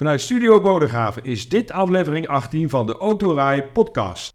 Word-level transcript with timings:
Vanuit 0.00 0.20
Studio 0.20 0.60
Bodegraven 0.60 1.24
is 1.24 1.48
dit 1.48 1.70
aflevering 1.70 2.28
18 2.28 2.68
van 2.68 2.86
de 2.86 2.96
Autorij 2.96 3.66
podcast. 3.66 4.34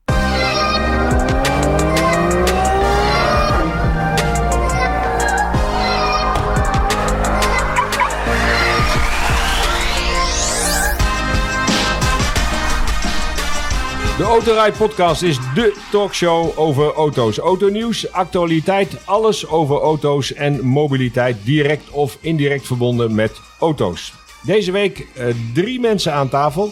De 14.18 14.24
Autorij 14.24 14.72
podcast 14.72 15.22
is 15.22 15.38
de 15.54 15.82
talkshow 15.92 16.60
over 16.60 16.94
auto's. 16.94 17.38
Autonieuws, 17.38 18.12
actualiteit, 18.12 19.06
alles 19.06 19.48
over 19.48 19.76
auto's 19.76 20.34
en 20.34 20.66
mobiliteit 20.66 21.38
direct 21.46 21.90
of 21.90 22.18
indirect 22.22 22.66
verbonden 22.68 23.16
met 23.16 23.42
auto's. 23.60 24.25
Deze 24.46 24.72
week 24.72 25.08
uh, 25.18 25.26
drie 25.54 25.80
mensen 25.80 26.14
aan 26.14 26.30
tafel. 26.30 26.72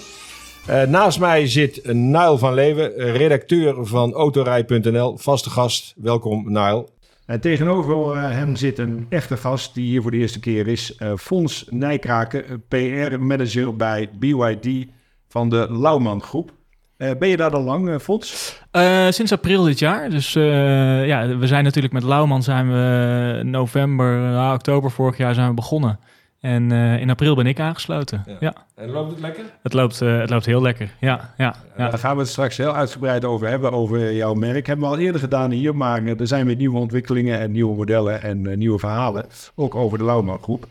Uh, 0.70 0.84
naast 0.84 1.20
mij 1.20 1.47
zit 1.47 1.93
Nile 1.93 2.38
van 2.38 2.54
Leeuwen, 2.54 2.93
redacteur 2.96 3.86
van 3.86 4.14
autorij.nl, 4.14 5.18
vaste 5.18 5.50
gast. 5.50 5.94
Welkom 5.97 6.44
Nile. 6.52 6.88
En 7.25 7.42
tegenover 7.42 8.16
uh, 8.16 8.30
hem 8.30 8.56
zit 8.56 8.78
een 8.78 9.06
echte 9.10 9.38
gast 9.38 9.74
die 9.74 9.86
hier 9.86 10.02
voor 10.02 10.11
de 10.11 10.18
eerste 10.18 10.39
keer 10.39 10.68
is. 10.68 11.00
Fons 11.18 11.66
Nijkraken, 11.70 12.64
PR-manager 12.68 13.75
bij 13.75 14.10
BYD 14.19 14.88
van 15.30 15.50
de 15.50 15.68
Lauwman 15.69 16.21
Groep. 16.21 16.52
Uh, 16.97 17.11
ben 17.19 17.30
je 17.30 17.38
daar 17.38 17.52
al 17.52 17.64
lang, 17.64 17.88
uh, 17.88 17.97
Fons? 17.97 18.60
Uh, 18.71 19.10
sinds 19.10 19.32
april 19.32 19.64
dit 19.64 19.80
jaar. 19.80 20.10
Dus 20.10 20.33
ja, 20.33 21.38
we 21.38 21.47
zijn 21.47 21.64
natuurlijk 21.64 21.94
met 21.94 22.04
Lauwman 22.04 22.44
zijn 22.44 22.68
we 22.71 23.42
november, 23.44 24.52
oktober 24.54 24.92
vorig 24.92 25.18
jaar 25.18 25.33
zijn 25.33 25.47
we 25.47 25.54
begonnen. 25.54 26.00
En 26.43 26.71
in 26.71 27.10
april 27.10 27.36
ben 27.36 27.46
ik 27.46 27.60
aangesloten. 27.60 28.24
Ja. 28.25 28.36
ja. 28.39 28.54
En 28.75 28.89
loopt 28.89 29.11
het 29.11 29.20
lekker? 29.20 29.43
Het 29.61 29.74
loopt, 29.74 30.00
het 30.00 30.29
loopt 30.29 30.46
heel 30.46 30.61
lekker, 30.61 30.89
ja. 31.00 31.33
ja, 31.38 31.56
ja. 31.78 31.89
Daar 31.89 32.00
gaan 32.00 32.16
we 32.16 32.22
het 32.22 32.31
straks 32.31 32.58
heel 32.58 32.75
uitgebreid 32.75 33.25
over 33.25 33.47
hebben, 33.47 33.72
over 33.72 34.13
jouw 34.13 34.33
merk. 34.33 34.67
Hebben 34.67 34.89
we 34.89 34.95
al 34.95 34.99
eerder 35.02 35.21
gedaan 35.21 35.52
hier, 35.52 35.75
maar 35.75 36.05
er 36.05 36.27
zijn 36.27 36.45
weer 36.45 36.55
nieuwe 36.55 36.77
ontwikkelingen 36.77 37.39
en 37.39 37.52
nieuwe 37.52 37.75
modellen 37.75 38.21
en 38.21 38.58
nieuwe 38.58 38.80
verhalen. 38.80 39.25
Ook 39.55 39.75
over 39.75 39.97
de 39.97 40.03
Lauwman 40.03 40.39
groep. 40.41 40.67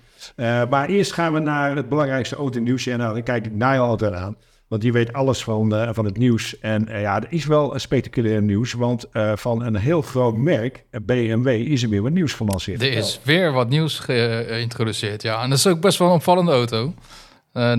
maar 0.71 0.89
eerst 0.89 1.13
gaan 1.13 1.33
we 1.33 1.39
naar 1.39 1.77
het 1.77 1.89
belangrijkste 1.89 2.37
auto-nieuwsje 2.37 2.93
en 2.93 2.99
dan 2.99 3.23
kijk 3.23 3.47
ik 3.47 3.53
je 3.59 3.65
altijd 3.65 4.13
aan. 4.13 4.37
Want 4.73 4.85
die 4.85 4.93
weet 4.93 5.13
alles 5.13 5.45
van, 5.45 5.75
uh, 5.75 5.89
van 5.93 6.05
het 6.05 6.19
nieuws. 6.19 6.59
En 6.59 6.89
uh, 6.91 7.01
ja, 7.01 7.17
er 7.17 7.27
is 7.29 7.45
wel 7.45 7.79
spectaculair 7.79 8.43
nieuws. 8.43 8.73
Want 8.73 9.07
uh, 9.13 9.33
van 9.37 9.63
een 9.63 9.77
heel 9.77 10.03
groot 10.03 10.37
merk, 10.37 10.85
BMW, 11.03 11.47
is 11.47 11.83
er 11.83 11.89
weer 11.89 12.03
wat 12.03 12.13
nieuws 12.13 12.33
gelanceerd. 12.33 12.83
Er 12.83 12.93
is 12.93 13.21
weer 13.23 13.53
wat 13.53 13.69
nieuws 13.69 13.99
geïntroduceerd, 13.99 15.23
ja. 15.23 15.43
En 15.43 15.49
dat 15.49 15.59
is 15.59 15.67
ook 15.67 15.81
best 15.81 15.99
wel 15.99 16.09
een 16.09 16.15
opvallende 16.15 16.53
auto. 16.53 16.95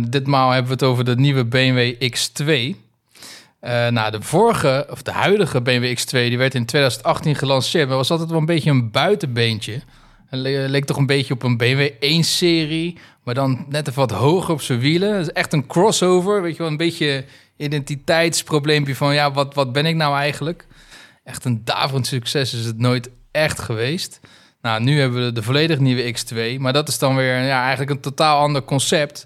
ditmaal 0.10 0.50
hebben 0.50 0.68
we 0.68 0.74
het 0.74 0.84
over 0.84 1.06
de 1.06 1.16
nieuwe 1.16 1.46
BMW 1.46 1.94
X2. 1.94 2.76
nou, 3.90 4.12
de 4.12 4.22
vorige, 4.22 4.88
of 4.90 5.02
de 5.02 5.12
huidige 5.12 5.62
BMW 5.62 5.98
X2, 5.98 6.10
die 6.10 6.38
werd 6.38 6.56
in 6.56 6.66
2018 6.66 7.36
gelanceerd. 7.36 7.88
Maar 7.88 7.98
was 7.98 8.12
altijd 8.12 8.30
wel 8.30 8.40
een 8.40 8.46
beetje 8.46 8.70
een 8.70 8.92
buitenbeentje. 8.92 9.82
Leek 10.42 10.86
toch 10.86 10.98
een 10.98 11.06
beetje 11.06 11.34
op 11.34 11.44
een 11.44 11.58
BMW 11.58 11.90
1-serie, 11.90 12.98
maar 13.24 13.34
dan 13.34 13.66
net 13.70 13.88
even 13.88 14.00
wat 14.00 14.12
hoger 14.12 14.54
op 14.54 14.62
zijn 14.62 14.80
wielen. 14.80 15.20
Is 15.20 15.32
echt 15.32 15.54
een 15.54 15.68
crossover, 15.68 16.42
weet 16.42 16.52
je 16.52 16.62
wel, 16.62 16.72
een 16.72 16.78
beetje 16.78 17.26
identiteitsprobleempje 17.58 18.96
van 18.96 19.14
ja, 19.14 19.32
wat, 19.32 19.54
wat 19.54 19.72
ben 19.72 19.86
ik 19.86 19.96
nou 19.96 20.16
eigenlijk? 20.16 20.68
Echt 21.24 21.46
een 21.46 21.62
daverend 21.64 22.08
succes 22.08 22.54
is 22.54 22.66
het 22.66 22.78
nooit 22.78 23.10
echt 23.32 23.60
geweest. 23.60 24.20
Nou, 24.62 24.84
nu 24.84 25.00
hebben 25.00 25.26
we 25.26 25.32
de 25.32 25.44
volledig 25.44 25.80
nieuwe 25.80 26.16
X2, 26.16 26.60
maar 26.60 26.74
dat 26.74 26.88
is 26.88 27.00
dan 27.00 27.16
weer 27.16 27.42
ja, 27.42 27.62
eigenlijk 27.62 27.90
een 27.92 28.00
totaal 28.00 28.40
ander 28.40 28.64
concept. 28.64 29.26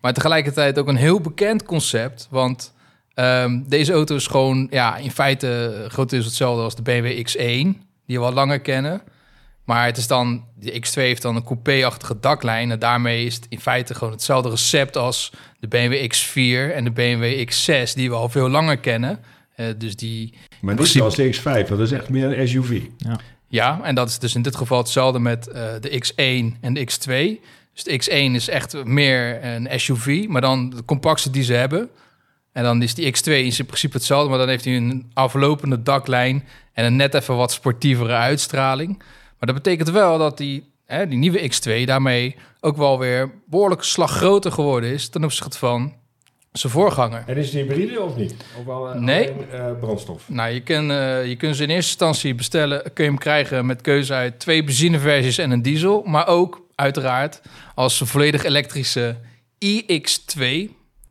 Maar 0.00 0.12
tegelijkertijd 0.12 0.78
ook 0.78 0.88
een 0.88 0.96
heel 0.96 1.20
bekend 1.20 1.64
concept, 1.64 2.26
want 2.30 2.72
um, 3.14 3.64
deze 3.68 3.92
auto 3.92 4.14
is 4.14 4.26
gewoon 4.26 4.66
ja, 4.70 4.96
in 4.96 5.10
feite 5.10 5.84
grotendeels 5.88 6.24
hetzelfde 6.24 6.62
als 6.62 6.74
de 6.74 6.82
BMW 6.82 7.26
X1, 7.28 7.78
die 8.06 8.18
we 8.18 8.24
al 8.24 8.32
langer 8.32 8.60
kennen. 8.60 9.02
Maar 9.64 9.86
het 9.86 9.96
is 9.96 10.06
dan, 10.06 10.44
de 10.54 10.72
X2 10.72 10.92
heeft 10.92 11.22
dan 11.22 11.36
een 11.36 11.44
coupé-achtige 11.44 12.20
daklijn. 12.20 12.70
En 12.70 12.78
daarmee 12.78 13.24
is 13.24 13.34
het 13.34 13.46
in 13.48 13.60
feite 13.60 13.94
gewoon 13.94 14.12
hetzelfde 14.12 14.50
recept 14.50 14.96
als 14.96 15.32
de 15.60 15.68
BMW 15.68 16.12
X4 16.14 16.74
en 16.74 16.84
de 16.84 16.90
BMW 16.90 17.48
X6, 17.50 17.92
die 17.94 18.10
we 18.10 18.16
al 18.16 18.28
veel 18.28 18.48
langer 18.48 18.78
kennen. 18.78 19.20
Uh, 19.56 19.66
dus 19.78 19.96
die. 19.96 20.34
Maar 20.60 20.76
dit 20.76 20.86
is 20.86 21.00
als 21.00 21.16
de 21.16 21.34
X5, 21.34 21.68
dat 21.68 21.80
is 21.80 21.92
echt 21.92 22.08
meer 22.08 22.38
een 22.38 22.48
SUV. 22.48 22.80
Ja. 22.96 23.20
ja, 23.48 23.80
en 23.82 23.94
dat 23.94 24.08
is 24.08 24.18
dus 24.18 24.34
in 24.34 24.42
dit 24.42 24.56
geval 24.56 24.78
hetzelfde 24.78 25.18
met 25.18 25.48
uh, 25.48 25.54
de 25.80 26.04
X1 26.04 26.60
en 26.60 26.74
de 26.74 26.90
X2. 26.90 27.40
Dus 27.74 27.84
de 27.84 28.02
X1 28.02 28.34
is 28.34 28.48
echt 28.48 28.84
meer 28.84 29.44
een 29.44 29.80
SUV, 29.80 30.26
maar 30.28 30.40
dan 30.40 30.70
de 30.70 30.84
compactste 30.84 31.30
die 31.30 31.42
ze 31.42 31.52
hebben. 31.52 31.90
En 32.52 32.62
dan 32.62 32.82
is 32.82 32.94
die 32.94 33.14
X2 33.16 33.32
in 33.32 33.66
principe 33.66 33.96
hetzelfde, 33.96 34.28
maar 34.28 34.38
dan 34.38 34.48
heeft 34.48 34.64
hij 34.64 34.76
een 34.76 35.10
aflopende 35.12 35.82
daklijn 35.82 36.44
en 36.72 36.84
een 36.84 36.96
net 36.96 37.14
even 37.14 37.36
wat 37.36 37.52
sportievere 37.52 38.12
uitstraling. 38.12 39.02
Maar 39.42 39.54
dat 39.54 39.62
betekent 39.62 39.90
wel 39.90 40.18
dat 40.18 40.38
die, 40.38 40.72
hè, 40.86 41.08
die 41.08 41.18
nieuwe 41.18 41.50
X2 41.50 41.84
daarmee 41.84 42.36
ook 42.60 42.76
wel 42.76 42.98
weer 42.98 43.30
behoorlijk 43.46 43.82
slag 43.82 44.10
groter 44.10 44.52
geworden 44.52 44.90
is 44.90 45.08
ten 45.08 45.24
opzichte 45.24 45.58
van 45.58 45.94
zijn 46.52 46.72
voorganger. 46.72 47.24
En 47.26 47.36
is 47.36 47.50
die 47.50 47.62
hybride 47.62 48.00
of 48.00 48.16
niet? 48.16 48.34
Of 48.58 48.64
wel, 48.64 48.94
uh, 48.94 49.00
nee. 49.00 49.30
Alleen, 49.30 49.46
uh, 49.54 49.80
brandstof? 49.80 50.28
Nou, 50.28 50.50
je, 50.50 50.60
kan, 50.60 50.90
uh, 50.90 51.26
je 51.26 51.36
kunt 51.36 51.56
ze 51.56 51.62
in 51.62 51.68
eerste 51.68 51.90
instantie 51.90 52.34
bestellen, 52.34 52.82
kun 52.82 53.04
je 53.04 53.10
hem 53.10 53.18
krijgen 53.18 53.66
met 53.66 53.80
keuze 53.80 54.12
uit 54.12 54.38
twee 54.38 54.64
benzineversies 54.64 55.38
en 55.38 55.50
een 55.50 55.62
diesel. 55.62 56.02
Maar 56.02 56.26
ook 56.26 56.66
uiteraard 56.74 57.40
als 57.74 58.00
een 58.00 58.06
volledig 58.06 58.44
elektrische 58.44 59.16
iX2 59.64 60.44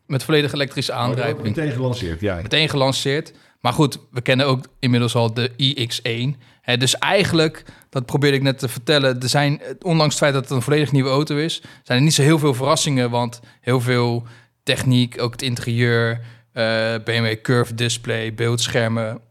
met 0.05 0.23
volledig 0.23 0.53
elektrische 0.53 0.93
aandrijving. 0.93 1.39
Oh, 1.39 1.55
meteen 1.55 1.71
gelanceerd, 1.71 2.21
ja. 2.21 2.35
Meteen 2.35 2.69
gelanceerd. 2.69 3.33
Maar 3.59 3.73
goed, 3.73 3.97
we 4.11 4.21
kennen 4.21 4.45
ook 4.45 4.65
inmiddels 4.79 5.15
al 5.15 5.33
de 5.33 5.49
iX1. 5.49 6.49
He, 6.71 6.77
dus 6.77 6.97
eigenlijk, 6.97 7.63
dat 7.89 8.05
probeerde 8.05 8.37
ik 8.37 8.43
net 8.43 8.59
te 8.59 8.67
vertellen, 8.67 9.21
er 9.21 9.29
zijn, 9.29 9.61
ondanks 9.81 10.13
het 10.13 10.23
feit 10.23 10.33
dat 10.33 10.43
het 10.43 10.51
een 10.51 10.61
volledig 10.61 10.91
nieuwe 10.91 11.09
auto 11.09 11.35
is, 11.35 11.61
zijn 11.83 11.97
er 11.97 12.03
niet 12.03 12.13
zo 12.13 12.21
heel 12.21 12.39
veel 12.39 12.53
verrassingen, 12.53 13.09
want 13.09 13.39
heel 13.61 13.81
veel 13.81 14.27
techniek, 14.63 15.21
ook 15.21 15.31
het 15.31 15.41
interieur, 15.41 16.21
eh, 16.53 16.63
BMW 17.03 17.41
Curve 17.41 17.75
Display, 17.75 18.33
beeldschermen, 18.33 19.21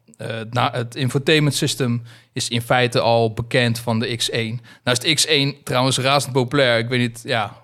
het 0.55 0.95
infotainment 0.95 1.55
system 1.55 2.03
is 2.33 2.49
in 2.49 2.63
feite 2.63 3.01
al 3.01 3.33
bekend 3.33 3.79
van 3.79 3.99
de 3.99 4.19
X1. 4.19 4.61
Nou 4.85 4.99
is 5.01 5.25
de 5.25 5.55
X1 5.57 5.63
trouwens 5.65 5.99
razend 5.99 6.33
populair. 6.33 6.79
Ik 6.79 6.89
weet 6.89 7.01
niet, 7.01 7.21
ja, 7.25 7.57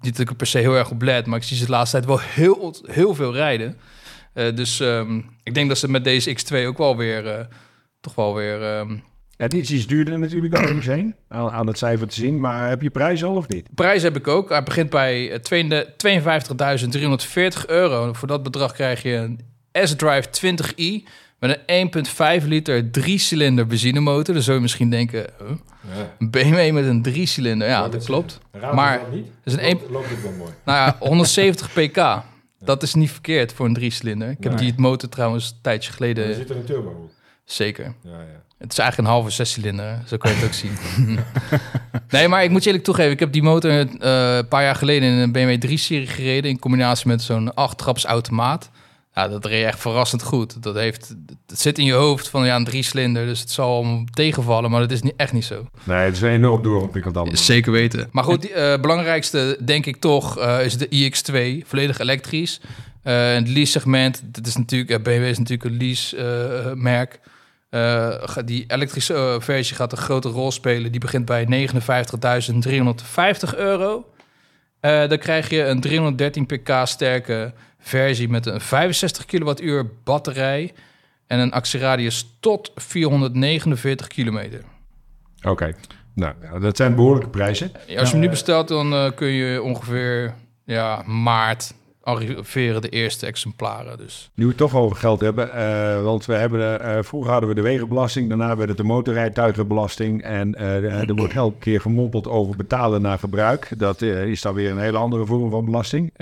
niet 0.00 0.12
dat 0.12 0.20
ik 0.20 0.30
er 0.30 0.36
per 0.36 0.46
se 0.46 0.58
heel 0.58 0.74
erg 0.74 0.90
op 0.90 1.02
let, 1.02 1.26
maar 1.26 1.38
ik 1.38 1.44
zie 1.44 1.56
ze 1.56 1.64
de 1.64 1.70
laatste 1.70 1.96
tijd 1.96 2.08
wel 2.08 2.20
heel, 2.20 2.74
heel 2.86 3.14
veel 3.14 3.32
rijden. 3.32 3.78
Dus 4.34 4.80
um, 4.80 5.36
ik 5.42 5.54
denk 5.54 5.68
dat 5.68 5.78
ze 5.78 5.90
met 5.90 6.04
deze 6.04 6.36
X2 6.36 6.66
ook 6.66 6.78
wel 6.78 6.96
weer 6.96 7.48
toch 8.02 8.14
wel 8.14 8.34
weer... 8.34 8.78
Um... 8.78 9.02
Ja, 9.42 9.48
het 9.48 9.56
is 9.56 9.70
iets 9.70 9.86
duurder 9.86 10.18
natuurlijk 10.18 10.54
dan 10.54 10.76
ik 10.76 10.82
zijn, 10.82 11.16
aan, 11.28 11.50
aan 11.50 11.66
het 11.66 11.78
cijfer 11.78 12.08
te 12.08 12.14
zien. 12.14 12.40
Maar 12.40 12.68
heb 12.68 12.82
je 12.82 12.90
prijs 12.90 13.24
al 13.24 13.34
of 13.34 13.48
niet? 13.48 13.68
Prijs 13.74 14.02
heb 14.02 14.16
ik 14.16 14.28
ook. 14.28 14.48
Hij 14.48 14.62
begint 14.62 14.90
bij 14.90 15.40
52.340 15.40 15.44
euro. 17.66 18.12
Voor 18.12 18.28
dat 18.28 18.42
bedrag 18.42 18.72
krijg 18.72 19.02
je 19.02 19.12
een 19.12 19.40
S-Drive 19.72 20.28
20i 20.28 21.08
met 21.38 21.60
een 21.66 21.90
1,5 22.42 22.46
liter 22.46 22.90
drie-cilinder 22.90 23.66
benzinemotor. 23.66 24.34
Dan 24.34 24.42
zou 24.42 24.56
je 24.56 24.62
misschien 24.62 24.90
denken, 24.90 25.26
huh? 25.38 25.48
ja. 25.96 26.14
een 26.18 26.30
BMW 26.30 26.72
met 26.72 26.84
een 26.84 27.02
drie-cilinder. 27.02 27.68
Ja, 27.68 27.88
dat, 27.88 28.04
klopt. 28.04 28.38
maar 28.74 29.00
het 29.00 29.24
is 29.44 29.52
een 29.52 29.62
loopt, 29.62 29.90
loopt 29.90 30.08
het 30.08 30.22
wel 30.22 30.32
mooi. 30.32 30.52
Nou 30.64 30.78
ja, 30.78 30.96
170 30.98 31.72
pk. 31.72 32.22
Dat 32.58 32.82
is 32.82 32.94
niet 32.94 33.10
verkeerd 33.10 33.52
voor 33.52 33.66
een 33.66 33.74
drie-cilinder. 33.74 34.30
Ik 34.30 34.44
heb 34.44 34.58
die 34.58 34.74
motor 34.76 35.08
trouwens 35.08 35.50
een 35.50 35.56
tijdje 35.62 35.92
geleden... 35.92 36.26
Er 36.26 36.34
zit 36.34 36.50
er 36.50 36.56
een 36.56 36.64
turbo 36.64 36.88
op. 36.88 37.10
Zeker. 37.44 37.94
Ja, 38.02 38.10
ja. 38.10 38.42
Het 38.62 38.72
is 38.72 38.78
eigenlijk 38.78 39.08
een 39.08 39.14
halve 39.14 39.30
zescilinder, 39.30 40.02
zo 40.06 40.16
kan 40.16 40.30
je 40.30 40.36
het 40.36 40.46
ook 40.46 40.52
zien. 40.52 40.72
nee, 42.10 42.28
maar 42.28 42.44
ik 42.44 42.50
moet 42.50 42.60
je 42.60 42.66
eerlijk 42.66 42.84
toegeven, 42.84 43.12
ik 43.12 43.20
heb 43.20 43.32
die 43.32 43.42
motor 43.42 43.70
uh, 43.70 43.78
een 44.36 44.48
paar 44.48 44.62
jaar 44.62 44.74
geleden 44.74 45.08
in 45.08 45.18
een 45.18 45.32
BMW 45.32 45.64
3-serie 45.66 46.06
gereden... 46.06 46.50
in 46.50 46.58
combinatie 46.58 47.08
met 47.08 47.22
zo'n 47.22 47.50
8-traps 47.50 48.04
automaat. 48.04 48.70
Ja, 49.14 49.28
dat 49.28 49.44
reed 49.44 49.64
echt 49.64 49.80
verrassend 49.80 50.22
goed. 50.22 50.62
Dat, 50.62 50.74
heeft, 50.74 51.14
het 51.46 51.60
zit 51.60 51.78
in 51.78 51.84
je 51.84 51.92
hoofd 51.92 52.28
van 52.28 52.44
ja, 52.44 52.56
een 52.56 52.64
drie-cilinder, 52.64 53.26
dus 53.26 53.40
het 53.40 53.50
zal 53.50 54.04
tegenvallen, 54.10 54.70
maar 54.70 54.80
dat 54.80 54.90
is 54.90 55.02
niet, 55.02 55.14
echt 55.16 55.32
niet 55.32 55.44
zo. 55.44 55.66
Nee, 55.84 55.98
het 55.98 56.14
is 56.14 56.20
een 56.20 56.28
enorm 56.28 56.62
doorontwikkeld 56.62 57.14
dan. 57.14 57.36
Zeker 57.36 57.72
weten. 57.72 58.08
Maar 58.10 58.24
goed, 58.24 58.42
het 58.42 58.56
uh, 58.56 58.80
belangrijkste 58.80 59.58
denk 59.64 59.86
ik 59.86 59.96
toch 59.96 60.38
uh, 60.38 60.64
is 60.64 60.76
de 60.76 60.88
iX2, 60.88 61.66
volledig 61.66 61.98
elektrisch. 61.98 62.60
Uh, 63.04 63.32
het 63.32 63.48
lease-segment, 63.48 64.22
dat 64.24 64.46
is 64.46 64.56
natuurlijk, 64.56 65.02
BMW 65.02 65.24
is 65.24 65.38
natuurlijk 65.38 65.70
een 65.70 65.76
lease-merk. 65.76 67.20
Uh, 67.74 68.14
die 68.44 68.64
elektrische 68.66 69.14
uh, 69.14 69.34
versie 69.38 69.76
gaat 69.76 69.92
een 69.92 69.98
grote 69.98 70.28
rol 70.28 70.50
spelen. 70.50 70.90
Die 70.90 71.00
begint 71.00 71.24
bij 71.24 71.68
59.350 71.68 73.56
euro. 73.56 74.06
Uh, 74.80 75.08
dan 75.08 75.18
krijg 75.18 75.48
je 75.50 75.64
een 75.64 75.80
313 75.80 76.46
pk 76.46 76.70
sterke 76.84 77.52
versie 77.78 78.28
met 78.28 78.46
een 78.46 78.60
65 78.60 79.24
kilowattuur 79.24 79.90
batterij 80.04 80.72
en 81.26 81.38
een 81.38 81.52
actieradius 81.52 82.36
tot 82.40 82.72
449 82.74 84.06
kilometer. 84.06 84.60
Oké, 85.42 85.74
nou 86.14 86.34
dat 86.60 86.76
zijn 86.76 86.94
behoorlijke 86.94 87.28
prijzen. 87.28 87.72
als 87.74 87.86
je 87.86 88.14
hem 88.14 88.18
nu 88.18 88.28
bestelt, 88.28 88.68
dan 88.68 89.12
kun 89.14 89.28
je 89.28 89.62
ongeveer 89.62 90.34
ja, 90.64 91.02
maart 91.06 91.74
arriveren 92.02 92.82
de 92.82 92.88
eerste 92.88 93.26
exemplaren. 93.26 93.98
Dus. 93.98 94.30
Nu 94.34 94.44
we 94.44 94.50
het 94.50 94.58
toch 94.58 94.76
over 94.76 94.96
geld 94.96 95.20
hebben, 95.20 95.50
uh, 95.54 96.02
want 96.02 96.24
we 96.24 96.34
hebben, 96.34 96.80
uh, 96.82 96.98
vroeger 97.02 97.30
hadden 97.30 97.48
we 97.48 97.54
de 97.54 97.60
wegenbelasting, 97.60 98.28
daarna 98.28 98.56
werd 98.56 98.68
het 98.68 98.78
de 98.78 98.84
motorrijtuigenbelasting 98.84 100.22
en 100.22 100.54
uh, 100.58 101.08
er 101.08 101.14
wordt 101.14 101.34
elke 101.34 101.58
keer 101.58 101.80
gemompeld 101.80 102.28
over 102.28 102.56
betalen 102.56 103.02
naar 103.02 103.18
gebruik. 103.18 103.68
Dat 103.78 104.02
is 104.02 104.40
dan 104.40 104.54
weer 104.54 104.70
een 104.70 104.78
hele 104.78 104.98
andere 104.98 105.26
vorm 105.26 105.50
van 105.50 105.64
belasting. 105.64 106.12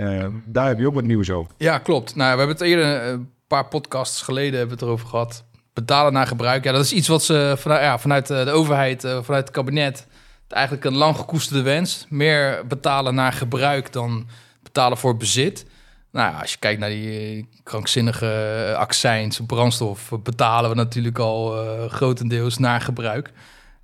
daar 0.46 0.66
heb 0.66 0.78
je 0.78 0.86
ook 0.86 0.94
wat 0.94 1.04
nieuws 1.04 1.30
over. 1.30 1.52
Ja, 1.56 1.78
klopt. 1.78 2.14
Nou, 2.14 2.32
we 2.32 2.38
hebben 2.38 2.56
het 2.56 2.66
eerder 2.66 3.02
een 3.02 3.28
paar 3.46 3.68
podcasts 3.68 4.22
geleden 4.22 4.58
hebben 4.58 4.78
we 4.78 4.84
het 4.84 4.90
erover 4.92 5.08
gehad. 5.08 5.44
Betalen 5.72 6.12
naar 6.12 6.26
gebruik, 6.26 6.64
ja, 6.64 6.72
dat 6.72 6.84
is 6.84 6.92
iets 6.92 7.08
wat 7.08 7.22
ze 7.22 7.54
vanuit, 7.58 7.82
ja, 7.82 7.98
vanuit 7.98 8.26
de 8.26 8.50
overheid, 8.50 9.00
vanuit 9.00 9.28
het 9.28 9.50
kabinet, 9.50 10.06
eigenlijk 10.48 10.84
een 10.84 10.96
lang 10.96 11.16
gekoesterde 11.16 11.62
wens. 11.62 12.06
Meer 12.08 12.62
betalen 12.68 13.14
naar 13.14 13.32
gebruik 13.32 13.92
dan 13.92 14.26
betalen 14.62 14.98
voor 14.98 15.16
bezit. 15.16 15.66
Nou 16.12 16.32
ja, 16.32 16.40
als 16.40 16.52
je 16.52 16.58
kijkt 16.58 16.80
naar 16.80 16.88
die 16.88 17.36
eh, 17.36 17.44
krankzinnige 17.62 18.26
eh, 18.70 18.74
accijns, 18.74 19.40
brandstof, 19.46 20.12
betalen 20.22 20.70
we 20.70 20.76
natuurlijk 20.76 21.18
al 21.18 21.64
uh, 21.64 21.90
grotendeels 21.90 22.58
naar 22.58 22.80
gebruik. 22.80 23.32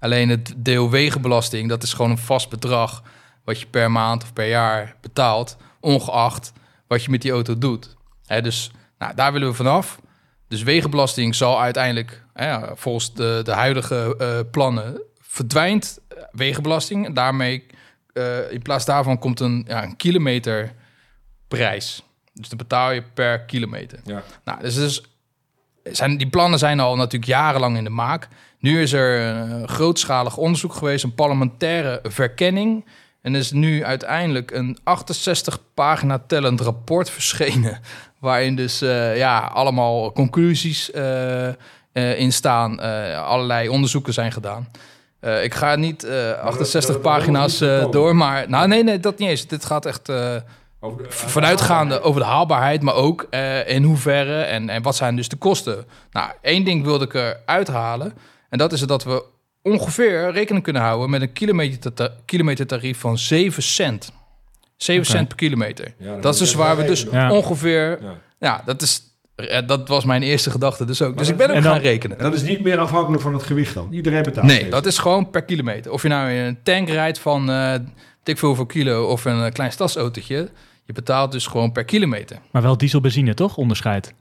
Alleen 0.00 0.28
het 0.28 0.54
deel 0.56 0.90
wegenbelasting, 0.90 1.68
dat 1.68 1.82
is 1.82 1.92
gewoon 1.92 2.10
een 2.10 2.18
vast 2.18 2.48
bedrag 2.48 3.02
wat 3.44 3.60
je 3.60 3.66
per 3.66 3.90
maand 3.90 4.22
of 4.22 4.32
per 4.32 4.48
jaar 4.48 4.96
betaalt, 5.00 5.56
ongeacht 5.80 6.52
wat 6.86 7.04
je 7.04 7.10
met 7.10 7.22
die 7.22 7.32
auto 7.32 7.58
doet. 7.58 7.96
Dus 8.42 8.70
nou, 8.98 9.14
daar 9.14 9.32
willen 9.32 9.48
we 9.48 9.54
vanaf. 9.54 10.00
Dus 10.48 10.62
wegenbelasting 10.62 11.34
zal 11.34 11.60
uiteindelijk, 11.60 12.24
volgens 12.74 13.14
de, 13.14 13.40
de 13.44 13.52
huidige 13.52 14.16
plannen, 14.50 15.02
verdwijnt 15.20 15.98
wegenbelasting. 16.32 17.06
En 17.06 17.14
daarmee, 17.14 17.66
in 18.50 18.62
plaats 18.62 18.84
daarvan 18.84 19.18
komt 19.18 19.40
een, 19.40 19.64
ja, 19.68 19.82
een 19.82 19.96
kilometerprijs. 19.96 22.05
Dus 22.40 22.48
dan 22.48 22.58
betaal 22.58 22.92
je 22.92 23.02
per 23.14 23.40
kilometer. 23.40 23.98
Ja. 24.04 24.22
Nou, 24.44 24.60
dus, 24.60 24.74
dus 24.74 25.02
zijn, 25.82 26.16
die 26.16 26.28
plannen 26.28 26.58
zijn 26.58 26.80
al 26.80 26.96
natuurlijk 26.96 27.30
jarenlang 27.30 27.76
in 27.76 27.84
de 27.84 27.90
maak. 27.90 28.28
Nu 28.58 28.82
is 28.82 28.92
er 28.92 29.20
een 29.20 29.68
grootschalig 29.68 30.36
onderzoek 30.36 30.74
geweest, 30.74 31.04
een 31.04 31.14
parlementaire 31.14 32.00
verkenning. 32.02 32.84
En 33.22 33.34
is 33.34 33.52
nu 33.52 33.84
uiteindelijk 33.84 34.50
een 34.50 34.78
68 34.82 35.60
pagina 35.74 36.18
tellend 36.26 36.60
rapport 36.60 37.10
verschenen. 37.10 37.80
Waarin 38.20 38.56
dus 38.56 38.82
uh, 38.82 39.16
ja, 39.16 39.38
allemaal 39.38 40.12
conclusies 40.12 40.90
uh, 40.90 41.48
uh, 41.48 42.18
in 42.18 42.32
staan. 42.32 42.80
allerlei 43.24 43.68
onderzoeken 43.68 44.12
zijn 44.12 44.32
gedaan. 44.32 44.68
ik 45.42 45.54
ga 45.54 45.76
niet 45.76 46.08
68 46.42 47.00
pagina's 47.00 47.58
door, 47.90 48.16
maar... 48.16 48.48
Nou, 48.48 48.68
nee, 48.68 48.84
nee, 48.84 49.00
dat 49.00 49.18
niet 49.18 49.28
eens. 49.28 49.46
Dit 49.46 49.64
gaat 49.64 49.86
echt 49.86 50.08
over 50.80 51.06
Vanuitgaande 51.08 52.00
over 52.00 52.20
de 52.20 52.26
haalbaarheid, 52.26 52.82
maar 52.82 52.94
ook 52.94 53.26
uh, 53.30 53.68
in 53.68 53.82
hoeverre 53.82 54.42
en, 54.42 54.68
en 54.68 54.82
wat 54.82 54.96
zijn 54.96 55.16
dus 55.16 55.28
de 55.28 55.36
kosten. 55.36 55.84
Nou, 56.10 56.30
één 56.42 56.64
ding 56.64 56.84
wilde 56.84 57.04
ik 57.04 57.14
eruit 57.14 57.68
halen. 57.68 58.12
En 58.48 58.58
dat 58.58 58.72
is 58.72 58.80
dat 58.80 59.04
we 59.04 59.24
ongeveer 59.62 60.32
rekening 60.32 60.64
kunnen 60.64 60.82
houden 60.82 61.10
met 61.10 61.20
een 61.20 61.32
kilometer 61.32 62.12
kilometertarief 62.24 62.98
van 62.98 63.18
7 63.18 63.62
cent. 63.62 64.12
7 64.76 65.06
cent 65.06 65.28
per 65.28 65.36
kilometer. 65.36 65.94
dat 66.20 66.34
is 66.34 66.40
dus 66.40 66.54
waar 66.54 66.76
we 66.76 66.84
dus 66.84 67.08
ongeveer... 67.08 67.98
Ja. 68.02 68.14
ja, 68.38 68.62
dat 68.64 68.82
is 68.82 69.06
eh, 69.36 69.66
dat 69.66 69.88
was 69.88 70.04
mijn 70.04 70.22
eerste 70.22 70.50
gedachte 70.50 70.84
dus 70.84 71.02
ook. 71.02 71.18
dus 71.18 71.28
ik 71.28 71.36
ben 71.36 71.50
ook 71.50 71.62
gaan 71.62 71.78
rekenen. 71.78 72.18
Dat 72.18 72.34
is 72.34 72.42
niet 72.42 72.62
meer 72.62 72.78
afhankelijk 72.78 73.22
van 73.22 73.34
het 73.34 73.42
gewicht 73.42 73.74
dan? 73.74 73.88
Iedereen 73.92 74.22
betaalt 74.22 74.46
Nee, 74.46 74.68
dat 74.68 74.86
is 74.86 74.98
gewoon 74.98 75.30
per 75.30 75.42
kilometer. 75.42 75.92
Of 75.92 76.02
je 76.02 76.08
nou 76.08 76.30
in 76.30 76.44
een 76.44 76.62
tank 76.62 76.88
rijdt 76.88 77.18
van 77.18 77.50
uh, 77.50 77.74
dik 78.26 78.38
veel 78.38 78.54
voor 78.54 78.66
kilo 78.66 79.06
of 79.06 79.24
een 79.24 79.52
klein 79.52 79.72
stadsautootje... 79.72 80.50
Je 80.86 80.92
betaalt 80.92 81.32
dus 81.32 81.46
gewoon 81.46 81.72
per 81.72 81.84
kilometer. 81.84 82.38
Maar 82.50 82.62
wel 82.62 82.76
diesel 82.76 83.00
benzine, 83.00 83.34
toch? 83.34 83.56
Onderscheid. 83.56 84.14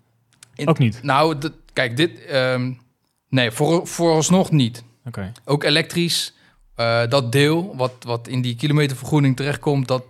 Ook 0.65 0.77
niet? 0.77 1.03
Nou, 1.03 1.51
kijk, 1.73 1.97
dit... 1.97 2.33
Um, 2.33 2.81
nee, 3.29 3.51
voor, 3.51 3.87
vooralsnog 3.87 4.51
niet. 4.51 4.83
Oké. 5.05 5.31
Ook 5.45 5.63
elektrisch. 5.63 6.33
Uh, 6.77 7.01
dat 7.09 7.31
deel 7.31 7.75
wat, 7.75 7.91
wat 7.99 8.27
in 8.27 8.41
die 8.41 8.55
kilometervergoeding 8.55 9.35
terechtkomt, 9.35 9.87
dat 9.87 10.03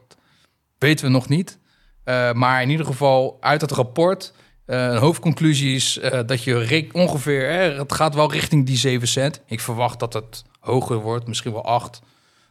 weten 0.78 1.06
we 1.06 1.12
nog 1.12 1.28
niet. 1.30 1.58
Uh, 2.06 2.32
maar 2.32 2.62
in 2.62 2.70
ieder 2.70 2.86
geval 2.86 3.38
uit 3.40 3.62
het 3.62 3.72
rapport... 3.72 4.34
Uh, 4.68 4.86
een 4.86 4.98
hoofdconclusie 4.98 5.76
is 5.76 6.00
dat 6.26 6.44
je 6.44 6.90
ongeveer... 6.92 7.78
het 7.78 7.94
gaat 7.94 8.16
wel 8.16 8.32
richting 8.32 8.66
die 8.66 8.78
7 8.78 9.08
cent. 9.08 9.42
Ik 9.46 9.60
verwacht 9.60 10.00
dat 10.00 10.14
het 10.14 10.44
hoger 10.60 10.98
wordt, 10.98 11.28
misschien 11.28 11.52
wel 11.52 11.66
8. 11.66 12.02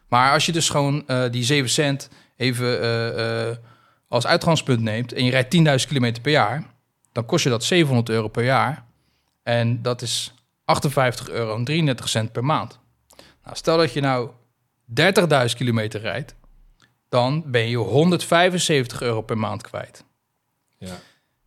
Maar 0.07 0.33
als 0.33 0.45
je 0.45 0.51
dus 0.51 0.69
gewoon 0.69 1.05
die 1.31 1.43
7 1.43 1.69
cent 1.69 2.09
even 2.35 3.59
als 4.07 4.25
uitgangspunt 4.27 4.81
neemt 4.81 5.13
en 5.13 5.25
je 5.25 5.31
rijdt 5.31 5.55
10.000 5.55 5.87
kilometer 5.87 6.21
per 6.21 6.31
jaar, 6.31 6.63
dan 7.11 7.25
kost 7.25 7.43
je 7.43 7.49
dat 7.49 7.63
700 7.63 8.09
euro 8.09 8.27
per 8.27 8.43
jaar. 8.43 8.85
En 9.43 9.81
dat 9.81 10.01
is 10.01 10.33
58 10.65 11.29
euro 11.29 11.55
en 11.55 11.63
33 11.63 12.09
cent 12.09 12.31
per 12.31 12.45
maand. 12.45 12.79
Nou, 13.43 13.55
stel 13.55 13.77
dat 13.77 13.93
je 13.93 14.01
nou 14.01 14.29
30.000 15.01 15.05
kilometer 15.55 16.01
rijdt, 16.01 16.35
dan 17.09 17.43
ben 17.45 17.69
je 17.69 17.77
175 17.77 19.01
euro 19.01 19.21
per 19.21 19.37
maand 19.37 19.61
kwijt. 19.61 20.03
Ja. 20.77 20.87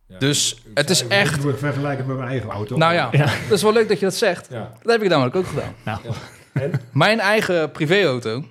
ja. 0.07 0.17
Dus 0.17 0.61
het 0.73 0.89
is 0.89 1.07
echt... 1.07 1.45
Ik 1.45 1.57
vergelijken 1.57 2.05
met 2.05 2.17
mijn 2.17 2.29
eigen 2.29 2.49
auto. 2.49 2.77
Nou 2.77 2.93
ja, 2.93 3.09
ja, 3.11 3.25
dat 3.25 3.57
is 3.57 3.61
wel 3.61 3.73
leuk 3.73 3.87
dat 3.87 3.99
je 3.99 4.05
dat 4.05 4.15
zegt. 4.15 4.47
Ja. 4.49 4.71
Dat 4.81 4.91
heb 4.91 5.01
ik 5.01 5.09
namelijk 5.09 5.35
ook 5.35 5.47
gedaan. 5.47 5.75
Nou. 5.83 5.99
En? 6.53 6.71
Mijn 6.91 7.19
eigen 7.19 7.71
privéauto 7.71 8.37
uh, 8.37 8.45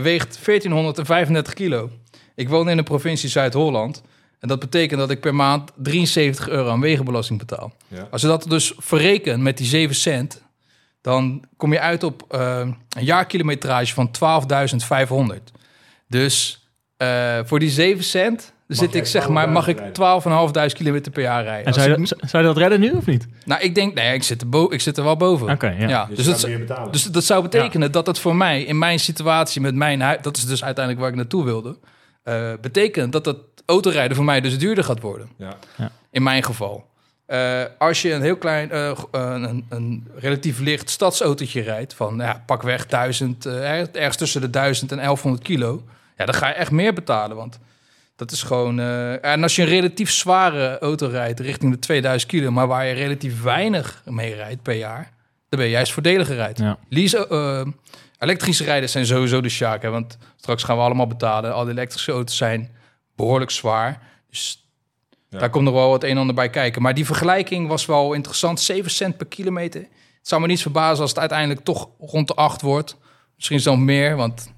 weegt 0.00 0.44
1435 0.44 1.52
kilo. 1.54 1.90
Ik 2.34 2.48
woon 2.48 2.68
in 2.68 2.76
de 2.76 2.82
provincie 2.82 3.28
Zuid-Holland. 3.28 4.02
En 4.40 4.48
dat 4.48 4.58
betekent 4.58 5.00
dat 5.00 5.10
ik 5.10 5.20
per 5.20 5.34
maand 5.34 5.70
73 5.76 6.48
euro 6.48 6.70
aan 6.70 6.80
wegenbelasting 6.80 7.38
betaal. 7.38 7.72
Als 8.10 8.20
je 8.20 8.26
dat 8.26 8.44
dus 8.48 8.72
verrekent 8.76 9.42
met 9.42 9.56
die 9.56 9.66
7 9.66 9.94
cent, 9.94 10.42
dan 11.00 11.44
kom 11.56 11.72
je 11.72 11.80
uit 11.80 12.02
op 12.02 12.24
uh, 12.34 12.58
een 12.88 13.04
jaarkilometrage 13.04 13.94
van 13.94 14.10
12.500. 15.36 15.42
Dus 16.08 16.66
uh, 16.98 17.38
voor 17.44 17.58
die 17.58 17.70
7 17.70 18.04
cent 18.04 18.52
zit 18.66 18.94
ik 18.94 19.06
zeg 19.06 19.28
maar, 19.28 19.48
mag 19.48 19.68
ik 19.68 19.78
12.500 19.78 20.72
kilometer 20.72 21.12
per 21.12 21.22
jaar 21.22 21.42
rijden. 21.42 21.66
En 21.66 21.74
zou 21.74 21.88
je, 21.88 22.06
zou 22.06 22.42
je, 22.42 22.48
dat 22.48 22.56
redden 22.56 22.80
nu 22.80 22.90
of 22.90 23.06
niet? 23.06 23.26
Nou, 23.44 23.60
ik 23.60 23.74
denk, 23.74 23.94
nee, 23.94 24.14
ik 24.14 24.22
zit 24.22 24.40
er, 24.40 24.48
bo 24.48 24.66
ik 24.70 24.80
zit 24.80 24.96
er 24.96 25.04
wel 25.04 25.16
boven. 25.16 25.50
Oké, 25.50 25.74
ja. 25.78 25.88
ja. 25.88 26.06
Dus, 26.14 26.24
dus, 26.24 26.66
dat, 26.66 26.92
dus 26.92 27.04
dat 27.04 27.24
zou 27.24 27.42
betekenen 27.42 27.92
dat 27.92 28.06
het 28.06 28.18
voor 28.18 28.36
mij, 28.36 28.62
in 28.62 28.78
mijn 28.78 29.00
situatie 29.00 29.60
met 29.60 29.74
mijn 29.74 30.00
huis, 30.00 30.18
dat 30.22 30.36
is 30.36 30.46
dus 30.46 30.64
uiteindelijk 30.64 31.04
waar 31.04 31.12
ik 31.12 31.18
naartoe 31.18 31.44
wilde, 31.44 31.76
uh, 32.24 32.52
betekent 32.60 33.12
dat 33.12 33.26
het 33.26 33.38
autorijden 33.66 34.16
voor 34.16 34.24
mij 34.24 34.40
dus 34.40 34.58
duurder 34.58 34.84
gaat 34.84 35.00
worden. 35.00 35.28
Ja. 35.36 35.56
ja. 35.76 35.90
In 36.10 36.22
mijn 36.22 36.42
geval. 36.42 36.86
Uh, 37.28 37.62
als 37.78 38.02
je 38.02 38.12
een 38.12 38.22
heel 38.22 38.36
klein, 38.36 38.68
uh, 38.72 38.90
een, 39.10 39.66
een, 39.68 40.08
relatief 40.16 40.58
licht 40.58 40.90
stadsautootje 40.90 41.60
rijdt 41.60 41.94
van 41.94 42.16
ja, 42.16 42.42
pak 42.46 42.62
weg 42.62 42.86
1000, 42.86 43.46
ergens 43.46 44.16
tussen 44.16 44.40
de 44.40 44.50
1000 44.50 44.90
en 44.90 44.96
1100 44.96 45.42
kilo, 45.42 45.82
ja, 46.16 46.24
dan 46.24 46.34
ga 46.34 46.48
je 46.48 46.54
echt 46.54 46.70
meer 46.70 46.92
betalen. 46.92 47.36
Want 47.36 47.58
dat 48.16 48.30
is 48.30 48.42
gewoon. 48.42 48.80
en 49.20 49.42
als 49.42 49.56
je 49.56 49.62
een 49.62 49.68
relatief 49.68 50.10
zware 50.10 50.78
auto 50.78 51.06
rijdt 51.06 51.40
richting 51.40 51.72
de 51.72 51.78
2000 51.78 52.30
kilo, 52.30 52.50
maar 52.50 52.66
waar 52.66 52.86
je 52.86 52.94
relatief 52.94 53.42
weinig 53.42 54.02
mee 54.04 54.34
rijdt 54.34 54.62
per 54.62 54.74
jaar, 54.74 55.12
dan 55.48 55.58
ben 55.58 55.64
je 55.68 55.74
juist 55.74 55.92
voordeliger 55.92 56.34
rijdt. 56.34 56.58
Ja. 56.58 56.78
Lease, 56.88 57.74
Elektrische 58.18 58.64
rijders 58.64 58.92
zijn 58.92 59.06
sowieso 59.06 59.40
de 59.40 59.48
sjaak, 59.48 59.82
hè, 59.82 59.90
want 59.90 60.18
straks 60.36 60.62
gaan 60.62 60.76
we 60.76 60.82
allemaal 60.82 61.06
betalen. 61.06 61.54
Al 61.54 61.64
die 61.64 61.72
elektrische 61.72 62.12
auto's 62.12 62.36
zijn 62.36 62.70
behoorlijk 63.16 63.50
zwaar. 63.50 64.02
Dus 64.28 64.70
daar 65.28 65.50
komt 65.50 65.64
nog 65.64 65.74
wel 65.74 65.90
wat 65.90 66.02
een 66.02 66.10
en 66.10 66.16
ander 66.16 66.34
bij 66.34 66.50
kijken. 66.50 66.82
Maar 66.82 66.94
die 66.94 67.06
vergelijking 67.06 67.68
was 67.68 67.86
wel 67.86 68.12
interessant. 68.12 68.60
7 68.60 68.90
cent 68.90 69.16
per 69.16 69.26
kilometer. 69.26 69.80
Het 69.80 70.28
zou 70.28 70.40
me 70.40 70.46
niet 70.46 70.62
verbazen 70.62 71.00
als 71.00 71.10
het 71.10 71.18
uiteindelijk 71.18 71.60
toch 71.60 71.88
rond 71.98 72.28
de 72.28 72.34
8 72.34 72.62
wordt. 72.62 72.96
Misschien 73.34 73.60
zelfs 73.60 73.80
meer, 73.80 74.16
want 74.16 74.52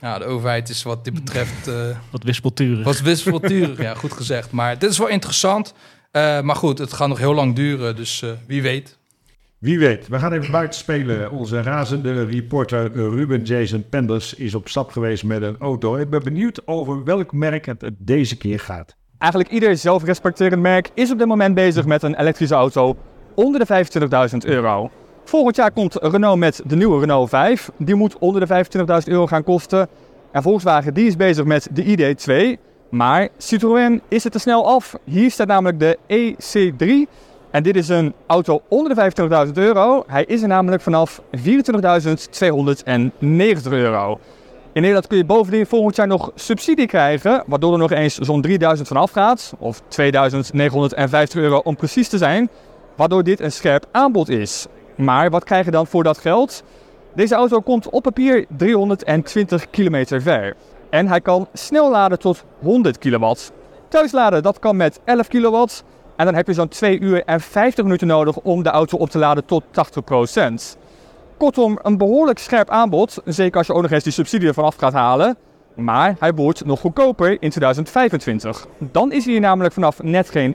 ja, 0.00 0.18
de 0.18 0.24
overheid 0.24 0.68
is 0.68 0.82
wat 0.82 1.04
dit 1.04 1.14
betreft... 1.14 1.68
Uh, 1.68 1.74
wat 2.10 2.22
wispelturig. 2.22 2.84
Wat 2.84 3.00
wispelturig, 3.00 3.80
ja, 3.80 3.94
goed 3.94 4.12
gezegd. 4.12 4.50
Maar 4.50 4.78
dit 4.78 4.90
is 4.90 4.98
wel 4.98 5.08
interessant. 5.08 5.74
Uh, 6.12 6.40
maar 6.40 6.56
goed, 6.56 6.78
het 6.78 6.92
gaat 6.92 7.08
nog 7.08 7.18
heel 7.18 7.34
lang 7.34 7.54
duren, 7.54 7.96
dus 7.96 8.22
uh, 8.22 8.30
wie 8.46 8.62
weet. 8.62 8.98
Wie 9.58 9.78
weet, 9.78 10.08
we 10.08 10.18
gaan 10.18 10.32
even 10.32 10.50
buiten 10.50 10.78
spelen. 10.78 11.30
Onze 11.30 11.62
razende 11.62 12.24
reporter 12.24 12.92
Ruben 12.92 13.42
Jason 13.42 13.88
Penders 13.88 14.34
is 14.34 14.54
op 14.54 14.68
stap 14.68 14.90
geweest 14.90 15.24
met 15.24 15.42
een 15.42 15.56
auto. 15.58 15.96
Ik 15.96 16.10
ben 16.10 16.22
benieuwd 16.22 16.66
over 16.66 17.04
welk 17.04 17.32
merk 17.32 17.66
het 17.66 17.90
deze 17.98 18.36
keer 18.36 18.60
gaat. 18.60 18.96
Eigenlijk 19.18 19.52
ieder 19.52 19.76
zelfrespecterend 19.76 20.62
merk 20.62 20.90
is 20.94 21.10
op 21.10 21.18
dit 21.18 21.26
moment 21.26 21.54
bezig 21.54 21.86
met 21.86 22.02
een 22.02 22.20
elektrische 22.20 22.54
auto 22.54 22.96
onder 23.34 23.66
de 23.66 23.84
25.000 24.30 24.36
euro. 24.38 24.90
Volgend 25.28 25.56
jaar 25.56 25.70
komt 25.70 25.94
Renault 26.00 26.38
met 26.38 26.62
de 26.66 26.76
nieuwe 26.76 27.00
Renault 27.00 27.28
5. 27.28 27.70
Die 27.76 27.94
moet 27.94 28.18
onder 28.18 28.46
de 28.46 28.64
25.000 28.64 28.86
euro 29.04 29.26
gaan 29.26 29.44
kosten. 29.44 29.88
En 30.32 30.42
Volkswagen 30.42 30.94
die 30.94 31.06
is 31.06 31.16
bezig 31.16 31.44
met 31.44 31.68
de 31.72 31.84
ID2. 31.84 32.60
Maar 32.90 33.28
Citroën 33.36 34.02
is 34.08 34.24
het 34.24 34.32
te 34.32 34.38
snel 34.38 34.66
af. 34.66 34.94
Hier 35.04 35.30
staat 35.30 35.46
namelijk 35.46 35.80
de 35.80 35.98
EC3. 36.06 36.86
En 37.50 37.62
dit 37.62 37.76
is 37.76 37.88
een 37.88 38.14
auto 38.26 38.62
onder 38.68 38.94
de 38.94 39.46
25.000 39.46 39.52
euro. 39.52 40.04
Hij 40.06 40.24
is 40.24 40.42
er 40.42 40.48
namelijk 40.48 40.82
vanaf 40.82 41.22
24.290 41.36 41.42
euro. 43.70 44.18
In 44.72 44.80
Nederland 44.80 45.06
kun 45.06 45.16
je 45.16 45.24
bovendien 45.24 45.66
volgend 45.66 45.96
jaar 45.96 46.06
nog 46.06 46.30
subsidie 46.34 46.86
krijgen, 46.86 47.42
waardoor 47.46 47.72
er 47.72 47.78
nog 47.78 47.90
eens 47.90 48.18
zo'n 48.18 48.42
3000 48.42 48.88
vanaf 48.88 49.10
gaat, 49.10 49.52
of 49.58 49.82
2950 49.88 51.40
euro 51.40 51.60
om 51.64 51.76
precies 51.76 52.08
te 52.08 52.18
zijn, 52.18 52.48
waardoor 52.96 53.22
dit 53.22 53.40
een 53.40 53.52
scherp 53.52 53.86
aanbod 53.92 54.28
is. 54.28 54.66
Maar 54.98 55.30
wat 55.30 55.44
krijg 55.44 55.64
je 55.64 55.70
dan 55.70 55.86
voor 55.86 56.02
dat 56.02 56.18
geld? 56.18 56.62
Deze 57.14 57.34
auto 57.34 57.60
komt 57.60 57.88
op 57.88 58.02
papier 58.02 58.46
320 58.48 59.70
kilometer 59.70 60.22
ver. 60.22 60.56
En 60.90 61.08
hij 61.08 61.20
kan 61.20 61.48
snel 61.52 61.90
laden 61.90 62.18
tot 62.18 62.44
100 62.58 62.98
kilowatt. 62.98 63.52
Thuisladen 63.88 64.42
dat 64.42 64.58
kan 64.58 64.76
met 64.76 65.00
11 65.04 65.28
kilowatt. 65.28 65.84
En 66.16 66.24
dan 66.24 66.34
heb 66.34 66.46
je 66.46 66.52
zo'n 66.52 66.68
2 66.68 66.98
uur 66.98 67.24
en 67.24 67.40
50 67.40 67.84
minuten 67.84 68.06
nodig 68.06 68.36
om 68.36 68.62
de 68.62 68.70
auto 68.70 68.96
op 68.96 69.10
te 69.10 69.18
laden 69.18 69.44
tot 69.44 69.64
80%. 69.64 70.78
Kortom, 71.36 71.78
een 71.82 71.96
behoorlijk 71.96 72.38
scherp 72.38 72.70
aanbod. 72.70 73.22
Zeker 73.24 73.58
als 73.58 73.66
je 73.66 73.72
ook 73.72 73.82
nog 73.82 73.90
eens 73.90 74.04
die 74.04 74.12
subsidie 74.12 74.48
ervan 74.48 74.64
af 74.64 74.76
gaat 74.76 74.92
halen. 74.92 75.36
Maar 75.74 76.16
hij 76.18 76.34
wordt 76.34 76.64
nog 76.64 76.80
goedkoper 76.80 77.30
in 77.30 77.50
2025. 77.50 78.66
Dan 78.78 79.12
is 79.12 79.24
hij 79.24 79.38
namelijk 79.38 79.74
vanaf 79.74 80.02
net 80.02 80.30
geen 80.30 80.54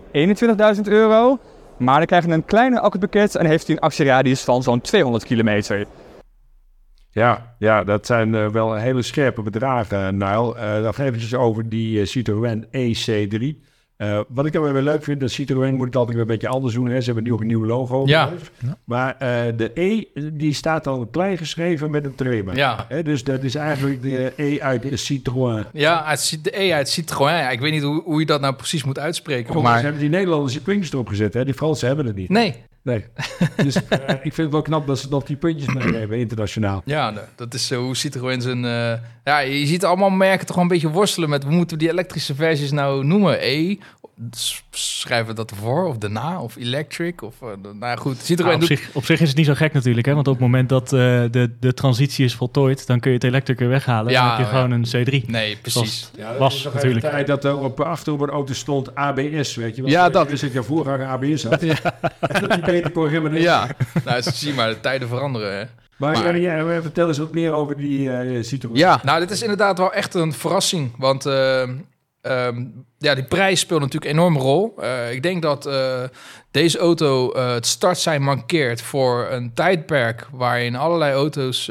21.000 0.75 0.81
euro. 0.83 1.39
Maar 1.77 1.97
dan 1.97 2.05
krijg 2.05 2.25
je 2.25 2.31
een 2.31 2.45
kleiner 2.45 2.79
accupakket 2.79 3.35
en 3.35 3.45
heeft 3.45 3.67
hij 3.67 3.75
een 3.75 3.81
actieradius 3.81 4.41
van 4.41 4.63
zo'n 4.63 4.81
200 4.81 5.25
kilometer. 5.25 5.85
Ja, 7.09 7.55
ja, 7.59 7.83
dat 7.83 8.05
zijn 8.05 8.33
uh, 8.33 8.49
wel 8.49 8.73
hele 8.73 9.01
scherpe 9.01 9.41
bedragen, 9.41 10.17
Nile. 10.17 10.55
Uh, 10.55 10.83
dan 10.83 11.05
eventjes 11.05 11.33
over 11.33 11.69
die 11.69 11.99
uh, 11.99 12.05
Citroën 12.05 12.65
EC3. 12.65 13.71
Uh, 13.97 14.19
wat 14.27 14.45
ik 14.45 14.53
dan 14.53 14.73
weer 14.73 14.81
leuk 14.81 15.03
vind, 15.03 15.19
dat 15.19 15.31
Citroën 15.31 15.75
moet 15.75 15.85
het 15.85 15.95
altijd 15.95 16.13
weer 16.13 16.25
een 16.25 16.31
beetje 16.31 16.47
anders 16.47 16.73
doen. 16.73 16.89
Hè? 16.89 16.99
Ze 16.99 17.05
hebben 17.05 17.23
nu 17.23 17.33
ook 17.33 17.41
een 17.41 17.47
nieuw 17.47 17.65
logo. 17.65 18.03
Ja. 18.05 18.29
Maar 18.83 19.13
uh, 19.13 19.29
de 19.57 19.71
E, 19.73 20.03
die 20.33 20.53
staat 20.53 20.87
al 20.87 21.05
klein 21.05 21.37
geschreven 21.37 21.91
met 21.91 22.05
een 22.05 22.15
trema. 22.15 22.55
Ja. 22.55 22.85
Hè? 22.89 23.03
Dus 23.03 23.23
dat 23.23 23.43
is 23.43 23.55
eigenlijk 23.55 24.01
de 24.01 24.33
E 24.35 24.59
uit 24.59 24.81
de 24.81 24.97
Citroën. 24.97 25.65
Ja, 25.73 26.15
de 26.41 26.61
E 26.61 26.73
uit 26.73 26.89
Citroën. 26.89 27.33
Ja, 27.33 27.49
ik 27.49 27.59
weet 27.59 27.71
niet 27.71 27.83
hoe, 27.83 28.01
hoe 28.03 28.19
je 28.19 28.25
dat 28.25 28.41
nou 28.41 28.55
precies 28.55 28.83
moet 28.83 28.99
uitspreken. 28.99 29.61
Maar... 29.61 29.77
Ze 29.77 29.83
hebben 29.83 30.01
die 30.01 30.09
Nederlandse 30.09 30.61
puntjes 30.61 30.93
erop 30.93 31.07
gezet. 31.07 31.33
Hè? 31.33 31.45
Die 31.45 31.53
Fransen 31.53 31.87
hebben 31.87 32.05
het 32.05 32.15
niet. 32.15 32.29
Nee. 32.29 32.55
Nee. 32.83 33.05
Dus 33.55 33.75
uh, 33.75 33.81
ik 34.09 34.33
vind 34.33 34.37
het 34.37 34.51
wel 34.51 34.61
knap 34.61 34.87
dat 34.87 34.99
ze 34.99 35.09
nog 35.09 35.23
die 35.23 35.35
puntjes 35.35 35.73
meegeven 35.73 36.17
internationaal. 36.25 36.81
Ja, 36.85 37.13
dat 37.35 37.53
is 37.53 37.73
hoe 37.73 37.95
Citroën 37.95 38.41
zijn... 38.41 38.59
ja, 39.23 39.39
je 39.39 39.65
ziet 39.65 39.85
allemaal 39.85 40.09
merken 40.09 40.45
toch 40.45 40.55
wel 40.55 40.63
een 40.63 40.71
beetje 40.71 40.89
worstelen 40.89 41.29
met... 41.29 41.43
hoe 41.43 41.53
moeten 41.53 41.77
we 41.77 41.83
die 41.83 41.91
elektrische 41.91 42.35
versies 42.35 42.71
nou 42.71 43.05
noemen? 43.05 43.37
E 43.41 43.77
schrijven 44.71 45.35
dat 45.35 45.51
ervoor 45.51 45.87
of 45.87 45.97
daarna 45.97 46.41
of 46.41 46.55
electric 46.55 47.21
of 47.21 47.35
uh, 47.43 47.49
nou 47.79 47.97
goed 47.97 48.17
Citroën 48.17 48.49
nou, 48.51 48.61
op, 48.61 48.67
doet... 48.67 48.77
zich, 48.77 48.89
op 48.93 49.05
zich 49.05 49.21
is 49.21 49.27
het 49.27 49.37
niet 49.37 49.45
zo 49.45 49.53
gek 49.53 49.73
natuurlijk 49.73 50.05
hè 50.05 50.13
want 50.13 50.27
op 50.27 50.33
het 50.33 50.41
moment 50.41 50.69
dat 50.69 50.83
uh, 50.83 50.99
de, 51.31 51.51
de 51.59 51.73
transitie 51.73 52.25
is 52.25 52.35
voltooid 52.35 52.87
dan 52.87 52.99
kun 52.99 53.11
je 53.11 53.17
het 53.17 53.25
elektrisch 53.25 53.67
weghalen 53.67 54.11
ja, 54.11 54.19
dan 54.19 54.29
heb 54.29 54.37
je 54.37 54.43
ja. 54.43 54.61
gewoon 54.61 54.71
een 54.71 55.23
C3 55.23 55.25
nee 55.25 55.57
precies. 55.57 56.11
Ja, 56.15 56.29
dat 56.29 56.37
was 56.37 56.63
natuurlijk. 56.73 57.05
tijd 57.05 57.27
dat 57.27 57.43
er 57.43 57.57
op 57.57 57.79
achter 57.79 58.13
op 58.13 58.21
een 58.21 58.29
auto 58.29 58.53
stond 58.53 58.95
ABS 58.95 59.55
weet 59.55 59.75
je 59.75 59.81
wel. 59.81 59.91
Ja 59.91 60.09
dat. 60.09 60.31
is 60.31 60.41
het 60.41 60.53
ja 60.59 60.63
voorganger 60.63 61.07
ABS 61.07 61.43
had. 61.43 61.61
Ja. 61.61 61.75
dat 62.19 62.51
die 62.51 62.61
beter 62.65 63.41
ja. 63.41 63.67
nou 64.05 64.21
zie 64.21 64.53
maar 64.53 64.69
de 64.69 64.79
tijden 64.79 65.07
veranderen 65.07 65.57
hè. 65.57 65.63
Maar, 65.97 66.23
maar 66.23 66.37
ja, 66.37 66.81
vertel 66.81 67.07
eens 67.07 67.17
wat 67.17 67.33
meer 67.33 67.51
over 67.51 67.77
die 67.77 67.99
uh, 67.99 68.43
Citroën. 68.43 68.75
Ja, 68.75 68.99
nou, 69.03 69.19
dit 69.19 69.31
is 69.31 69.41
inderdaad 69.41 69.77
wel 69.77 69.93
echt 69.93 70.13
een 70.13 70.33
verrassing. 70.33 70.91
Want 70.97 71.25
uh, 71.25 71.69
Um, 72.27 72.85
ja, 72.97 73.15
die 73.15 73.23
prijs 73.23 73.59
speelt 73.59 73.79
natuurlijk 73.79 74.11
een 74.11 74.17
enorme 74.17 74.39
rol. 74.39 74.73
Uh, 74.79 75.11
ik 75.11 75.23
denk 75.23 75.41
dat 75.41 75.67
uh, 75.67 76.03
deze 76.51 76.77
auto 76.77 77.33
uh, 77.35 77.53
het 77.53 77.65
startsein 77.65 78.21
mankeert 78.21 78.81
voor 78.81 79.27
een 79.29 79.53
tijdperk 79.53 80.27
waarin 80.31 80.75
allerlei 80.75 81.13
auto's 81.13 81.65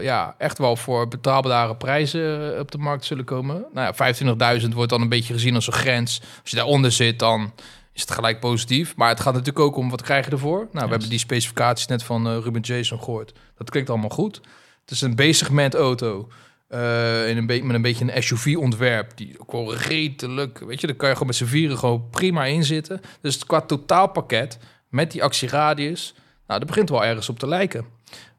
ja, 0.00 0.34
echt 0.38 0.58
wel 0.58 0.76
voor 0.76 1.08
betaalbare 1.08 1.76
prijzen 1.76 2.58
op 2.60 2.70
de 2.70 2.78
markt 2.78 3.04
zullen 3.04 3.24
komen. 3.24 3.64
Nou 3.72 3.94
ja, 3.96 4.60
25.000 4.60 4.68
wordt 4.68 4.90
dan 4.90 5.00
een 5.00 5.08
beetje 5.08 5.32
gezien 5.32 5.54
als 5.54 5.66
een 5.66 5.72
grens. 5.72 6.20
Als 6.40 6.50
je 6.50 6.56
daaronder 6.56 6.92
zit, 6.92 7.18
dan 7.18 7.52
is 7.92 8.00
het 8.00 8.10
gelijk 8.10 8.40
positief. 8.40 8.96
Maar 8.96 9.08
het 9.08 9.20
gaat 9.20 9.32
natuurlijk 9.32 9.64
ook 9.64 9.76
om 9.76 9.90
wat 9.90 10.02
krijg 10.02 10.24
je 10.24 10.30
ervoor. 10.30 10.68
Nou, 10.72 10.84
we 10.84 10.90
hebben 10.90 11.08
die 11.08 11.18
specificaties 11.18 11.86
net 11.86 12.02
van 12.02 12.40
Ruben 12.40 12.60
Jason 12.60 12.98
gehoord. 12.98 13.32
Dat 13.58 13.70
klinkt 13.70 13.90
allemaal 13.90 14.10
goed. 14.10 14.40
Het 14.80 14.90
is 14.90 15.00
een 15.00 15.14
B-segment 15.14 15.74
auto. 15.74 16.28
Uh, 16.68 17.28
in 17.28 17.36
een 17.36 17.46
met 17.66 17.74
een 17.76 17.82
beetje 17.82 18.12
een 18.12 18.22
SUV-ontwerp. 18.22 19.16
Die 19.16 19.40
ook 19.40 19.52
wel 19.52 19.74
redelijk, 19.74 20.58
weet 20.58 20.80
je, 20.80 20.86
daar 20.86 20.96
kan 20.96 21.08
je 21.08 21.12
gewoon 21.12 21.28
met 21.28 21.36
z'n 21.36 21.44
vieren 21.44 21.78
gewoon 21.78 22.10
prima 22.10 22.44
in 22.44 22.64
zitten. 22.64 23.00
Dus 23.20 23.46
qua 23.46 23.60
totaalpakket, 23.60 24.58
met 24.88 25.10
die 25.10 25.22
actieradius, 25.22 26.14
nou, 26.46 26.58
dat 26.58 26.68
begint 26.68 26.88
wel 26.88 27.04
ergens 27.04 27.28
op 27.28 27.38
te 27.38 27.46
lijken. 27.48 27.86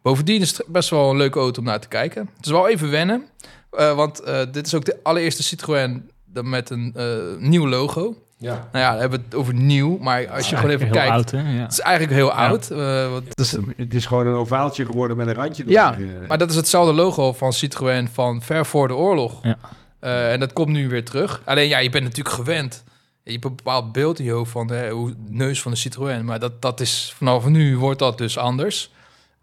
Bovendien 0.02 0.42
is 0.42 0.58
het 0.58 0.68
best 0.68 0.90
wel 0.90 1.10
een 1.10 1.18
leuke 1.18 1.40
auto 1.40 1.60
om 1.60 1.66
naar 1.66 1.80
te 1.80 1.88
kijken. 1.88 2.30
Het 2.36 2.46
is 2.46 2.52
wel 2.52 2.68
even 2.68 2.90
wennen, 2.90 3.26
uh, 3.72 3.96
want 3.96 4.22
uh, 4.22 4.42
dit 4.52 4.66
is 4.66 4.74
ook 4.74 4.86
de 4.86 5.00
allereerste 5.04 5.44
Citroën 5.44 6.10
met 6.42 6.70
een 6.70 6.96
nieuw 7.40 7.68
logo. 7.68 8.16
Ja. 8.40 8.68
Nou 8.72 8.86
ja, 8.86 8.94
we 8.94 9.00
hebben 9.00 9.24
het 9.26 9.36
over 9.36 9.54
nieuw, 9.54 9.98
maar 9.98 10.30
als 10.30 10.50
je 10.50 10.56
gewoon 10.56 10.72
even 10.72 10.92
kijkt, 10.92 11.12
oud, 11.12 11.32
hè? 11.32 11.40
Ja. 11.40 11.62
het 11.62 11.72
is 11.72 11.80
eigenlijk 11.80 12.16
heel 12.16 12.28
Ja. 12.28 12.48
oud. 12.48 12.72
Uh, 12.72 13.12
wat, 13.12 13.24
Het 13.28 13.40
is, 13.40 13.52
het 13.78 13.94
is 13.94 14.06
gewoon 14.06 14.28
een 14.28 14.36
ovaaltje 14.36 14.86
geworden 14.86 15.18
met 15.18 15.28
een 15.28 15.34
randje. 15.34 15.64
ja, 15.68 15.96
maar 16.28 16.38
dat 16.38 16.50
is 16.50 16.56
hetzelfde 16.56 16.94
logo 16.94 17.34
van 17.34 17.54
Citroën 17.54 18.08
van 18.08 18.42
ver 18.42 18.66
voor 18.66 18.88
de 18.88 18.96
oorlog. 18.96 19.40
Ja. 19.42 19.58
Uh, 20.02 20.32
en 20.32 20.40
dat 20.40 20.54
komt 20.54 20.70
nu 20.70 20.90
weer 20.90 21.06
terug. 21.06 21.42
Alleen 21.46 21.68
ja, 21.68 21.78
je 21.78 21.90
bent 21.90 22.04
natuurlijk 22.04 22.36
gewend. 22.36 22.84
Je 23.24 23.32
hebt 23.32 23.46
een 23.46 23.56
bepaald 23.56 23.92
beeld 23.92 24.20
in 24.20 24.26
je 24.26 24.32
hoofd 24.32 24.52
van 24.52 24.68
de 24.68 24.90
hoe, 24.92 25.14
neus 25.28 25.62
van 25.62 25.72
de 25.72 25.78
Citroën. 25.78 26.26
Maar 26.26 26.40
dat, 26.40 26.62
dat 26.62 26.80
is 26.80 27.14
vanaf 27.18 27.46
nu 27.46 27.78
wordt 27.78 28.00
dat 28.00 28.18
dus 28.18 28.38
anders. 28.38 28.92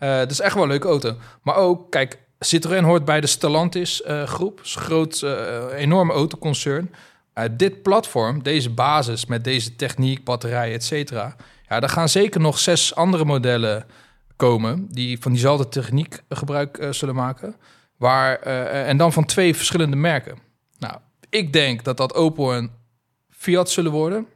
Uh, 0.00 0.16
dat 0.16 0.30
is 0.30 0.40
echt 0.40 0.54
wel 0.54 0.62
een 0.62 0.68
leuke 0.68 0.88
auto. 0.88 1.14
Maar 1.42 1.56
ook, 1.56 1.90
kijk, 1.90 2.18
Citroën 2.38 2.84
hoort 2.84 3.04
bij 3.04 3.20
de 3.20 3.26
Stellantis 3.26 4.02
uh, 4.06 4.22
groep. 4.22 4.56
Dat 4.56 4.66
is 4.66 4.74
een 4.74 4.82
groot, 4.82 5.20
uh, 5.24 5.32
enorme 5.76 6.12
autoconcern. 6.12 6.90
Uh, 7.34 7.44
dit 7.50 7.82
platform, 7.82 8.42
deze 8.42 8.70
basis 8.70 9.26
met 9.26 9.44
deze 9.44 9.76
techniek, 9.76 10.24
batterij, 10.24 10.72
et 10.72 10.84
cetera. 10.84 11.36
Ja, 11.68 11.80
daar 11.80 11.88
gaan 11.88 12.08
zeker 12.08 12.40
nog 12.40 12.58
zes 12.58 12.94
andere 12.94 13.24
modellen 13.24 13.86
komen 14.36 14.86
die 14.90 15.18
van 15.20 15.32
diezelfde 15.32 15.68
techniek 15.68 16.22
gebruik 16.28 16.78
uh, 16.78 16.92
zullen 16.92 17.14
maken. 17.14 17.56
Waar, 17.96 18.46
uh, 18.46 18.88
en 18.88 18.96
dan 18.96 19.12
van 19.12 19.24
twee 19.24 19.54
verschillende 19.54 19.96
merken. 19.96 20.38
Nou, 20.78 20.96
ik 21.28 21.52
denk 21.52 21.84
dat 21.84 21.96
dat 21.96 22.14
Opel 22.14 22.54
en 22.54 22.70
Fiat 23.30 23.70
zullen 23.70 23.92
worden. 23.92 24.26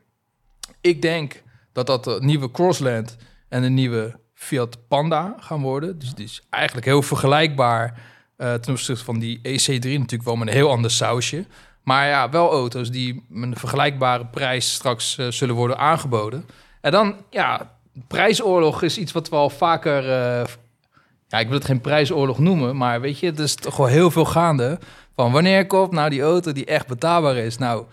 Ik 0.80 1.02
denk 1.02 1.42
dat 1.72 1.86
dat 1.86 2.04
de 2.04 2.18
nieuwe 2.20 2.50
Crossland 2.50 3.16
en 3.48 3.62
de 3.62 3.68
nieuwe 3.68 4.20
Fiat 4.34 4.88
Panda 4.88 5.36
gaan 5.40 5.60
worden. 5.60 5.98
Dus 5.98 6.14
die 6.14 6.24
is 6.24 6.42
eigenlijk 6.50 6.86
heel 6.86 7.02
vergelijkbaar 7.02 8.00
ten 8.36 8.68
opzichte 8.68 9.04
van 9.04 9.18
die 9.18 9.38
EC3 9.38 9.80
natuurlijk 9.80 10.24
wel 10.24 10.36
met 10.36 10.48
een 10.48 10.54
heel 10.54 10.70
ander 10.70 10.90
sausje. 10.90 11.46
Maar 11.88 12.06
ja, 12.06 12.30
wel 12.30 12.50
auto's 12.50 12.90
die 12.90 13.24
met 13.28 13.50
een 13.50 13.56
vergelijkbare 13.56 14.26
prijs 14.26 14.72
straks 14.72 15.16
uh, 15.18 15.26
zullen 15.30 15.54
worden 15.54 15.78
aangeboden. 15.78 16.44
En 16.80 16.92
dan, 16.92 17.14
ja, 17.30 17.70
prijsoorlog 18.08 18.82
is 18.82 18.98
iets 18.98 19.12
wat 19.12 19.28
we 19.28 19.36
al 19.36 19.50
vaker... 19.50 20.04
Uh, 20.04 20.44
ja, 21.28 21.38
ik 21.38 21.46
wil 21.46 21.56
het 21.56 21.64
geen 21.64 21.80
prijsoorlog 21.80 22.38
noemen, 22.38 22.76
maar 22.76 23.00
weet 23.00 23.18
je, 23.18 23.26
het 23.26 23.38
is 23.38 23.54
toch 23.54 23.76
wel 23.76 23.86
heel 23.86 24.10
veel 24.10 24.24
gaande. 24.24 24.78
Van 25.16 25.32
wanneer 25.32 25.66
komt 25.66 25.90
nou 25.90 26.10
die 26.10 26.22
auto 26.22 26.52
die 26.52 26.64
echt 26.64 26.86
betaalbaar 26.86 27.36
is? 27.36 27.58
Nou, 27.58 27.84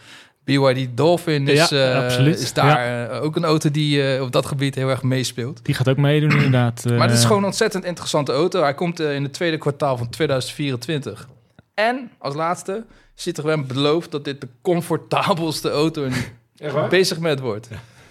BYD 0.43 0.97
Dolphin 0.97 1.47
is, 1.47 1.69
ja, 1.69 2.19
uh, 2.19 2.27
is 2.27 2.53
daar 2.53 2.87
ja. 2.87 3.17
ook 3.17 3.35
een 3.35 3.45
auto 3.45 3.71
die 3.71 4.15
uh, 4.15 4.21
op 4.21 4.31
dat 4.31 4.45
gebied 4.45 4.75
heel 4.75 4.89
erg 4.89 5.03
meespeelt. 5.03 5.65
Die 5.65 5.75
gaat 5.75 5.89
ook 5.89 5.97
meedoen 5.97 6.31
inderdaad. 6.43 6.85
maar 6.85 7.07
het 7.07 7.17
is 7.17 7.23
gewoon 7.23 7.37
een 7.37 7.45
ontzettend 7.45 7.85
interessante 7.85 8.31
auto. 8.31 8.61
Hij 8.61 8.73
komt 8.73 8.99
in 8.99 9.23
het 9.23 9.33
tweede 9.33 9.57
kwartaal 9.57 9.97
van 9.97 10.09
2024. 10.09 11.27
En 11.73 12.11
als 12.17 12.35
laatste, 12.35 12.85
Citroën 13.15 13.67
belooft 13.67 14.11
dat 14.11 14.23
dit 14.23 14.41
de 14.41 14.47
comfortabelste 14.61 15.69
auto 15.69 16.03
in 16.03 16.13
bezig 16.89 17.19
met 17.19 17.39
wordt. 17.39 17.69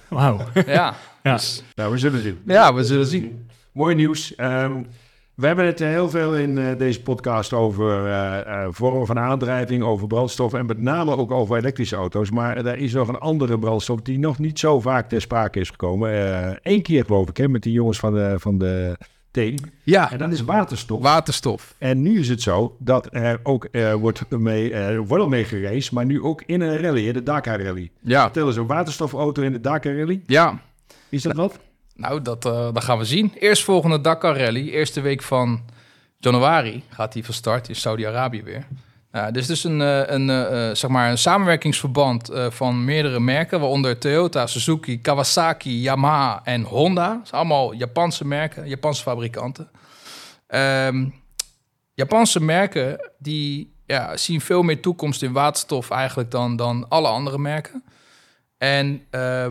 Wauw. 0.08 0.40
Ja. 0.66 0.94
ja. 1.22 1.32
Dus, 1.32 1.62
nou, 1.74 1.92
we 1.92 1.98
zullen 1.98 2.22
zien. 2.22 2.40
Ja, 2.46 2.74
we 2.74 2.84
zullen 2.84 3.06
zien. 3.06 3.48
Mooi 3.72 3.94
nieuws. 3.94 4.34
Um, 4.36 4.86
we 5.34 5.46
hebben 5.46 5.64
het 5.64 5.78
heel 5.78 6.10
veel 6.10 6.36
in 6.36 6.56
uh, 6.56 6.78
deze 6.78 7.02
podcast 7.02 7.52
over 7.52 8.06
uh, 8.06 8.38
uh, 8.46 8.66
vormen 8.70 9.06
van 9.06 9.18
aandrijving, 9.18 9.82
over 9.82 10.06
brandstof 10.06 10.54
en 10.54 10.66
met 10.66 10.80
name 10.80 11.16
ook 11.16 11.30
over 11.30 11.56
elektrische 11.56 11.96
auto's. 11.96 12.30
Maar 12.30 12.56
er 12.56 12.76
is 12.76 12.92
nog 12.92 13.08
een 13.08 13.18
andere 13.18 13.58
brandstof 13.58 14.00
die 14.00 14.18
nog 14.18 14.38
niet 14.38 14.58
zo 14.58 14.80
vaak 14.80 15.08
ter 15.08 15.20
sprake 15.20 15.60
is 15.60 15.70
gekomen. 15.70 16.10
Eén 16.62 16.82
keer 16.82 17.04
geloof 17.04 17.28
ik, 17.28 17.36
hè, 17.36 17.48
met 17.48 17.62
die 17.62 17.72
jongens 17.72 17.98
van 17.98 18.14
de, 18.14 18.34
van 18.38 18.58
de 18.58 18.96
Ja. 19.82 20.12
En 20.12 20.18
dat 20.18 20.32
is 20.32 20.40
waterstof. 20.40 21.02
Waterstof. 21.02 21.74
En 21.78 22.02
nu 22.02 22.18
is 22.18 22.28
het 22.28 22.42
zo 22.42 22.76
dat 22.78 23.08
er 23.10 23.40
ook 23.42 23.68
wordt 23.98 24.30
mee, 24.30 24.72
er 24.72 25.06
wordt 25.06 25.22
al 25.22 25.28
mee 25.28 25.44
geraced, 25.44 25.92
maar 25.92 26.04
nu 26.04 26.22
ook 26.22 26.42
in 26.46 26.60
een 26.60 26.78
rally, 26.78 27.12
de 27.12 27.22
Dakar 27.22 27.62
Rally. 27.62 27.90
Ja. 28.00 28.22
Vertel 28.22 28.46
eens, 28.46 28.56
een 28.56 28.66
waterstofauto 28.66 29.42
in 29.42 29.52
de 29.52 29.60
Dakar 29.60 29.96
Rally. 29.96 30.22
Ja. 30.26 30.60
Is 31.08 31.22
dat 31.22 31.36
wat? 31.36 31.58
Nou, 31.94 32.22
dat, 32.22 32.46
uh, 32.46 32.52
dat 32.72 32.84
gaan 32.84 32.98
we 32.98 33.04
zien. 33.04 33.32
Eerstvolgende 33.38 34.00
Dakar 34.00 34.38
Rally, 34.38 34.68
eerste 34.68 35.00
week 35.00 35.22
van 35.22 35.64
januari 36.18 36.82
gaat 36.88 37.14
hij 37.14 37.22
van 37.22 37.34
start 37.34 37.68
in 37.68 37.76
Saudi-Arabië 37.76 38.42
weer. 38.42 38.66
Uh, 39.14 39.26
dus 39.30 39.46
dus 39.46 39.64
een, 39.64 39.80
uh, 39.80 40.06
een, 40.06 40.28
uh, 40.28 40.70
zeg 40.72 40.90
maar 40.90 41.10
een 41.10 41.18
samenwerkingsverband 41.18 42.30
van 42.48 42.84
meerdere 42.84 43.20
merken, 43.20 43.60
waaronder 43.60 43.98
Toyota, 43.98 44.46
Suzuki, 44.46 45.00
Kawasaki, 45.00 45.80
Yamaha 45.80 46.40
en 46.44 46.62
Honda. 46.62 47.08
Dat 47.08 47.28
zijn 47.28 47.40
allemaal 47.40 47.72
Japanse 47.74 48.26
merken, 48.26 48.68
Japanse 48.68 49.02
fabrikanten. 49.02 49.70
Um, 50.48 51.14
Japanse 51.94 52.40
merken 52.40 53.10
die 53.18 53.74
ja, 53.86 54.16
zien 54.16 54.40
veel 54.40 54.62
meer 54.62 54.80
toekomst 54.80 55.22
in 55.22 55.32
waterstof 55.32 55.90
eigenlijk 55.90 56.30
dan, 56.30 56.56
dan 56.56 56.88
alle 56.88 57.08
andere 57.08 57.38
merken. 57.38 57.84
En 58.58 59.06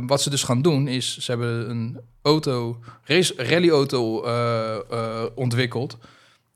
wat 0.07 0.21
ze 0.21 0.29
dus 0.29 0.43
gaan 0.43 0.61
doen 0.61 0.87
is, 0.87 1.17
ze 1.17 1.31
hebben 1.31 1.69
een 1.69 1.99
auto, 2.21 2.79
race, 3.03 3.33
rallyauto 3.37 4.25
uh, 4.25 5.25
ontwikkeld. 5.35 5.97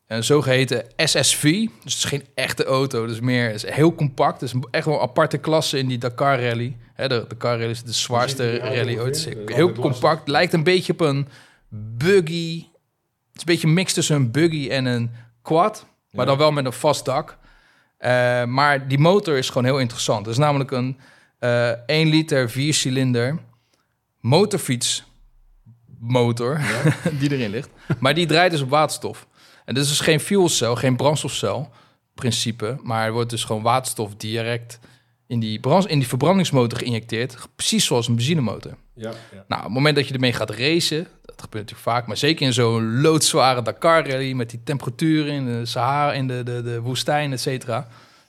Een 0.07 0.23
zogeheten 0.23 0.85
SSV. 0.95 1.41
Dus 1.83 1.93
het 1.93 2.03
is 2.03 2.03
geen 2.03 2.25
echte 2.35 2.63
auto, 2.63 3.05
dus 3.05 3.19
meer 3.19 3.53
is 3.53 3.69
heel 3.69 3.95
compact. 3.95 4.39
Dus 4.39 4.53
echt 4.71 4.85
wel 4.85 4.95
een 4.95 5.01
aparte 5.01 5.37
klasse 5.37 5.77
in 5.77 5.87
die 5.87 5.97
Dakar 5.97 6.43
Rally. 6.43 6.77
De 6.95 7.25
Dakar 7.27 7.57
Rally 7.57 7.69
is 7.69 7.83
de 7.83 7.93
zwaarste 7.93 8.57
rally 8.57 8.99
ooit. 8.99 9.29
Heel 9.45 9.71
compact, 9.71 10.27
lijkt 10.27 10.53
een 10.53 10.63
beetje 10.63 10.93
op 10.93 10.99
een 10.99 11.27
buggy. 11.69 12.57
Het 12.57 13.35
is 13.35 13.39
een 13.39 13.45
beetje 13.45 13.67
een 13.67 13.73
mix 13.73 13.93
tussen 13.93 14.15
een 14.15 14.31
buggy 14.31 14.69
en 14.69 14.85
een 14.85 15.11
quad, 15.41 15.85
maar 16.11 16.25
dan 16.25 16.37
wel 16.37 16.51
met 16.51 16.65
een 16.65 16.73
vast 16.73 17.05
dak. 17.05 17.37
Uh, 17.99 18.43
maar 18.43 18.87
die 18.87 18.99
motor 18.99 19.37
is 19.37 19.47
gewoon 19.47 19.65
heel 19.65 19.79
interessant. 19.79 20.25
Het 20.25 20.35
is 20.35 20.41
namelijk 20.41 20.71
een 20.71 20.97
uh, 21.39 21.69
1 21.69 22.07
liter 22.07 22.49
4 22.49 22.73
cilinder 22.73 23.39
motorfiets 24.19 25.03
motor 25.99 26.59
ja. 26.59 26.93
die 27.19 27.31
erin 27.31 27.49
ligt. 27.49 27.69
Maar 27.99 28.13
die 28.13 28.25
draait 28.25 28.51
dus 28.51 28.61
op 28.61 28.69
waterstof. 28.69 29.26
En 29.67 29.73
dit 29.73 29.83
is 29.83 29.89
dus 29.89 29.99
geen 29.99 30.19
fuelcel, 30.19 30.75
geen 30.75 30.95
brandstofcel 30.95 31.69
principe, 32.13 32.77
maar 32.83 33.05
er 33.05 33.11
wordt 33.11 33.29
dus 33.29 33.43
gewoon 33.43 33.61
waterstof 33.61 34.15
direct 34.15 34.79
in 35.27 35.39
die, 35.39 35.59
brand, 35.59 35.87
in 35.87 35.99
die 35.99 36.07
verbrandingsmotor 36.07 36.79
geïnjecteerd, 36.79 37.37
precies 37.55 37.85
zoals 37.85 38.07
een 38.07 38.15
benzinemotor. 38.15 38.75
Ja, 38.93 39.09
ja. 39.09 39.45
Nou, 39.47 39.59
op 39.59 39.65
het 39.65 39.73
moment 39.73 39.95
dat 39.95 40.07
je 40.07 40.13
ermee 40.13 40.33
gaat 40.33 40.49
racen, 40.49 41.07
dat 41.21 41.41
gebeurt 41.41 41.63
natuurlijk 41.63 41.89
vaak, 41.89 42.07
maar 42.07 42.17
zeker 42.17 42.45
in 42.45 42.53
zo'n 42.53 43.01
loodzware 43.01 43.61
Dakar 43.61 44.09
rally 44.09 44.31
met 44.31 44.49
die 44.49 44.59
temperaturen 44.63 45.33
in 45.33 45.45
de 45.45 45.65
Sahara, 45.65 46.13
in 46.13 46.27
de, 46.27 46.43
de, 46.43 46.61
de 46.61 46.81
woestijn, 46.81 47.31
et 47.31 47.41
cetera. 47.41 47.87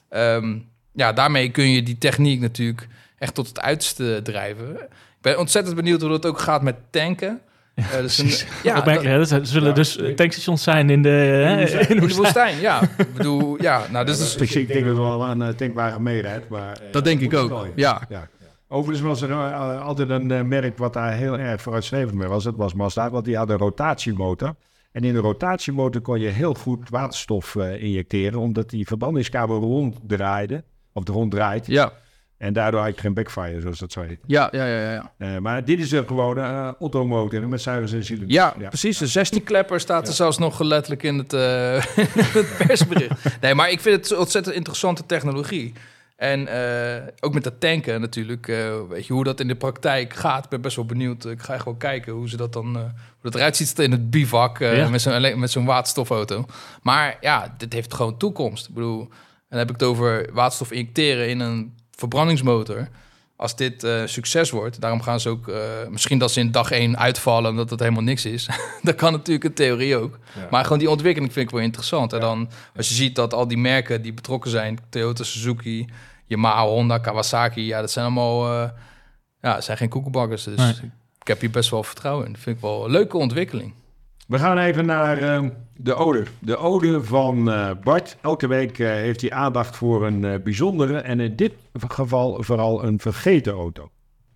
Um, 0.09 0.67
ja, 0.93 1.13
daarmee 1.13 1.49
kun 1.49 1.69
je 1.69 1.83
die 1.83 1.97
techniek 1.97 2.39
natuurlijk 2.39 2.87
echt 3.17 3.33
tot 3.33 3.47
het 3.47 3.59
uiterste 3.59 4.19
drijven. 4.23 4.69
Ik 4.81 5.21
ben 5.21 5.39
ontzettend 5.39 5.75
benieuwd 5.75 6.01
hoe 6.01 6.09
dat 6.09 6.25
ook 6.25 6.39
gaat 6.39 6.61
met 6.61 6.75
tanken. 6.89 7.41
Ja, 7.79 7.95
uh, 7.95 8.01
dus 8.01 8.17
een, 8.17 8.47
ja, 8.63 8.81
dat, 8.81 9.31
er 9.31 9.45
zullen 9.45 9.67
ja, 9.67 9.73
dus 9.73 9.99
tankstations 10.15 10.63
zijn 10.63 10.89
in 10.89 11.01
de, 11.01 11.45
in 11.49 11.65
de, 11.65 11.87
in 11.93 12.07
de 12.07 12.15
woestijn. 12.15 12.59
ja. 12.59 12.81
ik 12.97 13.13
bedoel, 13.13 13.61
ja, 13.61 13.81
nou, 13.91 14.05
dus 14.05 14.35
is, 14.35 14.55
ik 14.55 14.67
denk 14.67 14.85
dat 14.85 14.97
wel 14.97 15.25
aan 15.25 15.39
een 15.39 15.55
tankwagen 15.55 16.03
meerijdt, 16.03 16.49
maar... 16.49 16.79
Dat 16.91 17.03
denk 17.03 17.21
ik 17.21 17.33
ook, 17.33 17.67
ja. 17.75 18.01
ja. 18.09 18.27
Overigens 18.71 19.07
was 19.07 19.21
er 19.21 19.29
uh, 19.29 19.85
altijd 19.85 20.09
een 20.09 20.31
uh, 20.31 20.41
merk 20.41 20.77
wat 20.77 20.93
daar 20.93 21.13
heel 21.13 21.37
erg 21.37 21.61
vooruitstrevend 21.61 22.17
mee 22.17 22.27
was. 22.27 22.43
Dat 22.43 22.55
was 22.55 22.73
Mazda, 22.73 23.09
want 23.09 23.25
die 23.25 23.37
had 23.37 23.49
een 23.49 23.57
rotatiemotor. 23.57 24.55
En 24.91 25.03
in 25.03 25.13
de 25.13 25.19
rotatiemotor 25.19 26.01
kon 26.01 26.19
je 26.19 26.27
heel 26.27 26.53
goed 26.53 26.89
waterstof 26.89 27.55
uh, 27.55 27.83
injecteren, 27.83 28.39
omdat 28.39 28.69
die 28.69 28.87
verbandingskabel 28.87 29.59
ronddraaide, 29.59 30.63
of 30.93 31.03
de 31.03 31.11
rond 31.11 31.31
draait. 31.31 31.65
Ja. 31.65 31.91
En 32.39 32.53
daardoor 32.53 32.81
had 32.81 32.95
je 32.95 33.01
geen 33.01 33.13
backfire, 33.13 33.61
zoals 33.61 33.79
dat 33.79 33.91
zo 33.91 34.01
heet. 34.01 34.19
Ja, 34.25 34.49
ja, 34.51 34.65
ja. 34.65 34.91
ja. 34.91 35.11
Uh, 35.17 35.37
maar 35.37 35.65
dit 35.65 35.79
is 35.79 35.91
een 35.91 36.07
gewone 36.07 36.41
uh, 36.41 36.69
Otto-motor 36.79 37.47
met 37.47 37.61
zuigers 37.61 37.91
en 37.91 38.03
cilinders. 38.03 38.33
Ja, 38.33 38.53
ja, 38.59 38.67
precies. 38.67 38.97
De 38.97 39.07
16 39.07 39.43
klepper 39.43 39.79
staat 39.79 40.07
er 40.07 40.13
zelfs 40.13 40.37
nog 40.37 40.59
letterlijk 40.59 41.03
in 41.03 41.17
het, 41.17 41.33
uh, 41.43 41.83
het 42.33 42.67
persbericht. 42.67 43.41
Nee, 43.41 43.55
maar 43.55 43.71
ik 43.71 43.79
vind 43.79 44.09
het 44.09 44.17
ontzettend 44.17 44.55
interessante 44.55 45.05
technologie. 45.05 45.73
En 46.15 46.41
ook 47.19 47.33
met 47.33 47.43
dat 47.43 47.59
tanken 47.59 48.01
natuurlijk. 48.01 48.45
weet 48.89 49.07
je 49.07 49.13
hoe 49.13 49.23
dat 49.23 49.39
in 49.39 49.47
de 49.47 49.55
praktijk 49.55 50.13
gaat? 50.13 50.43
Ik 50.43 50.49
ben 50.49 50.61
best 50.61 50.75
wel 50.75 50.85
benieuwd. 50.85 51.25
Ik 51.25 51.41
ga 51.41 51.57
gewoon 51.57 51.77
kijken 51.77 52.13
hoe 52.13 52.29
ze 52.29 52.37
dat 52.37 52.53
dan. 52.53 52.75
hoe 52.75 52.91
dat 53.21 53.35
eruit 53.35 53.57
ziet 53.57 53.79
in 53.79 53.91
het 53.91 54.09
bivak 54.09 54.59
ja. 54.59 54.89
met 54.89 55.01
zo'n 55.01 55.39
met 55.39 55.51
zo'n 55.51 55.65
waterstofauto. 55.65 56.45
Maar 56.81 57.17
ja, 57.21 57.55
dit 57.57 57.73
heeft 57.73 57.93
gewoon 57.93 58.17
toekomst. 58.17 58.67
Ik 58.67 58.73
bedoel, 58.73 59.09
dan 59.49 59.59
heb 59.59 59.69
ik 59.69 59.79
het 59.79 59.83
over 59.83 60.29
waterstof 60.33 60.71
injecteren 60.71 61.29
in 61.29 61.39
een 61.39 61.78
verbrandingsmotor. 61.99 62.87
Als 63.35 63.55
dit 63.55 63.83
uh, 63.83 64.01
succes 64.05 64.49
wordt, 64.49 64.81
daarom 64.81 65.01
gaan 65.01 65.19
ze 65.19 65.29
ook... 65.29 65.47
Uh, 65.47 65.57
misschien 65.89 66.17
dat 66.17 66.31
ze 66.31 66.39
in 66.39 66.51
dag 66.51 66.71
één 66.71 66.97
uitvallen... 66.97 67.49
omdat 67.51 67.69
het 67.69 67.79
helemaal 67.79 68.03
niks 68.03 68.25
is. 68.25 68.49
dat 68.81 68.95
kan 68.95 69.11
natuurlijk 69.11 69.45
in 69.45 69.53
theorie 69.53 69.97
ook. 69.97 70.19
Ja. 70.35 70.47
Maar 70.49 70.63
gewoon 70.63 70.79
die 70.79 70.89
ontwikkeling 70.89 71.33
vind 71.33 71.45
ik 71.45 71.51
wel 71.51 71.63
interessant. 71.63 72.11
Ja. 72.11 72.17
En 72.17 72.23
dan 72.23 72.49
als 72.75 72.89
je 72.89 72.93
ziet 72.93 73.15
dat 73.15 73.33
al 73.33 73.47
die 73.47 73.57
merken 73.57 74.01
die 74.01 74.13
betrokken 74.13 74.51
zijn... 74.51 74.79
Toyota, 74.89 75.23
Suzuki, 75.23 75.87
Yamaha, 76.25 76.65
Honda, 76.65 76.97
Kawasaki... 76.97 77.65
ja, 77.65 77.79
dat 77.81 77.91
zijn 77.91 78.05
allemaal... 78.05 78.53
Uh, 78.53 78.69
ja, 79.41 79.53
dat 79.53 79.63
zijn 79.63 79.77
geen 79.77 79.89
koekenbakkers. 79.89 80.43
Dus 80.43 80.57
nee. 80.57 80.91
ik 81.21 81.27
heb 81.27 81.39
hier 81.39 81.51
best 81.51 81.69
wel 81.69 81.83
vertrouwen 81.83 82.25
in. 82.25 82.31
Dat 82.31 82.41
vind 82.41 82.55
ik 82.55 82.61
wel 82.61 82.85
een 82.85 82.91
leuke 82.91 83.17
ontwikkeling. 83.17 83.73
We 84.29 84.39
gaan 84.39 84.57
even 84.57 84.85
naar 84.85 85.21
uh, 85.21 85.49
de 85.75 85.93
ode. 85.93 86.23
De 86.39 86.57
ode 86.57 87.03
van 87.03 87.49
uh, 87.49 87.69
Bart. 87.83 88.17
Elke 88.21 88.47
week 88.47 88.77
uh, 88.77 88.87
heeft 88.89 89.21
hij 89.21 89.31
aandacht 89.31 89.75
voor 89.75 90.05
een 90.05 90.43
bijzondere 90.43 90.97
en 90.97 91.19
in 91.19 91.35
dit 91.35 91.53
geval 91.87 92.43
vooral 92.43 92.83
een 92.83 92.99
vergeten 92.99 93.53
auto. 93.53 93.89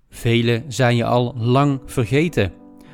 Velen 0.10 0.64
zijn 0.68 0.96
je 0.96 1.06
al 1.06 1.36
lang 1.38 1.80
vergeten 1.86 2.54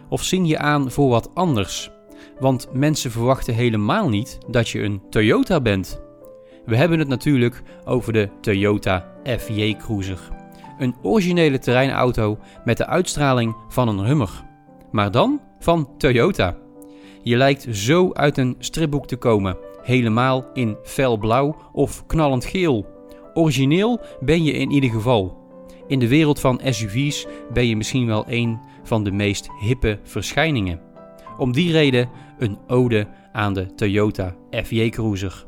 of 0.10 0.24
zien 0.24 0.46
je 0.46 0.58
aan 0.58 0.92
voor 0.92 1.10
wat 1.10 1.30
anders. 1.34 1.92
Want 2.40 2.68
mensen 2.74 3.12
verwachten 3.12 3.54
helemaal 3.54 4.10
niet 4.10 4.38
dat 4.48 4.70
je 4.70 4.82
een 4.82 5.02
Toyota 5.10 5.62
bent. 5.62 6.02
We 6.66 6.76
hebben 6.76 7.00
het 7.00 7.08
natuurlijk 7.08 7.62
over 7.86 8.14
de 8.14 8.30
Toyota 8.42 9.06
FJ 9.38 9.76
Cruiser. 9.76 10.20
Een 10.80 10.96
originele 11.02 11.60
terreinauto 11.60 12.38
met 12.66 12.78
de 12.78 12.86
uitstraling 12.86 13.56
van 13.68 13.88
een 13.88 14.06
Hummer. 14.06 14.44
Maar 14.92 15.12
dan 15.12 15.42
van 15.60 15.90
Toyota. 15.98 16.56
Je 17.24 17.38
lijkt 17.38 17.68
zo 17.72 18.14
uit 18.14 18.38
een 18.38 18.56
stripboek 18.60 19.08
te 19.08 19.16
komen, 19.16 19.58
helemaal 19.82 20.46
in 20.54 20.78
felblauw 20.84 21.56
of 21.72 22.06
knallend 22.06 22.46
geel. 22.46 22.86
Origineel 23.34 24.00
ben 24.20 24.44
je 24.44 24.52
in 24.52 24.72
ieder 24.72 24.90
geval. 24.90 25.38
In 25.88 26.00
de 26.00 26.08
wereld 26.08 26.40
van 26.40 26.62
SUV's 26.64 27.28
ben 27.54 27.68
je 27.68 27.76
misschien 27.76 28.06
wel 28.06 28.26
een 28.28 28.60
van 28.84 29.04
de 29.04 29.12
meest 29.12 29.50
hippe 29.60 30.00
verschijningen. 30.04 30.82
Om 31.38 31.52
die 31.52 31.72
reden 31.72 32.10
een 32.38 32.58
ode 32.68 33.08
aan 33.32 33.54
de 33.54 33.76
Toyota 33.76 34.36
FJ 34.64 34.90
Cruiser. 34.90 35.46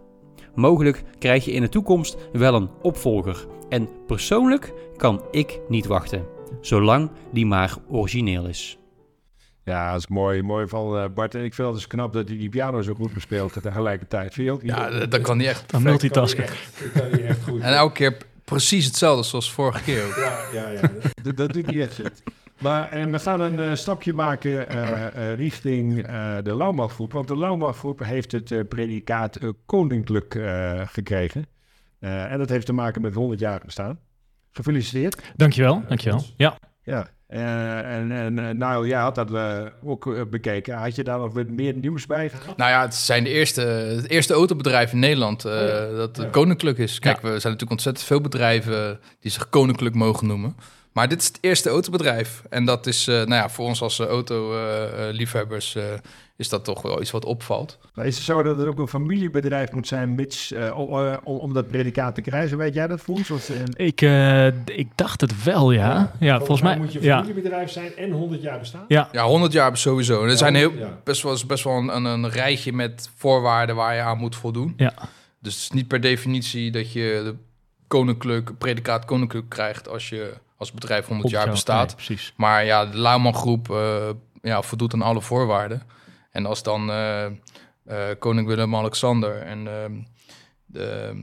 Mogelijk 0.56 1.04
krijg 1.20 1.46
je 1.46 1.52
in 1.52 1.62
de 1.62 1.70
toekomst 1.70 2.18
wel 2.32 2.56
een 2.56 2.70
opvolger. 2.82 3.48
En 3.70 3.90
persoonlijk 4.08 4.74
kan 4.98 5.22
ik 5.32 5.60
niet 5.70 5.86
wachten, 5.86 6.26
zolang 6.62 7.12
die 7.32 7.46
maar 7.46 7.78
origineel 7.90 8.48
is. 8.48 8.81
Ja, 9.63 9.91
dat 9.91 10.00
is 10.00 10.08
mooi, 10.08 10.41
mooi 10.41 10.67
van 10.67 10.97
uh, 10.97 11.06
Bart. 11.13 11.36
En 11.36 11.43
ik 11.43 11.54
vind 11.54 11.67
het 11.67 11.76
dus 11.78 11.88
knap 11.88 12.13
dat 12.13 12.28
hij 12.28 12.38
die 12.38 12.50
piano 12.50 12.82
zo 12.82 12.93
goed 12.93 13.13
bespeelt 13.13 13.62
tegelijkertijd. 13.62 14.34
Vind 14.34 14.47
je 14.47 14.54
ook 14.54 14.62
niet? 14.62 14.71
Ja, 14.71 15.06
dat, 15.06 15.21
kan 15.21 15.38
niet 15.38 15.47
echt. 15.47 15.74
Een 15.74 15.84
multitasken. 15.84 16.45
En 17.62 17.74
elke 17.74 17.93
keer 17.93 18.17
precies 18.43 18.86
hetzelfde 18.86 19.24
zoals 19.24 19.52
vorige 19.52 19.84
keer 19.84 20.06
ook. 20.06 20.15
Ja, 20.15 20.43
ja, 20.54 20.69
ja. 20.69 20.82
dat, 21.24 21.38
dat 21.38 21.54
doet 21.54 21.65
hij 21.65 21.82
echt 21.82 22.02
Maar 22.60 22.89
en 22.89 23.12
we 23.12 23.19
gaan 23.19 23.41
een 23.41 23.60
uh, 23.60 23.76
stapje 23.76 24.13
maken 24.13 24.76
uh, 24.76 25.34
richting 25.34 26.06
de 26.43 26.56
Lauwmachtgroep. 26.56 27.13
Want 27.13 27.28
de 27.28 27.38
Lauwmachtgroep 27.38 28.00
heeft 28.00 28.32
het 28.32 28.69
predicaat 28.69 29.39
koninklijk 29.65 30.39
gekregen. 30.86 31.45
en 32.00 32.38
dat 32.38 32.50
heeft 32.50 32.65
te 32.65 32.74
maken 32.74 33.02
met 33.02 33.13
100 33.13 33.39
jaar 33.39 33.62
bestaan. 33.65 34.00
Gefeliciteerd. 34.52 35.21
Dankjewel, 35.36 35.84
dankjewel. 35.88 36.24
Ja. 36.38 36.58
Ja, 36.84 37.08
uh, 37.30 37.96
en, 37.96 38.12
en 38.12 38.38
uh, 38.38 38.50
nou, 38.50 38.88
jij 38.88 39.00
had 39.00 39.15
dat 39.15 39.32
uh, 39.32 39.62
ook 39.84 40.30
bekeken. 40.30 40.76
Had 40.76 40.96
je 40.96 41.04
daar 41.04 41.20
nog 41.20 41.34
meer 41.34 41.74
nieuws 41.76 42.06
bij 42.06 42.30
gehad? 42.30 42.58
Nou 42.58 42.72
ja, 42.72 42.82
het 42.82 42.96
zijn 42.96 43.24
de 43.24 43.30
eerste, 43.30 43.62
het 43.62 44.10
eerste 44.10 44.34
autobedrijf 44.34 44.91
in 44.91 45.00
Nederland 45.00 45.46
oh, 45.46 45.52
ja. 45.52 45.96
dat 45.96 46.17
ja. 46.17 46.26
koninklijk 46.26 46.78
is. 46.78 47.00
Kijk, 47.00 47.15
ja. 47.15 47.22
we 47.22 47.28
zijn 47.28 47.41
natuurlijk 47.41 47.72
ontzettend 47.72 48.06
veel 48.06 48.22
bedrijven 48.22 49.00
die 49.20 49.32
zich 49.32 49.50
koninklijk 49.50 49.96
mogen 49.96 50.28
noemen. 50.28 50.56
Maar 50.91 51.10
dit 51.10 51.20
is 51.22 51.28
het 51.28 51.38
eerste 51.41 51.70
autobedrijf. 51.70 52.44
En 52.50 52.65
dat 52.65 52.88
is 52.88 53.06
nou 53.06 53.34
ja, 53.34 53.50
voor 53.50 53.65
ons 53.65 53.82
als 53.82 54.00
autoliefhebbers 54.00 55.78
is 56.41 56.49
dat 56.49 56.63
toch 56.63 56.82
wel 56.82 57.01
iets 57.01 57.12
wat 57.12 57.25
opvalt. 57.25 57.77
Maar 57.93 58.06
is 58.06 58.15
het 58.15 58.25
zo 58.25 58.43
dat 58.43 58.58
het 58.58 58.67
ook 58.67 58.80
een 58.80 58.88
familiebedrijf 58.88 59.71
moet 59.71 59.88
zijn, 59.88 60.15
mits, 60.15 60.51
uh, 60.51 60.77
om, 60.77 60.99
uh, 60.99 61.17
om, 61.23 61.54
dat 61.54 61.67
predicaat 61.67 62.15
te 62.15 62.21
krijgen? 62.21 62.58
Weet 62.58 62.73
jij 62.73 62.88
dat, 62.88 63.01
Fons? 63.01 63.32
Of, 63.32 63.49
uh... 63.49 63.58
ik, 63.73 64.01
ik 64.65 64.88
dacht 64.95 65.21
het 65.21 65.43
wel, 65.43 65.71
ja. 65.71 65.80
Ja, 65.80 66.12
ja 66.19 66.38
volgens, 66.38 66.62
mij 66.62 66.77
moet 66.77 66.93
je 66.93 66.99
een 66.99 67.06
familiebedrijf 67.06 67.71
zijn 67.71 67.95
en 67.95 68.12
100 68.12 68.41
jaar 68.41 68.60
bestaan. 68.60 68.86
Ja, 68.88 69.10
ja 69.12 69.23
100 69.25 69.54
jaar 69.54 69.77
sowieso. 69.77 70.23
Er 70.23 70.38
zijn 70.38 70.56
heel, 70.56 70.71
best 71.04 71.21
wel, 71.21 71.38
best 71.47 71.63
wel 71.63 71.77
een, 71.77 72.06
een, 72.06 72.30
rijtje 72.30 72.73
met 72.73 73.10
voorwaarden 73.15 73.75
waar 73.75 73.95
je 73.95 74.01
aan 74.01 74.17
moet 74.17 74.36
voldoen. 74.36 74.73
Ja. 74.77 74.93
Dus 75.39 75.54
het 75.54 75.63
is 75.63 75.71
niet 75.71 75.88
per 75.88 76.01
definitie 76.01 76.71
dat 76.71 76.91
je 76.91 77.21
de 77.23 77.36
koninklijk, 77.88 78.58
predicaat 78.58 79.06
koninklijk 79.06 79.49
krijgt 79.49 79.89
als 79.89 80.10
je 80.10 80.34
als 80.58 80.71
bedrijf 80.71 81.08
100 81.08 81.30
jaar 81.30 81.49
bestaat. 81.49 81.88
Nee, 81.88 81.95
precies. 81.95 82.34
Maar 82.36 82.65
ja, 82.65 82.86
de 82.86 82.97
Lauwman 82.97 83.36
groep 83.36 83.67
ja, 84.41 84.62
voldoet 84.62 84.93
aan 84.93 85.01
alle 85.01 85.21
voorwaarden. 85.21 85.82
En 86.32 86.46
als 86.46 86.63
dan 86.63 86.89
uh, 86.89 87.26
uh, 87.88 87.96
koning 88.20 88.48
Willem-Alexander 88.48 89.41
en 89.41 89.67
ehm, 89.67 89.91
de, 90.65 91.13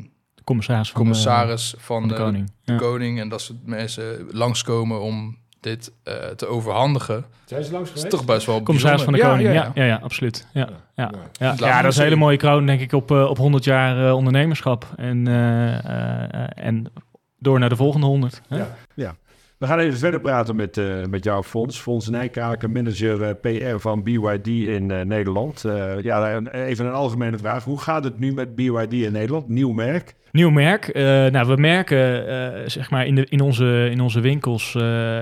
commissaris 0.44 0.90
van 0.90 1.00
commissaris 1.00 1.70
de, 1.70 1.76
van, 1.80 2.00
van 2.00 2.08
de, 2.08 2.14
koning. 2.14 2.50
de 2.64 2.72
ja. 2.72 2.78
koning 2.78 3.20
en 3.20 3.28
dat 3.28 3.40
soort 3.40 3.66
mensen 3.66 4.26
langskomen 4.30 5.00
om 5.00 5.38
dit 5.60 5.92
eh, 6.04 6.14
te 6.14 6.46
overhandigen, 6.46 7.24
Zijn 7.44 7.64
ze 7.64 7.72
langs 7.72 7.88
is 7.88 7.94
geweest? 7.94 8.16
toch 8.16 8.24
best 8.24 8.46
wel 8.46 8.62
Commissaris 8.62 9.02
van 9.02 9.12
de. 9.12 9.18
Koning, 9.20 9.42
Ja, 9.42 9.52
ja, 9.52 9.62
ja, 9.62 9.70
ja, 9.74 9.84
ja, 9.84 10.00
absoluut. 10.02 10.46
Ja, 10.52 10.68
ja, 10.94 11.10
ja. 11.32 11.54
Ja 11.56 11.66
maar 11.70 11.82
dat 11.82 11.92
is 11.92 11.98
een 11.98 12.04
hele 12.04 12.16
mooie 12.16 12.36
kroon, 12.36 12.66
denk 12.66 12.80
ik, 12.80 12.92
op, 12.92 13.10
eh, 13.10 13.24
op 13.24 13.36
100 13.38 13.64
jaar 13.64 14.06
eh, 14.06 14.14
ondernemerschap. 14.14 14.86
En, 14.96 15.26
eh, 15.28 15.78
eh, 15.78 16.34
eh, 16.34 16.48
en 16.54 16.92
door 17.38 17.58
naar 17.58 17.68
de 17.68 17.76
volgende 17.76 18.06
100. 18.06 18.42
Hè? 18.48 18.64
Ja. 18.94 19.16
We 19.58 19.66
gaan 19.66 19.78
even 19.78 19.98
verder 19.98 20.20
praten 20.20 20.56
met, 20.56 20.76
eh, 20.76 21.04
met 21.10 21.24
jouw 21.24 21.42
fonds. 21.42 21.80
Fons 21.80 22.08
Nijkaken, 22.08 22.72
manager 22.72 23.22
eh, 23.22 23.30
PR 23.40 23.78
van 23.78 24.02
BYD 24.02 24.46
in 24.46 24.90
eh, 24.90 25.00
Nederland. 25.00 25.64
Ja, 26.02 26.40
even 26.52 26.86
een 26.86 26.92
algemene 26.92 27.38
vraag. 27.38 27.64
Hoe 27.64 27.80
gaat 27.80 28.04
het 28.04 28.18
nu 28.18 28.32
met 28.32 28.54
BYD 28.54 28.92
in 28.92 29.12
Nederland? 29.12 29.48
Nieuw 29.48 29.72
merk. 29.72 30.14
Nieuw 30.32 30.50
merk. 30.50 30.94
Nou, 31.32 31.46
we 31.46 31.56
merken 31.56 32.70
zeg 32.70 32.90
maar 32.90 33.06
in, 33.06 33.14
de, 33.14 33.26
in, 33.28 33.40
onze, 33.40 33.88
in 33.90 34.00
onze 34.00 34.20
winkels 34.20 34.74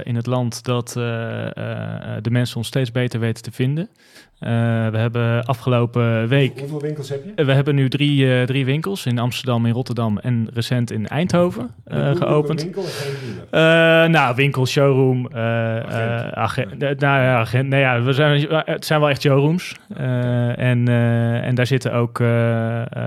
in 0.03 0.17
het 0.17 0.27
land 0.27 0.65
dat 0.65 0.93
de 2.23 2.31
mensen 2.31 2.57
ons 2.57 2.67
steeds 2.67 2.93
beter 2.93 3.21
weten 3.21 3.43
te 3.43 3.53
vinden. 3.53 3.89
Eh, 4.39 4.51
we 4.89 4.99
hebben 4.99 5.45
afgelopen 5.45 6.29
week. 6.29 6.59
Hoeveel 6.61 6.81
winkels 6.81 7.09
heb 7.09 7.25
je? 7.25 7.33
eh, 7.37 7.47
We 7.47 7.53
hebben 7.53 7.75
nu 7.75 7.89
drie, 7.89 8.35
eh, 8.41 8.43
drie 8.47 8.65
winkels 8.65 9.07
in 9.07 9.19
Amsterdam, 9.19 9.67
in 9.67 9.73
Rotterdam 9.73 10.19
en 10.19 10.49
recent 10.55 10.91
in 10.91 11.07
Eindhoven 11.07 11.71
Een 11.85 12.17
geopend. 12.17 12.63
winkel 12.63 12.85
nou, 14.09 14.35
winkel, 14.35 14.67
showroom, 14.67 15.27
eh 15.33 15.41
Agent. 15.81 16.35
agen- 16.35 16.69
nou 16.79 16.97
ja, 17.23 17.37
agent, 17.39 17.73
ja, 17.73 18.03
we 18.03 18.13
zijn, 18.13 18.47
het 18.51 18.85
zijn 18.85 19.01
wel 19.01 19.09
echt 19.09 19.21
showrooms. 19.23 19.75
En, 20.57 20.89
en 21.43 21.55
daar 21.55 21.67
zitten 21.67 21.93
ook 21.93 22.19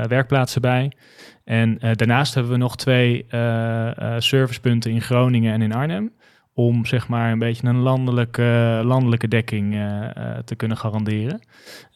werkplaatsen 0.08 0.62
bij. 0.62 0.92
En 1.46 1.78
daarnaast 1.94 2.34
hebben 2.34 2.52
we 2.52 2.58
nog 2.58 2.76
twee 2.78 3.26
servicepunten 4.18 4.92
in 4.92 5.02
Groningen 5.02 5.54
en 5.54 5.62
in 5.62 5.74
Arnhem. 5.74 6.12
Om 6.54 6.86
zeg 6.86 7.08
maar 7.08 7.32
een 7.32 7.40
beetje 7.40 7.68
een 7.68 7.80
landelijke, 7.80 8.82
landelijke 8.84 9.28
dekking 9.28 9.74
eh, 9.74 10.16
eh, 10.16 10.38
te 10.46 10.56
kunnen 10.56 10.78
garanderen. 10.78 11.42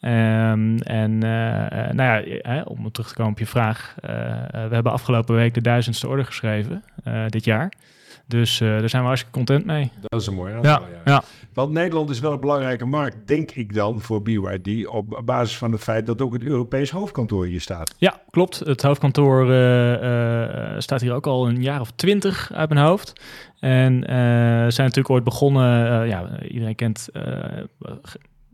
Ehm, 0.00 0.76
en 0.76 1.22
eh, 1.22 1.92
nou 1.92 1.94
ja, 1.96 2.22
eh, 2.22 2.62
om 2.64 2.90
terug 2.92 3.08
te 3.08 3.14
komen 3.14 3.32
op 3.32 3.38
je 3.38 3.46
vraag. 3.46 3.94
we 4.00 4.68
hebben 4.70 4.92
afgelopen 4.92 5.34
week 5.34 5.54
de 5.54 5.60
duizendste 5.60 6.08
order 6.08 6.24
geschreven 6.24 6.84
dit 7.28 7.44
jaar. 7.44 7.72
Dus 8.26 8.60
eh, 8.60 8.68
daar 8.68 8.88
zijn 8.88 9.02
we 9.02 9.08
hartstikke 9.08 9.36
content 9.36 9.64
mee. 9.64 9.90
Dat 10.00 10.20
is 10.20 10.26
een 10.26 10.34
mooi 10.34 10.52
Ja, 10.52 10.60
ja. 10.62 10.82
ja. 11.04 11.22
Want 11.52 11.72
Nederland 11.72 12.10
is 12.10 12.20
wel 12.20 12.32
een 12.32 12.40
belangrijke 12.40 12.84
markt, 12.84 13.16
denk 13.26 13.50
ik 13.50 13.74
dan, 13.74 14.00
voor 14.00 14.22
BYD. 14.22 14.86
Op 14.86 15.22
basis 15.24 15.56
van 15.56 15.72
het 15.72 15.80
feit 15.80 16.06
dat 16.06 16.22
ook 16.22 16.32
het 16.32 16.42
Europees 16.42 16.90
hoofdkantoor 16.90 17.46
hier 17.46 17.60
staat. 17.60 17.94
Ja, 17.98 18.20
klopt. 18.30 18.58
Het 18.58 18.82
hoofdkantoor 18.82 19.50
eh, 19.50 20.72
eh, 20.72 20.80
staat 20.80 21.00
hier 21.00 21.12
ook 21.14 21.26
al 21.26 21.48
een 21.48 21.62
jaar 21.62 21.80
of 21.80 21.90
twintig 21.90 22.52
uit 22.52 22.68
mijn 22.68 22.86
hoofd. 22.86 23.12
En 23.60 24.02
zijn 24.72 24.86
natuurlijk 24.86 25.10
ooit 25.10 25.24
begonnen, 25.24 26.06
ja, 26.06 26.42
iedereen 26.42 26.74
kent, 26.74 27.08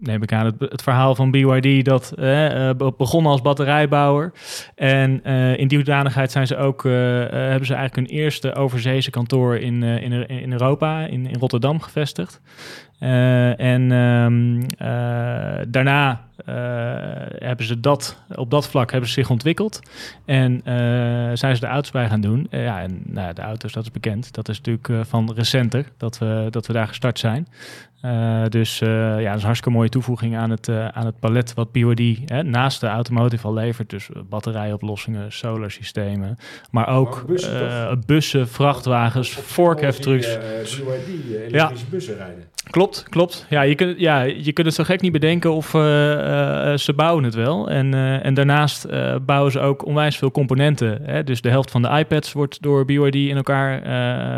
neem 0.00 0.22
ik 0.22 0.32
aan, 0.32 0.44
het, 0.44 0.54
het 0.58 0.82
verhaal 0.82 1.14
van 1.14 1.30
BYD 1.30 1.84
dat 1.84 2.12
eh, 2.18 2.68
eh, 2.68 2.76
be- 2.76 2.92
begonnen 2.96 3.32
als 3.32 3.42
batterijbouwer. 3.42 4.32
En 4.74 5.20
eh, 5.24 5.56
in 5.56 5.68
die 5.68 5.76
hoedanigheid 5.78 6.30
zijn 6.30 6.46
ze 6.46 6.56
ook, 6.56 6.84
eh, 6.84 7.22
eh, 7.22 7.30
hebben 7.30 7.66
ze 7.66 7.74
eigenlijk 7.74 8.08
hun 8.08 8.18
eerste 8.18 8.54
overzeese 8.54 9.10
kantoor 9.10 9.56
in, 9.56 9.82
eh, 9.82 10.02
in, 10.02 10.28
in 10.28 10.52
Europa, 10.52 11.00
in, 11.00 11.26
in 11.26 11.38
Rotterdam 11.38 11.80
gevestigd. 11.80 12.40
En 12.98 13.92
ehm, 13.92 14.60
eh, 14.78 15.64
daarna 15.68 16.20
hebben 17.38 17.66
ze 17.66 17.80
dat, 17.80 18.22
op 18.34 18.50
dat 18.50 18.68
vlak 18.68 18.90
hebben 18.90 19.08
ze 19.08 19.14
zich 19.14 19.30
ontwikkeld. 19.30 19.80
En 20.24 20.60
eh, 20.64 20.74
zijn 21.34 21.54
ze 21.54 21.60
de 21.60 21.66
auto's 21.66 21.90
bij 21.90 22.08
gaan 22.08 22.20
doen. 22.20 22.46
Eh, 22.50 22.64
ja, 22.64 22.80
en 22.80 23.02
nou, 23.04 23.26
ja, 23.26 23.32
de 23.32 23.42
auto's, 23.42 23.72
dat 23.72 23.82
is 23.82 23.90
bekend. 23.90 24.34
Dat 24.34 24.48
is 24.48 24.56
natuurlijk 24.56 24.88
eh, 24.88 25.00
van 25.04 25.32
recenter 25.34 25.86
dat 25.96 26.18
we, 26.18 26.46
dat 26.50 26.66
we 26.66 26.72
daar 26.72 26.88
gestart 26.88 27.18
zijn. 27.18 27.46
Eh, 28.00 28.44
dus 28.48 28.80
eh, 28.80 28.88
ja, 28.88 29.16
dat 29.16 29.34
is 29.34 29.40
een 29.40 29.44
hartstikke 29.44 29.70
mooie 29.70 29.88
toevoeging 29.88 30.36
aan 30.36 30.50
het, 30.50 30.68
eh, 30.68 30.88
aan 30.88 31.06
het 31.06 31.18
palet 31.18 31.54
wat 31.54 31.72
BYD 31.72 32.30
hè, 32.30 32.42
naast 32.42 32.80
de 32.80 32.86
automotive 32.86 33.46
al 33.46 33.54
levert. 33.54 33.90
Dus 33.90 34.10
eh, 34.10 34.22
batterijoplossingen, 34.28 35.32
solarsystemen, 35.32 36.38
maar 36.70 36.88
ook 36.88 37.24
bussen, 37.26 37.70
eh, 37.70 37.92
bussen, 38.06 38.48
vrachtwagens, 38.48 39.34
BYD, 39.56 40.06
eh, 40.06 40.12
elektrische 41.46 41.86
bussen 41.90 42.16
rijden. 42.16 42.44
Klopt, 42.70 43.06
klopt. 43.08 43.46
Ja, 43.48 43.62
je 43.62 43.74
kunt, 43.74 43.98
ja, 43.98 44.22
je 44.22 44.52
kunt 44.52 44.66
het 44.66 44.76
zo 44.76 44.84
gek 44.84 45.00
niet 45.00 45.12
bedenken 45.12 45.52
of 45.52 45.72
eh, 46.40 46.72
eh, 46.72 46.78
ze 46.78 46.92
bouwen 46.92 47.24
het 47.24 47.34
wel. 47.34 47.70
En, 47.70 47.94
eh, 47.94 48.24
en 48.24 48.34
daarnaast 48.34 48.86
bouwen 49.26 49.52
ze 49.52 49.60
ook 49.60 49.86
onwijs 49.86 50.16
veel 50.16 50.30
componenten. 50.30 50.98
Hè? 51.02 51.24
Dus 51.24 51.40
de 51.40 51.48
helft 51.48 51.70
van 51.70 51.82
de 51.82 51.88
iPads 51.88 52.32
wordt 52.32 52.62
door 52.62 52.84
BYD 52.84 53.14
in 53.14 53.36
elkaar 53.36 53.82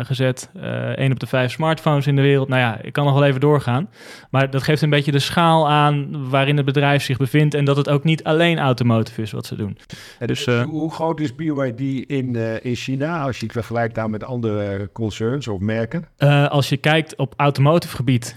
gezet. 0.05 0.49
Eén 0.95 1.11
op 1.11 1.19
de 1.19 1.27
vijf 1.27 1.51
smartphones 1.51 2.07
in 2.07 2.15
de 2.15 2.21
wereld. 2.21 2.47
Nou 2.47 2.61
ja, 2.61 2.77
ik 2.81 2.93
kan 2.93 3.05
nog 3.05 3.13
wel 3.13 3.23
even 3.23 3.39
doorgaan. 3.39 3.89
Maar 4.29 4.49
dat 4.49 4.63
geeft 4.63 4.81
een 4.81 4.89
beetje 4.89 5.11
de 5.11 5.19
schaal 5.19 5.69
aan 5.69 6.29
waarin 6.29 6.57
het 6.57 6.65
bedrijf 6.65 7.03
zich 7.03 7.17
bevindt. 7.17 7.53
En 7.53 7.65
dat 7.65 7.77
het 7.77 7.89
ook 7.89 8.03
niet 8.03 8.23
alleen 8.23 8.59
automotive 8.59 9.21
is 9.21 9.31
wat 9.31 9.45
ze 9.45 9.55
doen. 9.55 9.77
En 10.19 10.27
Dus, 10.27 10.45
hoe 10.45 10.91
groot 10.91 11.19
is 11.19 11.35
BYD 11.35 11.79
in, 12.09 12.35
in 12.61 12.75
China 12.75 13.21
als 13.21 13.37
je 13.37 13.43
het 13.43 13.53
vergelijkt 13.53 13.95
daar 13.95 14.09
met 14.09 14.23
andere 14.23 14.89
concerns 14.93 15.47
of 15.47 15.59
merken? 15.59 16.07
Als 16.49 16.69
je 16.69 16.77
kijkt 16.77 17.15
op 17.15 17.33
automotive 17.37 17.95
gebied, 17.95 18.35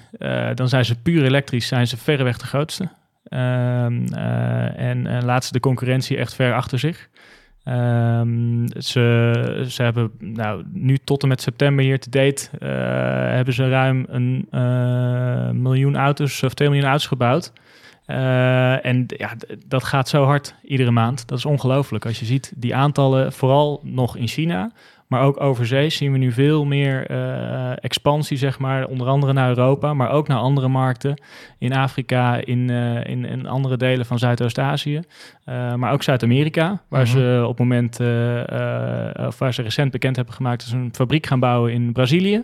dan 0.55 0.68
zijn 0.68 0.85
ze 0.85 1.00
puur 1.02 1.24
elektrisch, 1.24 1.66
zijn 1.66 1.87
ze 1.87 1.96
verreweg 1.96 2.38
de 2.38 2.46
grootste. 2.46 2.88
Ehm, 3.29 4.05
eh, 4.12 4.79
en 4.79 5.07
en 5.07 5.25
laten 5.25 5.47
ze 5.47 5.53
de 5.53 5.61
concurrentie 5.61 6.17
echt 6.17 6.35
ver 6.35 6.55
achter 6.55 6.79
zich. 6.79 7.09
Ehm, 7.65 8.67
ze, 8.79 9.65
ze 9.69 9.83
hebben 9.83 10.11
nou, 10.19 10.62
nu 10.73 10.99
tot 10.99 11.23
en 11.23 11.29
met 11.29 11.41
september 11.41 11.85
hier 11.85 12.01
te 12.01 12.11
date, 12.11 12.49
eh, 12.59 12.69
hebben 13.35 13.55
ze 13.55 13.69
ruim 13.69 14.05
een 14.09 14.47
eh, 14.51 15.51
miljoen 15.51 15.97
auto's 15.97 16.43
of 16.43 16.55
2 16.55 16.69
miljoen 16.69 16.89
auto's 16.89 17.07
gebouwd. 17.07 17.53
En 18.07 19.05
ja, 19.07 19.33
dat 19.67 19.85
gaat 19.85 20.09
zo 20.09 20.25
hard 20.25 20.55
iedere 20.62 20.91
maand. 20.91 21.29
Dat 21.29 21.39
is 21.39 21.45
ongelooflijk. 21.45 22.07
Als 22.07 22.21
je 22.21 22.25
ziet 22.25 22.53
die 22.57 22.75
aantallen, 22.75 23.33
vooral 23.33 23.81
nog 23.83 24.17
in 24.17 24.29
China, 24.29 24.71
maar 25.09 25.23
ook 25.23 25.40
overzee 25.40 25.90
zien 25.90 26.12
we 26.12 26.19
nu 26.19 26.33
veel 26.33 26.64
meer 26.64 27.07
eh, 27.07 27.85
expansie, 27.85 28.37
zeg 28.37 28.59
maar. 28.59 28.87
Onder 28.87 29.07
andere 29.07 29.33
naar 29.33 29.49
Europa, 29.49 29.95
maar 29.95 30.11
ook 30.11 30.29
naar 30.29 30.38
andere 30.38 30.69
markten. 30.69 31.23
In 31.59 31.73
Afrika, 31.73 32.35
in, 32.45 32.71
eh, 32.71 33.11
in, 33.11 33.25
in 33.25 33.47
andere 33.47 33.77
delen 33.77 34.07
van 34.07 34.19
Zuidoost-Azië. 34.19 35.01
Eh, 35.45 35.75
maar 35.75 35.92
ook 35.92 36.03
Zuid-Amerika, 36.03 36.83
waar 36.88 37.03
Mhm. 37.03 37.11
ze 37.11 37.40
op 37.42 37.49
het 37.49 37.59
moment, 37.59 38.01
of 39.27 39.38
waar 39.38 39.55
ze 39.55 39.62
recent 39.62 39.90
bekend 39.90 40.16
hebben 40.16 40.35
gemaakt, 40.35 40.61
dat 40.61 40.69
ze 40.69 40.77
een 40.77 40.95
fabriek 40.95 41.27
gaan 41.27 41.40
bouwen 41.40 41.73
in 41.73 41.92
Brazilië. 41.92 42.42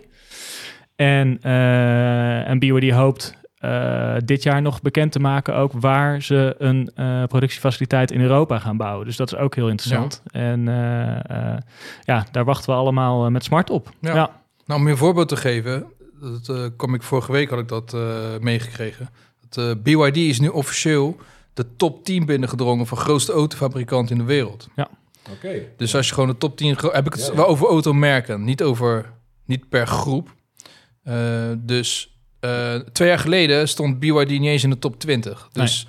En, 0.95 1.41
en 2.45 2.59
BYD 2.59 2.91
hoopt 2.91 3.41
eh, 3.63 4.15
dit 4.25 4.43
jaar 4.43 4.61
nog 4.61 4.81
bekend 4.81 5.11
te 5.11 5.19
maken 5.19 5.55
ook 5.55 5.71
waar 5.73 6.21
ze 6.21 6.55
een 6.57 6.91
eh, 6.95 7.23
productiefaciliteit 7.23 8.11
in 8.11 8.21
Europa 8.21 8.59
gaan 8.59 8.77
bouwen. 8.77 9.05
Dus 9.05 9.15
dat 9.15 9.31
is 9.33 9.37
ook 9.39 9.55
heel 9.55 9.69
interessant. 9.69 10.21
En 10.31 10.67
eh, 10.67 11.51
eh, 11.53 11.57
ja, 12.03 12.25
daar 12.31 12.45
wachten 12.45 12.69
we 12.69 12.75
allemaal 12.79 13.29
met 13.29 13.43
smart 13.43 13.69
op. 13.69 13.89
Ja. 13.99 14.15
Ja. 14.15 14.41
Nou, 14.65 14.79
om 14.79 14.85
je 14.85 14.91
een 14.91 14.97
voorbeeld 14.97 15.27
te 15.29 15.35
geven, 15.35 15.85
dat 16.21 16.49
eh, 16.57 16.63
kwam 16.77 16.93
ik 16.93 17.03
vorige 17.03 17.31
week 17.31 17.49
had 17.49 17.59
ik 17.59 17.67
dat 17.67 17.93
eh, 17.93 18.01
meegekregen. 18.39 19.09
Dat, 19.49 19.65
eh, 19.65 19.83
BYD 19.83 20.17
is 20.17 20.39
nu 20.39 20.47
officieel 20.47 21.17
de 21.53 21.75
top 21.75 22.03
10 22.05 22.25
binnengedrongen 22.25 22.87
van 22.87 22.97
grootste 22.97 23.31
autofabrikant 23.31 24.09
in 24.09 24.17
de 24.17 24.23
wereld. 24.23 24.67
Oké. 25.31 25.61
Dus 25.77 25.95
als 25.95 26.07
je 26.07 26.13
gewoon 26.13 26.29
de 26.29 26.37
top 26.37 26.57
10, 26.57 26.77
gro- 26.77 26.91
heb 26.91 27.05
ik 27.05 27.13
het 27.13 27.21
Ja, 27.25 27.29
ja. 27.31 27.35
wel 27.35 27.47
over 27.47 27.67
automerken, 27.67 28.43
niet 28.43 28.63
over 28.63 29.11
niet 29.45 29.69
per 29.69 29.87
groep. 29.87 30.29
Eh, 31.03 31.15
dus 31.57 32.12
twee 32.91 33.07
jaar 33.07 33.19
geleden 33.19 33.67
stond 33.67 33.99
BYD 33.99 34.29
niet 34.29 34.43
eens 34.43 34.63
in 34.63 34.69
de 34.69 34.79
top 34.79 34.99
20. 34.99 35.49
Dus 35.51 35.87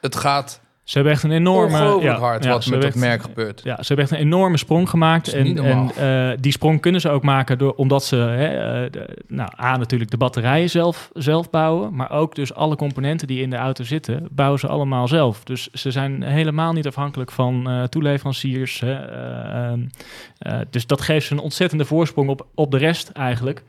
het 0.00 0.16
gaat 0.16 0.60
Ze 0.92 0.98
hebben 0.98 1.16
echt 1.16 1.22
een 1.22 1.32
enorme... 1.32 1.72
ongelooflijk 1.78 2.16
ja, 2.16 2.18
hard 2.18 2.44
ja, 2.44 2.50
wat 2.50 2.64
ze 2.64 2.70
met 2.70 2.82
dat 2.82 2.92
hebben 2.92 3.10
echt- 3.10 3.18
merk 3.18 3.34
gebeurt. 3.34 3.60
Ja, 3.64 3.76
ze 3.76 3.86
hebben 3.86 4.04
echt 4.04 4.14
een 4.14 4.26
enorme 4.26 4.56
sprong 4.56 4.88
gemaakt. 4.88 5.32
En, 5.32 5.58
en 5.58 5.90
eh, 5.96 6.36
die 6.40 6.52
sprong 6.52 6.80
kunnen 6.80 7.00
ze 7.00 7.08
ook 7.08 7.22
maken 7.22 7.58
door, 7.58 7.72
omdat 7.74 8.04
ze, 8.04 8.16
hè, 8.16 8.46
eh, 8.84 8.90
de- 8.90 9.18
nou, 9.28 9.50
A, 9.62 9.76
natuurlijk 9.76 10.10
de 10.10 10.16
batterijen 10.16 10.70
zelf, 10.70 11.10
zelf 11.14 11.50
bouwen. 11.50 11.94
Maar 11.94 12.10
ook 12.10 12.34
dus 12.34 12.54
alle 12.54 12.76
componenten 12.76 13.26
die 13.26 13.42
in 13.42 13.50
de 13.50 13.56
auto 13.56 13.84
zitten, 13.84 14.28
bouwen 14.30 14.58
ze 14.58 14.66
allemaal 14.68 15.08
zelf. 15.08 15.44
Dus 15.44 15.70
ze 15.70 15.90
zijn 15.90 16.22
helemaal 16.22 16.72
niet 16.72 16.86
afhankelijk 16.86 17.30
van 17.30 17.68
eh, 17.70 17.82
toeleveranciers. 17.82 18.80
Hè, 18.80 18.92
eh, 18.92 19.68
ehm, 19.70 19.80
eh, 20.38 20.58
dus 20.70 20.86
dat 20.86 21.00
geeft 21.00 21.26
ze 21.26 21.32
een 21.32 21.38
ontzettende 21.38 21.84
voorsprong 21.84 22.28
op, 22.28 22.46
op 22.54 22.70
de 22.70 22.78
rest 22.78 23.08
eigenlijk. 23.08 23.62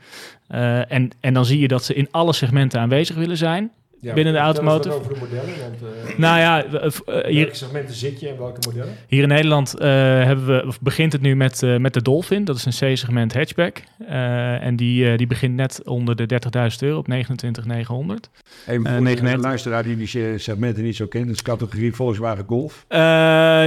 En, 0.88 1.10
en 1.20 1.34
dan 1.34 1.46
zie 1.46 1.60
je 1.60 1.68
dat 1.68 1.84
ze 1.84 1.94
in 1.94 2.08
alle 2.12 2.34
segmenten 2.34 2.80
aanwezig 2.80 3.16
willen 3.16 3.38
zijn. 3.38 3.72
Binnen 4.14 4.34
de 4.34 4.40
automotive. 4.40 4.96
over 4.96 5.14
de 5.14 5.20
modellen, 5.20 5.54
want 5.60 5.82
uh, 5.82 6.18
Nou 6.26 6.40
ja, 6.40 6.66
uh, 6.66 6.74
uh, 6.74 6.90
hier, 7.26 7.42
welke 7.42 7.56
segmenten 7.56 7.96
zit 7.96 8.20
je 8.20 8.30
en 8.30 8.38
welke 8.38 8.60
modellen? 8.70 8.94
hier 9.08 9.22
in 9.22 9.28
Nederland 9.28 9.76
uh, 9.76 9.82
hebben 10.24 10.46
we, 10.46 10.64
of 10.68 10.82
begint 10.82 11.14
het 11.14 11.22
nu 11.22 11.36
met, 11.36 11.62
uh, 11.62 11.78
met 11.78 11.94
de 11.94 12.02
Dolphin. 12.02 12.46
Dat 12.46 12.56
is 12.56 12.66
een 12.66 12.94
C-segment 12.94 13.34
hatchback. 13.34 13.82
Uh, 14.02 14.64
en 14.64 14.76
die, 14.76 15.18
die 15.18 15.28
begint 15.28 15.56
net 15.56 15.82
onder 15.86 16.16
de 16.16 16.40
30.000 16.72 16.78
euro 16.80 16.98
op 16.98 17.08
29,900. 17.08 18.30
Even 18.68 18.88
voor 18.88 19.08
uh, 19.08 19.32
de 19.32 19.38
luisteraar 19.38 19.84
die 19.84 19.98
die 19.98 20.38
segmenten 20.38 20.84
niet 20.84 20.96
zo 20.96 21.08
kent. 21.08 21.26
Dat 21.26 21.36
is 21.36 21.42
categorie 21.42 21.94
Volkswagen 21.94 22.46
Golf. 22.48 22.86
Uh, 22.90 23.00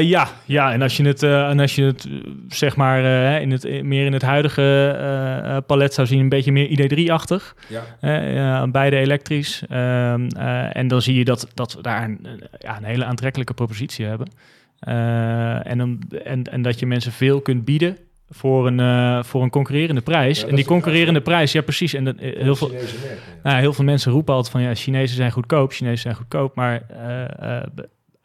ja, 0.03 0.29
ja, 0.45 0.73
en 0.73 0.83
als 0.83 0.97
je 0.97 1.05
het, 1.05 1.23
uh, 1.23 1.49
en 1.49 1.61
als 1.61 1.75
je 1.75 1.85
het 1.85 2.09
zeg 2.49 2.77
maar 2.77 3.03
uh, 3.03 3.41
in 3.41 3.51
het, 3.51 3.83
meer 3.83 4.07
in 4.07 4.13
het 4.13 4.23
huidige 4.23 5.65
palet 5.67 5.95
zou 5.95 6.07
zien, 6.07 6.21
een 6.21 6.29
beetje 6.29 6.53
meer 6.53 6.69
ID3-achtig. 6.69 7.55
Ja. 8.01 8.67
beide 8.67 8.97
elektrisch. 8.97 9.63
En 10.73 10.89
dan 10.89 11.03
zie 11.03 11.15
je 11.15 11.25
dat, 11.25 11.49
dat 11.55 11.75
we 11.75 11.83
daar 11.83 12.05
een, 12.05 12.41
ja, 12.59 12.77
een 12.77 12.85
hele 12.85 13.05
aantrekkelijke 13.05 13.55
propositie 13.55 14.07
hebben. 14.07 14.29
en, 15.65 15.79
dan, 15.79 16.03
en, 16.25 16.43
en 16.43 16.63
dat 16.63 16.79
je 16.79 16.87
mensen 16.87 17.13
veel 17.13 17.41
kunt 17.41 17.65
bieden 17.65 17.97
voor 18.31 18.67
een, 18.67 18.79
uh, 18.79 19.23
voor 19.23 19.43
een 19.43 19.51
concurrerende 19.51 20.01
prijs. 20.01 20.41
Ja, 20.41 20.47
en 20.47 20.55
die 20.55 20.65
concurrerende 20.65 21.21
prijs, 21.21 21.53
ja 21.53 21.63
precies. 21.63 21.95
En 21.95 22.05
dat, 22.05 22.15
heel, 22.19 22.57
veel, 22.57 22.69
merken, 22.69 22.89
ja. 22.89 23.41
nou, 23.43 23.59
heel 23.59 23.73
veel 23.73 23.85
mensen 23.85 24.13
roepen 24.13 24.35
altijd 24.35 24.53
van 24.53 24.63
ja, 24.63 24.75
Chinezen 24.75 25.17
zijn 25.17 25.33
goedkoop, 25.33 25.73
Chinezen 25.73 25.99
zijn 25.99 26.15
goedkoop. 26.15 26.55
Maar 26.55 26.83
uh, 27.43 27.63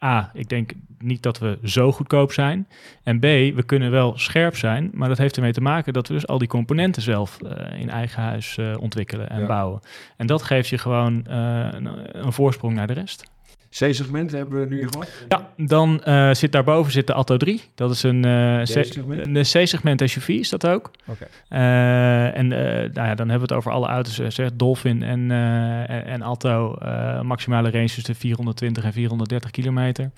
A, 0.04 0.30
ik 0.34 0.48
denk 0.48 0.72
niet 0.98 1.22
dat 1.22 1.38
we 1.38 1.58
zo 1.64 1.92
goedkoop 1.92 2.32
zijn. 2.32 2.68
En 3.02 3.18
B, 3.18 3.22
we 3.22 3.62
kunnen 3.66 3.90
wel 3.90 4.18
scherp 4.18 4.56
zijn, 4.56 4.90
maar 4.92 5.08
dat 5.08 5.18
heeft 5.18 5.36
ermee 5.36 5.52
te 5.52 5.60
maken 5.60 5.92
dat 5.92 6.08
we 6.08 6.14
dus 6.14 6.26
al 6.26 6.38
die 6.38 6.48
componenten 6.48 7.02
zelf 7.02 7.38
in 7.78 7.90
eigen 7.90 8.22
huis 8.22 8.58
ontwikkelen 8.78 9.30
en 9.30 9.40
ja. 9.40 9.46
bouwen. 9.46 9.80
En 10.16 10.26
dat 10.26 10.42
geeft 10.42 10.68
je 10.68 10.78
gewoon 10.78 11.22
een, 11.28 11.88
een 12.24 12.32
voorsprong 12.32 12.74
naar 12.74 12.86
de 12.86 12.92
rest. 12.92 13.31
C-segment 13.78 14.32
hebben 14.32 14.60
we 14.60 14.74
nu 14.74 14.88
gehad? 14.88 15.08
Ja, 15.28 15.48
dan 15.56 16.02
uh, 16.08 16.32
zit 16.32 16.52
daarboven 16.52 16.92
zit 16.92 17.06
de 17.06 17.12
Atto 17.12 17.36
3. 17.36 17.62
Dat 17.74 17.90
is 17.90 18.02
een, 18.02 18.26
uh, 18.26 19.42
C-segment 19.42 20.02
SUV, 20.04 20.28
is 20.28 20.48
dat 20.48 20.66
ook. 20.66 20.90
Okay. 21.06 21.28
Uh, 21.50 22.38
en 22.38 22.48
nou 22.48 23.08
ja, 23.08 23.14
dan 23.14 23.28
hebben 23.28 23.48
we 23.48 23.54
het 23.54 23.64
over 23.64 23.72
alle 23.72 23.86
auto's, 23.86 24.34
zeg 24.34 24.50
Dolphin 24.54 25.02
en, 25.02 25.30
en, 25.30 26.06
en 26.06 26.22
Atto. 26.22 26.76
maximale 27.22 27.70
range 27.70 27.88
tussen 27.88 28.14
420 28.14 28.84
en 28.84 28.92
430 28.92 29.50
kilometer. 29.50 30.10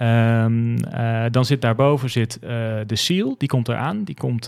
Um, 0.00 0.76
dan 1.30 1.44
zit 1.44 1.62
daarboven 1.62 2.10
zit, 2.10 2.38
de 2.86 2.96
Seal, 2.96 3.34
die 3.38 3.48
komt 3.48 3.68
eraan. 3.68 4.04
Die, 4.04 4.14
komt, 4.14 4.46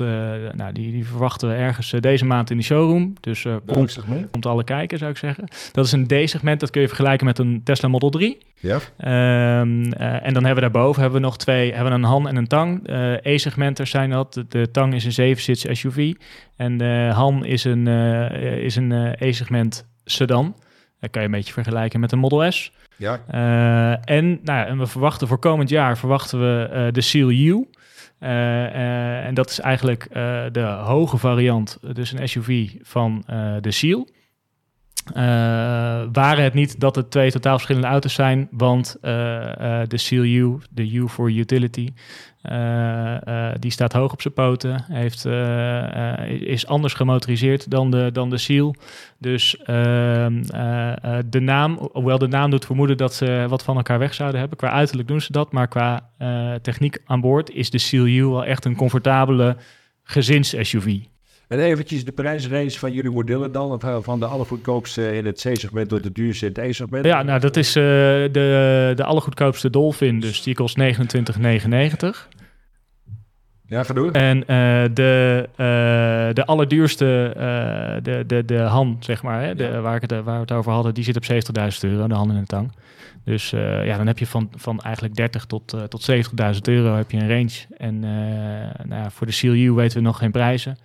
nou, 0.52 0.72
die, 0.72 0.92
die 0.92 1.06
verwachten 1.06 1.48
we 1.48 1.54
ergens 1.54 1.94
deze 2.00 2.24
maand 2.24 2.50
in 2.50 2.56
de 2.56 2.62
showroom. 2.62 3.14
Dus 3.20 3.46
komt, 3.66 3.98
komt 4.30 4.46
alle 4.46 4.64
kijken, 4.64 4.98
zou 4.98 5.10
ik 5.10 5.16
zeggen. 5.16 5.44
Dat 5.72 5.86
is 5.86 5.92
een 5.92 6.06
D-segment, 6.06 6.60
dat 6.60 6.70
kun 6.70 6.80
je 6.80 6.88
vergelijken 6.88 7.26
met 7.26 7.38
een 7.38 7.60
Tesla 7.64 7.88
Model 7.88 8.10
3. 8.10 8.45
Ja. 8.60 8.74
Um, 9.60 9.84
uh, 9.84 10.26
en 10.26 10.34
dan 10.34 10.44
hebben 10.44 10.54
we 10.54 10.70
daarboven 10.70 11.02
hebben 11.02 11.20
we 11.20 11.26
nog 11.26 11.36
twee, 11.36 11.72
hebben 11.72 11.92
we 11.92 11.98
een 11.98 12.04
Han 12.04 12.28
en 12.28 12.36
een 12.36 12.46
Tang. 12.46 12.90
Uh, 12.90 13.12
E-segmenten 13.22 13.86
zijn 13.86 14.10
dat. 14.10 14.34
De, 14.34 14.46
de, 14.48 14.70
Tang 14.70 14.94
is 14.94 15.16
een 15.16 15.36
7-sits 15.36 15.64
SUV 15.70 16.14
en 16.56 16.78
de 16.78 17.10
Han 17.14 17.44
is 17.44 17.64
een, 17.64 17.86
uh, 17.86 18.62
is 18.64 18.76
een 18.76 18.92
E-segment 19.18 19.86
sedan. 20.04 20.56
Dat 21.00 21.10
kan 21.10 21.22
je 21.22 21.28
een 21.28 21.34
beetje 21.34 21.52
vergelijken 21.52 22.00
met 22.00 22.12
een 22.12 22.18
Model 22.18 22.52
S. 22.52 22.72
Ja. 22.96 23.20
en, 24.04 24.26
nou 24.28 24.58
ja, 24.58 24.66
en 24.66 24.78
we 24.78 24.86
verwachten 24.86 25.28
voor 25.28 25.38
komend 25.38 25.68
jaar 25.68 25.98
verwachten 25.98 26.40
we 26.40 26.88
de 26.92 27.00
Seal 27.00 27.30
U. 27.30 27.68
en 28.18 29.34
dat 29.34 29.50
is 29.50 29.60
eigenlijk 29.60 30.08
de 30.52 30.78
hoge 30.84 31.16
variant, 31.16 31.78
dus 31.92 32.12
een 32.12 32.28
SUV 32.28 32.70
van 32.82 33.24
de 33.60 33.70
Seal. 33.70 34.08
Uh, 35.10 35.16
waren 36.12 36.44
het 36.44 36.54
niet 36.54 36.80
dat 36.80 36.96
het 36.96 37.10
twee 37.10 37.30
totaal 37.30 37.52
verschillende 37.52 37.86
auto's 37.86 38.14
zijn, 38.14 38.48
want 38.50 38.96
uh, 39.02 39.12
uh, 39.12 39.80
de 39.86 39.96
Seal 39.96 40.24
U, 40.24 40.58
de 40.70 40.92
U 40.92 41.08
for 41.08 41.30
Utility, 41.30 41.92
die 43.58 43.70
staat 43.70 43.92
hoog 43.92 44.12
op 44.12 44.22
zijn 44.22 44.34
poten, 44.34 44.84
heeft, 44.92 45.24
is 46.40 46.66
anders 46.66 46.94
gemotoriseerd 46.94 47.70
dan 47.70 47.90
de, 47.90 48.10
dan 48.12 48.30
de 48.30 48.38
Seal. 48.38 48.74
Dus 49.18 49.56
ehm, 49.56 50.42
de 51.26 51.40
naam, 51.40 51.88
hoewel 51.92 52.18
de 52.18 52.28
naam 52.28 52.50
doet 52.50 52.66
vermoeden 52.66 52.96
dat 52.96 53.14
ze 53.14 53.46
wat 53.48 53.62
van 53.62 53.76
elkaar 53.76 53.98
weg 53.98 54.14
zouden 54.14 54.40
hebben, 54.40 54.58
qua 54.58 54.70
uiterlijk 54.70 55.08
doen 55.08 55.20
ze 55.20 55.32
dat, 55.32 55.52
maar 55.52 55.68
qua 55.68 56.10
techniek 56.62 56.98
aan 57.04 57.20
boord 57.20 57.50
is 57.50 57.70
de 57.70 57.78
Seal 57.78 58.06
U 58.06 58.24
wel 58.24 58.44
echt 58.44 58.64
een 58.64 58.76
comfortabele 58.76 59.56
gezins-SUV. 60.02 60.98
En 61.48 61.58
eventjes 61.58 62.04
de 62.04 62.12
prijsrange 62.12 62.70
van 62.70 62.92
jullie 62.92 63.10
modellen 63.10 63.52
dan, 63.52 63.80
van 64.02 64.20
de 64.20 64.26
allergoedkoopste 64.26 65.16
in 65.16 65.26
het 65.26 65.46
C-segment 65.48 65.88
tot 65.88 66.02
de 66.02 66.12
duurste 66.12 66.46
in 66.46 66.52
het 66.54 66.64
E-segment? 66.64 67.04
Ja, 67.04 67.22
nou 67.22 67.40
dat 67.40 67.56
is 67.56 67.76
uh, 67.76 67.82
de, 67.82 68.92
de 68.96 69.04
allergoedkoopste 69.04 69.70
Dolphin, 69.70 70.20
dus 70.20 70.42
die 70.42 70.54
kost 70.54 70.78
29,99. 70.80 70.84
Ja, 73.68 73.82
ga 73.82 73.94
door. 73.94 74.10
En 74.10 74.38
uh, 74.38 74.44
de, 74.94 75.48
uh, 75.50 76.34
de 76.34 76.44
allerduurste, 76.44 77.32
de, 78.02 78.24
de, 78.26 78.44
de 78.44 78.58
Han, 78.58 78.96
zeg 79.00 79.22
maar, 79.22 79.42
hè, 79.42 79.54
de, 79.54 79.64
ja. 79.64 79.80
waar, 79.80 79.94
ik 79.94 80.00
het, 80.00 80.10
waar 80.10 80.34
we 80.34 80.40
het 80.40 80.52
over 80.52 80.72
hadden, 80.72 80.94
die 80.94 81.04
zit 81.04 81.16
op 81.16 81.24
70.000 81.24 81.30
euro, 81.80 82.06
de 82.06 82.14
Han 82.14 82.30
in 82.30 82.40
de 82.40 82.46
tang. 82.46 82.72
Dus 83.26 83.52
uh, 83.52 83.86
ja, 83.86 83.96
dan 83.96 84.06
heb 84.06 84.18
je 84.18 84.26
van, 84.26 84.50
van 84.54 84.80
eigenlijk 84.80 85.14
30 85.14 85.44
tot, 85.44 85.74
uh, 85.74 85.82
tot 85.82 86.10
70.000 86.54 86.60
euro 86.62 86.94
heb 86.94 87.10
je 87.10 87.16
een 87.16 87.28
range. 87.28 87.64
En 87.76 87.94
uh, 87.94 88.84
nou 88.84 89.02
ja, 89.02 89.10
voor 89.10 89.26
de 89.26 89.32
CLU 89.32 89.72
weten 89.72 89.96
we 89.96 90.02
nog 90.02 90.18
geen 90.18 90.30
prijzen. 90.30 90.78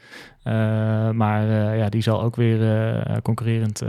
maar 1.14 1.48
ja, 1.78 1.90
die 1.90 2.02
zal 2.02 2.22
ook 2.22 2.36
weer 2.36 3.22
concurrerend 3.22 3.82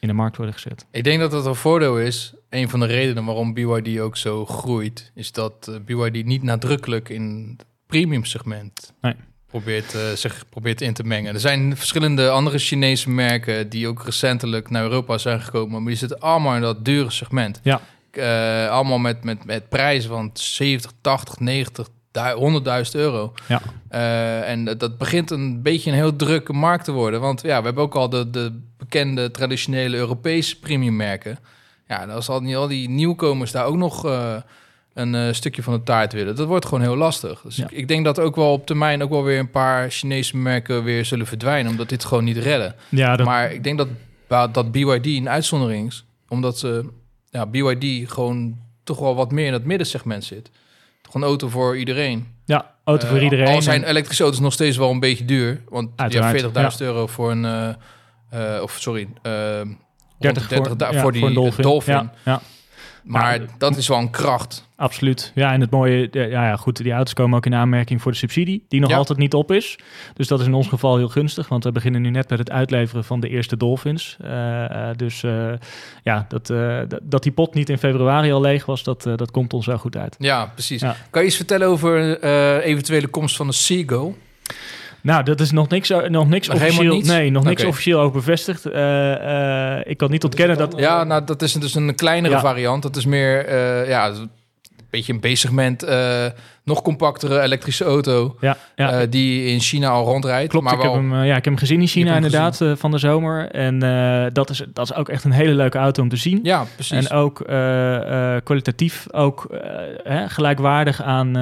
in 0.00 0.08
de 0.08 0.12
markt 0.12 0.36
worden 0.36 0.54
gezet. 0.54 0.86
Ik 0.90 1.04
denk 1.04 1.20
dat 1.20 1.30
dat 1.30 1.46
een 1.46 1.54
voordeel 1.54 2.00
is. 2.00 2.34
Een 2.50 2.68
van 2.68 2.80
de 2.80 2.86
redenen 2.86 3.24
waarom 3.24 3.54
BYD 3.54 3.98
ook 4.00 4.16
zo 4.16 4.46
groeit, 4.46 5.12
is 5.14 5.32
dat 5.32 5.80
BYD 5.84 6.24
niet 6.24 6.42
nadrukkelijk 6.42 7.08
in 7.08 7.54
het 7.56 7.66
premium 7.86 8.24
segment 8.24 8.92
nee. 9.00 9.14
Probeert, 9.52 9.94
uh, 9.94 10.00
zich 10.14 10.44
probeert 10.48 10.80
in 10.80 10.92
te 10.92 11.04
mengen. 11.04 11.34
Er 11.34 11.40
zijn 11.40 11.76
verschillende 11.76 12.30
andere 12.30 12.58
Chinese 12.58 13.10
merken 13.10 13.68
die 13.68 13.88
ook 13.88 14.04
recentelijk 14.04 14.70
naar 14.70 14.82
Europa 14.82 15.18
zijn 15.18 15.40
gekomen, 15.40 15.82
maar 15.82 15.90
die 15.90 15.98
zitten 15.98 16.20
allemaal 16.20 16.54
in 16.54 16.60
dat 16.60 16.84
dure 16.84 17.10
segment. 17.10 17.60
Ja. 17.62 17.80
Uh, 18.12 18.70
allemaal 18.70 18.98
met, 18.98 19.24
met, 19.24 19.44
met 19.44 19.68
prijzen 19.68 20.10
van 20.10 20.30
70, 20.32 20.92
80, 21.00 21.38
90, 21.38 21.88
100.000 21.88 21.92
euro. 22.92 23.32
Ja. 23.48 23.60
Uh, 23.90 24.48
en 24.48 24.64
dat 24.64 24.98
begint 24.98 25.30
een 25.30 25.62
beetje 25.62 25.90
een 25.90 25.96
heel 25.96 26.16
drukke 26.16 26.52
markt 26.52 26.84
te 26.84 26.92
worden. 26.92 27.20
Want 27.20 27.42
ja, 27.42 27.58
we 27.58 27.64
hebben 27.64 27.84
ook 27.84 27.94
al 27.94 28.08
de, 28.08 28.30
de 28.30 28.60
bekende 28.78 29.30
traditionele 29.30 29.96
Europese 29.96 30.58
premiummerken. 30.58 31.38
Ja, 31.88 32.06
dan 32.06 32.22
zal 32.22 32.40
niet 32.40 32.56
al 32.56 32.68
die 32.68 32.88
nieuwkomers 32.88 33.50
daar 33.50 33.64
ook 33.64 33.76
nog 33.76 34.06
uh, 34.06 34.36
een 34.94 35.14
uh, 35.14 35.32
stukje 35.32 35.62
van 35.62 35.74
de 35.74 35.82
taart 35.82 36.12
willen. 36.12 36.36
Dat 36.36 36.46
wordt 36.46 36.64
gewoon 36.64 36.80
heel 36.80 36.96
lastig. 36.96 37.40
Dus 37.40 37.56
ja. 37.56 37.64
ik, 37.64 37.70
ik, 37.70 37.88
denk 37.88 38.04
dat 38.04 38.20
ook 38.20 38.36
wel 38.36 38.52
op 38.52 38.66
termijn 38.66 39.02
ook 39.02 39.10
wel 39.10 39.22
weer 39.22 39.38
een 39.38 39.50
paar 39.50 39.90
Chinese 39.90 40.36
merken 40.36 40.84
weer 40.84 41.04
zullen 41.04 41.26
verdwijnen, 41.26 41.70
omdat 41.70 41.88
dit 41.88 42.04
gewoon 42.04 42.24
niet 42.24 42.36
redden. 42.36 42.74
Ja, 42.88 43.16
dat... 43.16 43.26
Maar 43.26 43.52
ik 43.52 43.64
denk 43.64 43.78
dat, 43.78 43.88
dat 44.54 44.72
BYD 44.72 45.06
een 45.06 45.28
uitzondering 45.28 45.86
is, 45.88 46.04
omdat 46.28 46.58
ze, 46.58 46.88
ja, 47.30 47.46
BYD 47.46 48.10
gewoon 48.10 48.58
toch 48.84 48.98
wel 48.98 49.14
wat 49.14 49.32
meer 49.32 49.46
in 49.46 49.52
het 49.52 49.64
middensegment 49.64 50.24
zit. 50.24 50.50
Toch 51.02 51.14
een 51.14 51.22
auto 51.22 51.48
voor 51.48 51.76
iedereen. 51.76 52.26
Ja, 52.44 52.74
auto 52.84 53.06
voor 53.06 53.16
uh, 53.16 53.22
iedereen. 53.22 53.46
Al 53.46 53.62
zijn 53.62 53.84
elektrische 53.84 54.22
auto's 54.22 54.40
nog 54.40 54.52
steeds 54.52 54.76
wel 54.76 54.90
een 54.90 55.00
beetje 55.00 55.24
duur, 55.24 55.62
want 55.68 55.90
Uiteraard, 55.96 56.40
je 56.40 56.50
hebt 56.52 56.72
40.000 56.74 56.78
ja. 56.78 56.84
euro 56.84 57.06
voor 57.06 57.30
een, 57.30 57.44
uh, 58.34 58.62
of 58.62 58.76
sorry, 58.80 59.08
30, 59.22 59.68
30 60.18 60.46
voor, 60.48 60.66
voor, 60.66 60.92
ja, 60.92 61.00
voor 61.00 61.12
die 61.12 61.20
voor 61.20 61.28
een 61.28 61.34
dolphin. 61.34 61.62
dolphin. 61.62 62.10
Ja. 62.24 62.40
Maar 63.02 63.38
Nou, 63.38 63.50
dat 63.58 63.76
is 63.76 63.88
wel 63.88 63.98
een 63.98 64.10
kracht. 64.10 64.68
Absoluut. 64.76 65.32
Ja, 65.34 65.52
en 65.52 65.60
het 65.60 65.70
mooie, 65.70 66.08
ja, 66.10 66.22
ja, 66.24 66.56
goed, 66.56 66.76
die 66.82 66.92
auto's 66.92 67.14
komen 67.14 67.36
ook 67.36 67.46
in 67.46 67.54
aanmerking 67.54 68.02
voor 68.02 68.12
de 68.12 68.18
subsidie, 68.18 68.64
die 68.68 68.80
nog 68.80 68.90
Ja. 68.90 68.96
altijd 68.96 69.18
niet 69.18 69.34
op 69.34 69.52
is. 69.52 69.78
Dus 70.14 70.28
dat 70.28 70.40
is 70.40 70.46
in 70.46 70.54
ons 70.54 70.68
geval 70.68 70.96
heel 70.96 71.08
gunstig, 71.08 71.48
want 71.48 71.64
we 71.64 71.72
beginnen 71.72 72.02
nu 72.02 72.10
net 72.10 72.28
met 72.30 72.38
het 72.38 72.50
uitleveren 72.50 73.04
van 73.04 73.20
de 73.20 73.28
eerste 73.28 73.56
Dolphins. 73.56 74.16
Eh, 74.20 74.64
eh, 74.64 74.96
dus 74.96 75.22
eh, 75.22 75.52
ja, 76.02 76.26
dat, 76.28 76.46
dat, 77.02 77.22
die 77.22 77.32
pot 77.32 77.54
niet 77.54 77.68
in 77.68 77.78
februari 77.78 78.32
al 78.32 78.40
leeg 78.40 78.66
was, 78.66 78.82
dat, 78.82 79.02
dat 79.02 79.30
komt 79.30 79.52
ons 79.52 79.66
wel 79.66 79.78
goed 79.78 79.96
uit. 79.96 80.16
Ja, 80.18 80.46
precies. 80.46 80.80
Ja. 80.80 80.96
Kan 81.10 81.22
je 81.22 81.28
iets 81.28 81.36
vertellen 81.36 81.68
over 81.68 82.22
eventuele 82.62 83.06
komst 83.06 83.36
van 83.36 83.46
de 83.46 83.52
Seagull? 83.52 84.14
Nou, 85.02 85.22
dat 85.22 85.40
is 85.40 85.50
nog 85.50 85.68
niks, 85.68 85.88
nog 85.88 86.28
niks 86.28 86.48
Nog 86.48 86.58
helemaal 86.58 86.92
officieel. 86.94 87.16
Nee, 87.16 87.30
nog 87.30 87.44
niks 87.44 87.64
officieel 87.64 88.00
over 88.00 88.12
bevestigd. 88.12 88.66
Eh, 88.66 89.76
eh, 89.76 89.80
ik 89.84 89.96
kan 89.96 90.10
niet 90.10 90.24
ontkennen 90.24 90.56
dat. 90.58 90.74
Ja, 90.76 91.04
nou, 91.04 91.24
dat 91.24 91.42
is 91.42 91.52
dus 91.52 91.74
een 91.74 91.94
kleinere 91.94 92.34
Ja. 92.34 92.40
variant. 92.40 92.82
Dat 92.82 92.96
is 92.96 93.04
meer, 93.06 93.46
eh, 93.46 93.88
ja, 93.88 94.08
een 94.08 94.30
beetje 94.90 95.12
een 95.12 95.20
B-segment. 95.20 95.84
Nog 96.64 96.82
compactere 96.82 97.40
elektrische 97.40 97.84
auto. 97.84 98.36
Ja, 98.40 98.56
ja. 98.76 98.90
eh, 98.90 99.06
die 99.10 99.44
in 99.44 99.60
China 99.60 99.88
al 99.88 100.04
rondrijdt. 100.04 100.50
Klopt, 100.50 100.64
maar 100.64 100.74
ik, 100.74 100.82
heb 100.82 100.92
hem, 100.92 101.12
eh, 101.12 101.18
ja, 101.26 101.28
ik 101.28 101.34
heb 101.34 101.44
hem 101.44 101.56
gezien 101.56 101.80
in 101.80 101.86
China 101.86 102.14
inderdaad 102.14 102.60
eh, 102.60 102.72
van 102.76 102.90
de 102.90 102.98
zomer. 102.98 103.50
En 103.50 103.78
dat, 104.32 104.50
is, 104.50 104.64
dat 104.72 104.90
is 104.90 104.94
ook 104.94 105.08
echt 105.08 105.24
een 105.24 105.32
hele 105.32 105.54
leuke 105.54 105.78
auto 105.78 106.02
om 106.02 106.08
te 106.08 106.16
zien. 106.16 106.40
ja, 106.42 106.64
precies. 106.74 107.08
En 107.08 107.16
ook 107.16 107.44
kwalitatief 108.44 109.06
ook 109.12 109.46
hè, 110.02 110.28
gelijkwaardig 110.28 111.02
aan, 111.02 111.38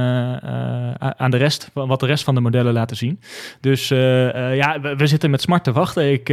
aan 1.16 1.30
de 1.30 1.36
rest, 1.36 1.70
van 1.72 1.88
wat 1.88 2.00
de 2.00 2.06
rest 2.06 2.24
van 2.24 2.34
de 2.34 2.40
modellen 2.40 2.72
laten 2.72 2.96
zien. 2.96 3.20
Dus 3.60 3.88
ja, 3.88 4.80
we, 4.80 4.94
we 4.96 5.06
zitten 5.06 5.30
met 5.30 5.40
smart 5.40 5.64
te 5.64 5.72
wachten. 5.72 6.12
Ik, 6.12 6.28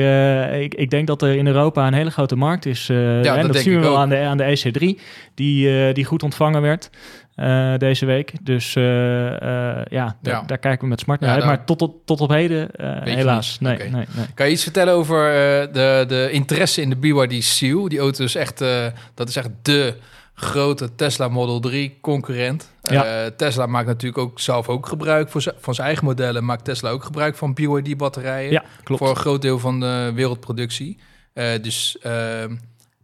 ik, 0.61 0.75
ik 0.75 0.89
denk 0.89 1.07
dat 1.07 1.21
er 1.21 1.35
in 1.35 1.47
Europa 1.47 1.87
een 1.87 1.93
hele 1.93 2.11
grote 2.11 2.35
markt 2.35 2.65
is. 2.65 2.89
eh, 2.89 3.37
en 3.37 3.47
dat 3.47 3.55
zien 3.55 3.73
we 3.73 3.79
wel 3.79 3.97
aan 3.97 4.09
de, 4.09 4.19
aan 4.19 4.37
de 4.37 4.57
EC3, 4.57 5.01
die, 5.33 5.93
die 5.93 6.05
goed 6.05 6.23
ontvangen 6.23 6.61
werd. 6.61 6.89
Eh, 7.37 7.77
deze 7.77 8.05
week. 8.05 8.33
Dus 8.41 8.75
eh, 8.75 9.27
eh, 9.27 9.85
ja, 9.89 10.15
daar- 10.21 10.33
Ja. 10.33 10.43
daar 10.45 10.57
kijken 10.57 10.81
we 10.81 10.87
met 10.87 10.99
smart 10.99 11.19
naar 11.19 11.29
Ja, 11.29 11.35
uit. 11.35 11.43
daar- 11.45 11.55
Maar 11.55 11.65
tot 11.65 11.81
op, 11.81 12.05
tot 12.05 12.21
op 12.21 12.29
heden, 12.29 12.69
helaas. 13.03 13.59
Nee, 13.59 13.77
nee, 13.77 13.89
nee. 13.91 14.05
Kan 14.33 14.45
je 14.45 14.51
iets 14.51 14.63
vertellen 14.63 14.93
over 14.93 15.31
de, 15.73 16.05
de 16.07 16.29
interesse 16.31 16.81
in 16.81 16.89
de 16.89 16.95
BYD 16.95 17.43
Seal? 17.43 17.89
Die 17.89 17.99
auto 17.99 18.23
is 18.23 18.35
echt, 18.35 18.63
dat 19.13 19.29
is 19.29 19.35
echt 19.35 19.49
de 19.61 19.95
grote 20.33 20.95
Tesla 20.95 21.27
Model 21.27 21.59
3 21.59 21.97
concurrent. 22.01 22.71
Ja. 22.81 23.29
Tesla 23.29 23.65
maakt 23.65 23.87
natuurlijk 23.87 24.17
ook 24.21 24.39
zelf 24.39 24.69
ook 24.69 24.85
gebruik 24.87 25.29
voor 25.29 25.53
van 25.59 25.73
zijn 25.73 25.87
eigen 25.87 26.05
modellen. 26.05 26.45
Maakt 26.45 26.63
Tesla 26.65 26.89
ook 26.89 27.03
gebruik 27.03 27.35
van 27.35 27.53
BYD 27.53 27.97
batterijen. 27.97 28.51
Ja, 28.51 28.63
klopt. 28.83 29.01
Voor 29.01 29.09
een 29.09 29.15
groot 29.15 29.41
deel 29.41 29.59
van 29.59 29.79
de 29.79 30.11
wereldproductie. 30.15 30.97
Dus 31.61 31.97
ehm, 32.01 32.55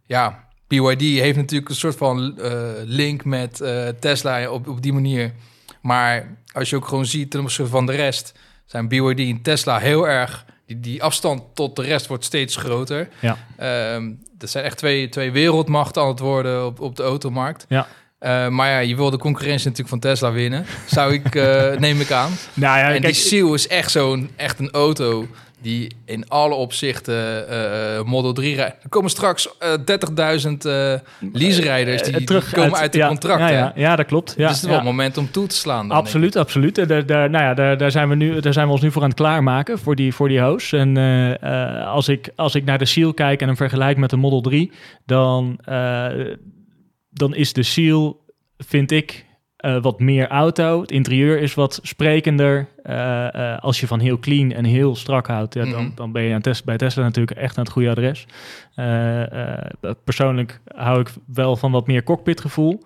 ja, 0.06 0.44
BYD 0.82 1.00
heeft 1.00 1.36
natuurlijk 1.36 1.70
een 1.70 1.76
soort 1.76 1.96
van 1.96 2.38
eh, 2.38 2.52
link 2.84 3.24
met 3.24 3.60
eh, 3.60 3.88
Tesla 4.00 4.50
op, 4.50 4.68
op 4.68 4.82
die 4.82 4.92
manier. 4.92 5.32
Maar 5.80 6.36
als 6.52 6.70
je 6.70 6.76
ook 6.76 6.88
gewoon 6.88 7.06
ziet 7.06 7.30
ten 7.30 7.40
opzichte 7.40 7.70
van 7.70 7.86
de 7.86 7.92
rest, 7.92 8.32
zijn 8.64 8.88
BYD 8.88 9.18
en 9.18 9.42
Tesla 9.42 9.78
heel 9.78 10.08
erg. 10.08 10.44
Die, 10.66 10.80
die 10.80 11.02
afstand 11.02 11.42
tot 11.54 11.76
de 11.76 11.82
rest 11.82 12.06
wordt 12.06 12.24
steeds 12.24 12.56
groter. 12.56 13.08
Ja. 13.20 13.36
Ehm, 13.56 14.12
dat 14.38 14.50
zijn 14.50 14.64
echt 14.64 14.78
twee, 14.78 15.08
twee 15.08 15.32
wereldmachten 15.32 16.02
aan 16.02 16.08
het 16.08 16.18
worden 16.18 16.66
op, 16.66 16.80
op 16.80 16.96
de 16.96 17.02
automarkt. 17.02 17.66
Ja. 17.68 17.86
Eh, 18.18 18.48
maar 18.48 18.70
ja, 18.70 18.78
je 18.78 18.96
wil 18.96 19.10
de 19.10 19.18
concurrentie 19.18 19.68
natuurlijk 19.68 19.88
van 19.88 20.10
Tesla 20.10 20.32
winnen. 20.32 20.66
Zou 20.86 21.12
ik, 21.12 21.34
neem 21.78 22.00
ik 22.00 22.10
aan. 22.10 22.32
Nou 22.54 22.78
ja, 22.78 22.86
en 22.86 23.00
kijk, 23.00 23.14
die 23.14 23.22
Seal 23.22 23.54
is 23.54 23.68
echt 23.68 23.90
zo'n 23.90 24.30
echt 24.36 24.58
een 24.58 24.70
auto 24.70 25.28
die 25.64 25.96
in 26.04 26.28
alle 26.28 26.54
opzichten 26.54 27.48
eh, 27.48 27.96
eh, 27.96 28.04
Model 28.04 28.32
3 28.32 28.54
rijdt. 28.54 28.82
Er 28.82 28.88
komen 28.88 29.10
straks 29.10 29.58
eh 29.58 29.72
30.000 29.72 30.52
eh 30.58 30.94
lease-rijders 31.32 32.02
die, 32.02 32.16
die 32.16 32.40
komen 32.52 32.78
uit 32.78 32.92
de 32.92 32.98
ja, 32.98 33.08
contracten. 33.08 33.52
Ja, 33.52 33.58
ja, 33.58 33.72
ja, 33.74 33.96
dat 33.96 34.06
klopt. 34.06 34.34
Ja, 34.36 34.36
dus 34.36 34.46
het 34.46 34.56
is 34.56 34.68
wel 34.68 34.74
het 34.74 34.84
moment 34.84 35.16
om 35.16 35.30
toe 35.30 35.46
te 35.46 35.54
slaan. 35.54 35.88
dan, 35.88 35.96
Absoluut, 35.96 36.36
absoluut. 36.36 36.74
Daar, 36.74 37.06
daar, 37.06 37.30
nou 37.30 37.44
ja, 37.44 37.54
daar, 37.54 37.78
daar, 37.78 37.90
zijn 37.90 38.08
we 38.08 38.14
nu, 38.14 38.40
daar 38.40 38.52
zijn 38.52 38.66
we 38.66 38.72
ons 38.72 38.80
nu 38.80 38.90
voor 38.90 39.02
aan 39.02 39.08
het 39.08 39.18
klaarmaken, 39.18 39.78
voor 39.78 39.96
die, 39.96 40.14
voor 40.14 40.28
die 40.28 40.40
host. 40.40 40.72
En 40.72 40.96
als, 41.86 42.08
ik, 42.08 42.28
als 42.36 42.54
ik 42.54 42.64
naar 42.64 42.78
de 42.78 42.84
Seal 42.84 43.14
kijk 43.14 43.40
en 43.40 43.46
hem 43.46 43.56
vergelijk 43.56 43.96
met 43.96 44.10
de 44.10 44.16
Model 44.16 44.40
3, 44.40 44.72
dan, 45.06 45.58
dan 47.10 47.34
is 47.34 47.52
de 47.52 47.62
Seal, 47.62 48.20
vind 48.58 48.90
ik, 48.90 49.24
eh, 49.64 49.82
wat 49.82 50.00
meer 50.00 50.28
auto. 50.28 50.80
Het 50.80 50.90
interieur 50.90 51.38
is 51.40 51.54
wat 51.54 51.78
sprekender. 51.82 52.68
Eh, 52.82 53.52
eh, 53.52 53.58
als 53.58 53.80
je 53.80 53.86
van 53.86 54.00
heel 54.00 54.18
clean 54.18 54.52
en 54.52 54.64
heel 54.64 54.96
strak 54.96 55.26
houdt, 55.26 55.54
ja, 55.54 55.64
dan, 55.64 55.84
Mhm. 55.84 55.94
dan 55.94 56.12
ben 56.12 56.22
je 56.22 56.34
aan 56.34 56.40
Tes- 56.40 56.62
bij 56.62 56.76
Tesla 56.76 57.02
natuurlijk 57.02 57.38
echt 57.38 57.58
aan 57.58 57.64
het 57.64 57.72
goede 57.72 57.90
adres. 57.90 58.26
Persoonlijk 60.04 60.60
hou 60.74 61.00
ik 61.00 61.08
wel 61.26 61.56
van 61.56 61.72
wat 61.72 61.86
meer 61.86 62.02
cockpitgevoel. 62.02 62.82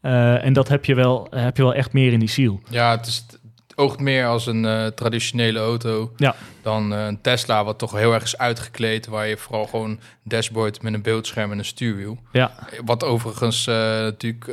En 0.00 0.52
dat 0.52 0.68
heb 0.68 0.84
je, 0.84 0.94
wel, 0.94 1.26
heb 1.30 1.56
je 1.56 1.62
wel 1.62 1.74
echt 1.74 1.92
meer 1.92 2.12
in 2.12 2.18
die 2.18 2.28
ik. 2.28 2.60
Ja, 2.70 2.90
het, 2.90 3.06
is, 3.06 3.26
oogt 3.74 4.00
meer 4.00 4.26
als 4.26 4.46
een 4.46 4.92
traditionele 4.94 5.58
auto 5.58 6.12
Ja. 6.16 6.34
dan 6.62 6.90
een 6.90 7.20
Tesla, 7.20 7.64
wat 7.64 7.78
toch 7.78 7.92
heel 7.92 8.12
erg 8.14 8.22
is 8.22 8.38
uitgekleed. 8.38 9.06
Waar 9.06 9.28
je 9.28 9.36
vooral 9.36 9.64
gewoon 9.66 9.90
een 9.90 10.00
dashboard 10.22 10.82
met 10.82 10.94
een 10.94 11.02
beeldscherm 11.02 11.52
en 11.52 11.58
een 11.58 11.64
stuurwiel. 11.64 12.18
Ja, 12.32 12.52
Wat 12.84 13.04
overigens 13.04 13.64
natuurlijk 13.66 14.50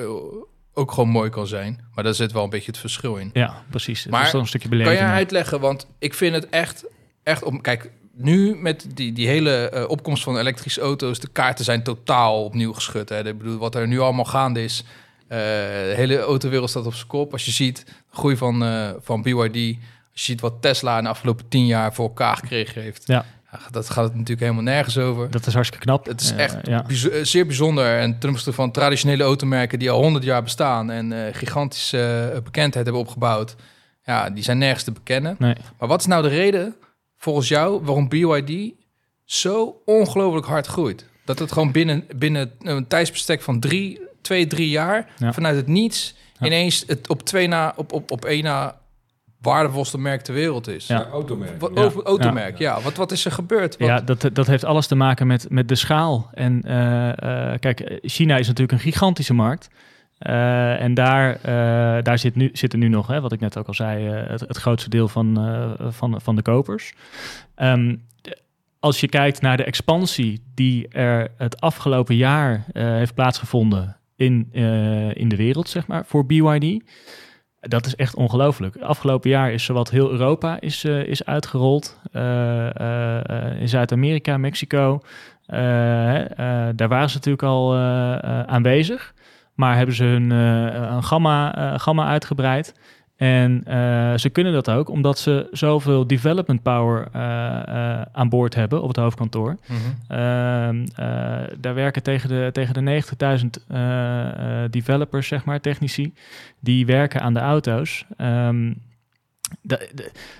ook 0.77 0.91
gewoon 0.91 1.09
mooi 1.09 1.29
kan 1.29 1.47
zijn. 1.47 1.79
Maar 1.93 2.03
daar 2.03 2.13
zit 2.13 2.31
wel 2.31 2.43
een 2.43 2.49
beetje 2.49 2.71
het 2.71 2.79
verschil 2.79 3.15
in. 3.15 3.29
ja 3.33 3.63
precies. 3.69 4.03
Het 4.03 4.11
Maar 4.11 4.25
is 4.25 4.33
een 4.33 4.47
stukje 4.47 4.69
Kan 4.69 4.77
beleving. 4.77 4.99
je 5.07 5.13
uitleggen? 5.13 5.59
Want 5.59 5.87
ik 5.99 6.13
vind 6.13 6.35
het 6.35 6.49
echt, 6.49 6.85
echt 7.23 7.43
om. 7.43 7.61
Kijk, 7.61 7.91
nu 8.17 8.55
met 8.55 8.85
die, 8.93 9.13
die 9.13 9.27
hele 9.27 9.69
eh, 9.69 9.89
opkomst 9.89 10.23
van 10.23 10.37
elektrische 10.37 10.81
auto's, 10.81 11.19
de 11.19 11.27
kaarten 11.27 11.65
zijn 11.65 11.83
totaal 11.83 12.43
opnieuw 12.43 12.73
geschud. 12.73 13.09
Hè. 13.09 13.27
Ik 13.27 13.37
bedoel, 13.37 13.57
wat 13.57 13.75
er 13.75 13.87
nu 13.87 13.99
allemaal 13.99 14.25
gaande 14.25 14.63
is. 14.63 14.83
eh, 15.27 15.37
de 15.37 15.93
hele 15.95 16.19
autowereld 16.19 16.69
staat 16.69 16.85
op 16.85 16.93
zijn 16.93 17.07
kop. 17.07 17.31
Als 17.31 17.45
je 17.45 17.51
ziet 17.51 17.85
groei 18.11 18.37
van, 18.37 18.63
eh, 18.63 18.89
van 19.01 19.21
BYD, 19.21 19.33
als 19.35 19.51
je 19.51 20.31
ziet 20.31 20.41
wat 20.41 20.61
Tesla 20.61 20.97
in 20.97 21.03
de 21.03 21.09
afgelopen 21.09 21.47
tien 21.47 21.65
jaar 21.65 21.93
voor 21.93 22.07
elkaar 22.07 22.37
gekregen 22.37 22.81
heeft. 22.81 23.03
Ja. 23.07 23.25
Dat 23.71 23.89
gaat 23.89 24.03
het 24.03 24.13
natuurlijk 24.13 24.39
helemaal 24.41 24.63
nergens 24.63 24.97
over. 24.97 25.31
Dat 25.31 25.47
is 25.47 25.53
hartstikke 25.53 25.85
knap. 25.85 26.05
Het 26.05 26.21
is 26.21 26.31
echt 26.31 26.57
ja. 26.67 26.85
eh, 26.87 27.23
zeer 27.23 27.45
bijzonder. 27.45 27.97
En 27.99 28.19
ten 28.19 28.29
opzichte 28.29 28.53
van 28.53 28.71
traditionele 28.71 29.23
automerken 29.23 29.79
die 29.79 29.91
al 29.91 30.01
100 30.01 30.23
jaar 30.23 30.43
bestaan 30.43 30.91
en 30.91 31.11
eh, 31.27 31.33
gigantische 31.35 32.31
eh, 32.33 32.41
bekendheid 32.41 32.85
hebben 32.85 33.01
opgebouwd. 33.03 33.55
Ja, 34.03 34.29
die 34.29 34.43
zijn 34.43 34.57
nergens 34.57 34.83
te 34.83 34.91
bekennen. 34.91 35.35
Nee. 35.39 35.55
Maar 35.79 35.87
wat 35.87 35.99
is 35.99 36.05
nou 36.05 36.21
de 36.21 36.27
reden, 36.27 36.75
volgens 37.17 37.47
jou, 37.47 37.81
waarom 37.83 38.09
BYD 38.09 38.73
zo 39.23 39.81
ongelooflijk 39.85 40.45
hard 40.45 40.65
groeit? 40.67 41.05
Dat 41.25 41.39
het 41.39 41.51
gewoon 41.51 41.71
binnen, 41.71 42.05
binnen 42.15 42.51
een 42.61 42.87
tijdsbestek 42.87 43.41
van 43.41 43.59
drie, 43.59 43.99
twee, 44.21 44.47
drie 44.47 44.69
jaar, 44.69 45.07
Ja. 45.17 45.33
vanuit 45.33 45.55
het 45.55 45.67
niets, 45.67 46.15
Ja. 46.39 46.45
ineens 46.45 46.83
het 46.87 47.09
op 47.09 47.23
twee 47.23 47.47
na, 47.47 47.73
op, 47.75 47.91
op, 47.93 48.11
op 48.11 48.25
één 48.25 48.43
na 48.43 48.77
waardevolste 49.45 49.97
merk 49.97 50.21
ter 50.21 50.33
wereld 50.33 50.67
is. 50.67 50.87
Ja. 50.87 50.99
Ja, 50.99 51.07
automerk. 51.07 51.59
Wat, 51.59 51.71
Ja. 51.73 51.91
automerk, 52.03 52.57
ja. 52.57 52.81
Wat, 52.81 52.95
wat 52.95 53.11
is 53.11 53.25
er 53.25 53.31
gebeurd? 53.31 53.77
Wat, 53.77 53.87
Ja, 53.87 54.01
dat, 54.01 54.29
dat 54.33 54.47
heeft 54.47 54.65
alles 54.65 54.87
te 54.87 54.95
maken 54.95 55.27
met, 55.27 55.45
met 55.49 55.67
de 55.67 55.75
schaal. 55.75 56.29
En 56.33 56.61
eh, 56.63 57.51
eh, 57.53 57.59
kijk, 57.59 57.99
China 58.01 58.37
is 58.37 58.47
natuurlijk 58.47 58.71
een 58.71 58.91
gigantische 58.91 59.33
markt. 59.33 59.67
Eh, 60.17 60.81
en 60.81 60.93
daar, 60.93 61.35
eh, 61.41 62.03
daar 62.03 62.19
zit 62.19 62.35
nu, 62.35 62.49
zitten 62.53 62.79
nu 62.79 62.87
nog, 62.87 63.07
hè, 63.07 63.21
wat 63.21 63.31
ik 63.31 63.39
net 63.39 63.57
ook 63.57 63.67
al 63.67 63.73
zei, 63.73 64.03
het, 64.05 64.39
het 64.39 64.57
grootste 64.57 64.89
deel 64.89 65.07
van, 65.07 65.37
eh, 65.37 65.87
van, 65.91 66.21
van 66.21 66.35
de 66.35 66.41
kopers. 66.41 66.93
Ehm, 67.55 67.95
als 68.79 68.99
je 68.99 69.07
kijkt 69.07 69.41
naar 69.41 69.57
de 69.57 69.63
expansie 69.63 70.43
die 70.55 70.87
er 70.87 71.31
het 71.37 71.61
afgelopen 71.61 72.15
jaar 72.15 72.65
eh, 72.71 72.83
heeft 72.83 73.13
plaatsgevonden 73.13 73.97
in, 74.15 74.49
eh, 74.51 75.15
in 75.15 75.29
de 75.29 75.35
wereld, 75.35 75.69
zeg 75.69 75.87
maar, 75.87 76.05
voor 76.05 76.25
BYD. 76.25 76.83
Dat 77.67 77.85
is 77.85 77.95
echt 77.95 78.15
ongelooflijk. 78.15 78.77
Afgelopen 78.77 79.29
jaar 79.29 79.51
is 79.51 79.63
zowat 79.63 79.89
heel 79.89 80.11
Europa 80.11 80.59
is, 80.59 80.83
eh, 80.83 81.03
is 81.03 81.25
uitgerold. 81.25 81.99
Eh, 82.11 82.79
eh, 82.79 83.61
in 83.61 83.69
Zuid-Amerika, 83.69 84.37
Mexico. 84.37 85.01
Daar 86.75 86.87
waren 86.87 87.09
ze 87.09 87.15
natuurlijk 87.15 87.43
al 87.43 87.75
aanwezig. 88.45 89.13
Maar 89.53 89.75
hebben 89.77 89.95
ze 89.95 90.03
hun 90.03 90.29
een 90.29 91.03
gamma, 91.03 91.53
gamma 91.77 92.07
uitgebreid. 92.07 92.73
En 93.15 93.61
eh, 93.65 94.17
ze 94.17 94.29
kunnen 94.29 94.53
dat 94.53 94.69
ook 94.69 94.89
omdat 94.89 95.19
ze 95.19 95.47
zoveel 95.51 96.07
development 96.07 96.61
power 96.61 97.07
eh, 97.11 97.21
eh, 97.67 98.05
aan 98.11 98.29
boord 98.29 98.55
hebben 98.55 98.81
op 98.81 98.87
het 98.87 98.97
hoofdkantoor. 98.97 99.57
Mhm. 99.65 99.79
Ehm, 100.07 100.85
eh, 100.95 101.57
daar 101.59 101.73
werken 101.73 102.03
tegen 102.03 102.29
de, 102.29 102.49
tegen 102.51 102.73
de 102.73 102.81
90.000 102.81 103.63
eh, 103.67 104.63
eh, 104.63 104.71
developers, 104.71 105.27
zeg 105.27 105.45
maar, 105.45 105.61
technici, 105.61 106.13
die 106.59 106.85
werken 106.85 107.21
aan 107.21 107.33
de 107.33 107.39
auto's. 107.39 108.05
Ehm, 108.17 108.73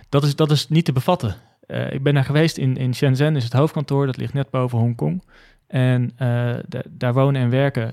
dat, 0.10 0.24
is, 0.24 0.36
dat 0.36 0.52
is 0.52 0.70
niet 0.70 0.86
te 0.86 0.94
bevatten. 0.94 1.36
Ik 1.90 2.04
ben 2.04 2.14
daar 2.14 2.26
geweest 2.26 2.58
in, 2.58 2.78
in 2.78 2.96
Shenzhen, 2.96 3.36
is 3.36 3.44
het 3.44 3.54
hoofdkantoor, 3.54 4.06
dat 4.06 4.18
ligt 4.18 4.34
net 4.34 4.50
boven 4.50 4.78
Hongkong. 4.78 5.24
En 5.68 6.12
eh, 6.18 6.28
da- 6.68 6.82
daar 6.90 7.14
wonen 7.14 7.42
en 7.42 7.50
werken 7.50 7.92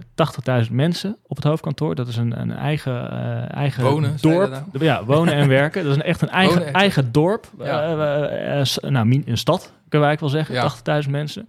80.000 0.65 0.71
mensen 0.73 1.17
op 1.27 1.37
het 1.37 1.45
hoofdkantoor. 1.45 1.95
Dat 1.95 2.09
is 2.09 2.17
een, 2.17 2.41
een 2.41 2.53
eigen, 2.53 3.11
eh, 3.11 3.57
eigen 3.57 3.85
Wonen, 3.85 4.17
dorp. 4.21 4.51
nou? 4.51 4.65
Ja, 4.85 5.05
wonen 5.05 5.35
en 5.35 5.49
werken. 5.49 5.83
Dat 5.83 5.91
is 5.93 5.97
een, 5.97 6.03
echt 6.05 6.23
een 6.23 6.29
eigen, 6.29 6.59
Wonen 6.59 6.73
eigen 6.73 7.13
dorp. 7.13 7.51
Ja. 7.59 7.83
Eh, 7.83 8.91
nou, 8.91 9.23
een 9.27 9.39
stad, 9.39 9.73
kunnen 9.89 10.09
wij 10.09 10.17
eigenlijk 10.17 10.21
wel 10.21 10.29
zeggen. 10.29 10.55
Ja. 10.55 10.63
80.000 11.05 11.11
mensen. 11.11 11.49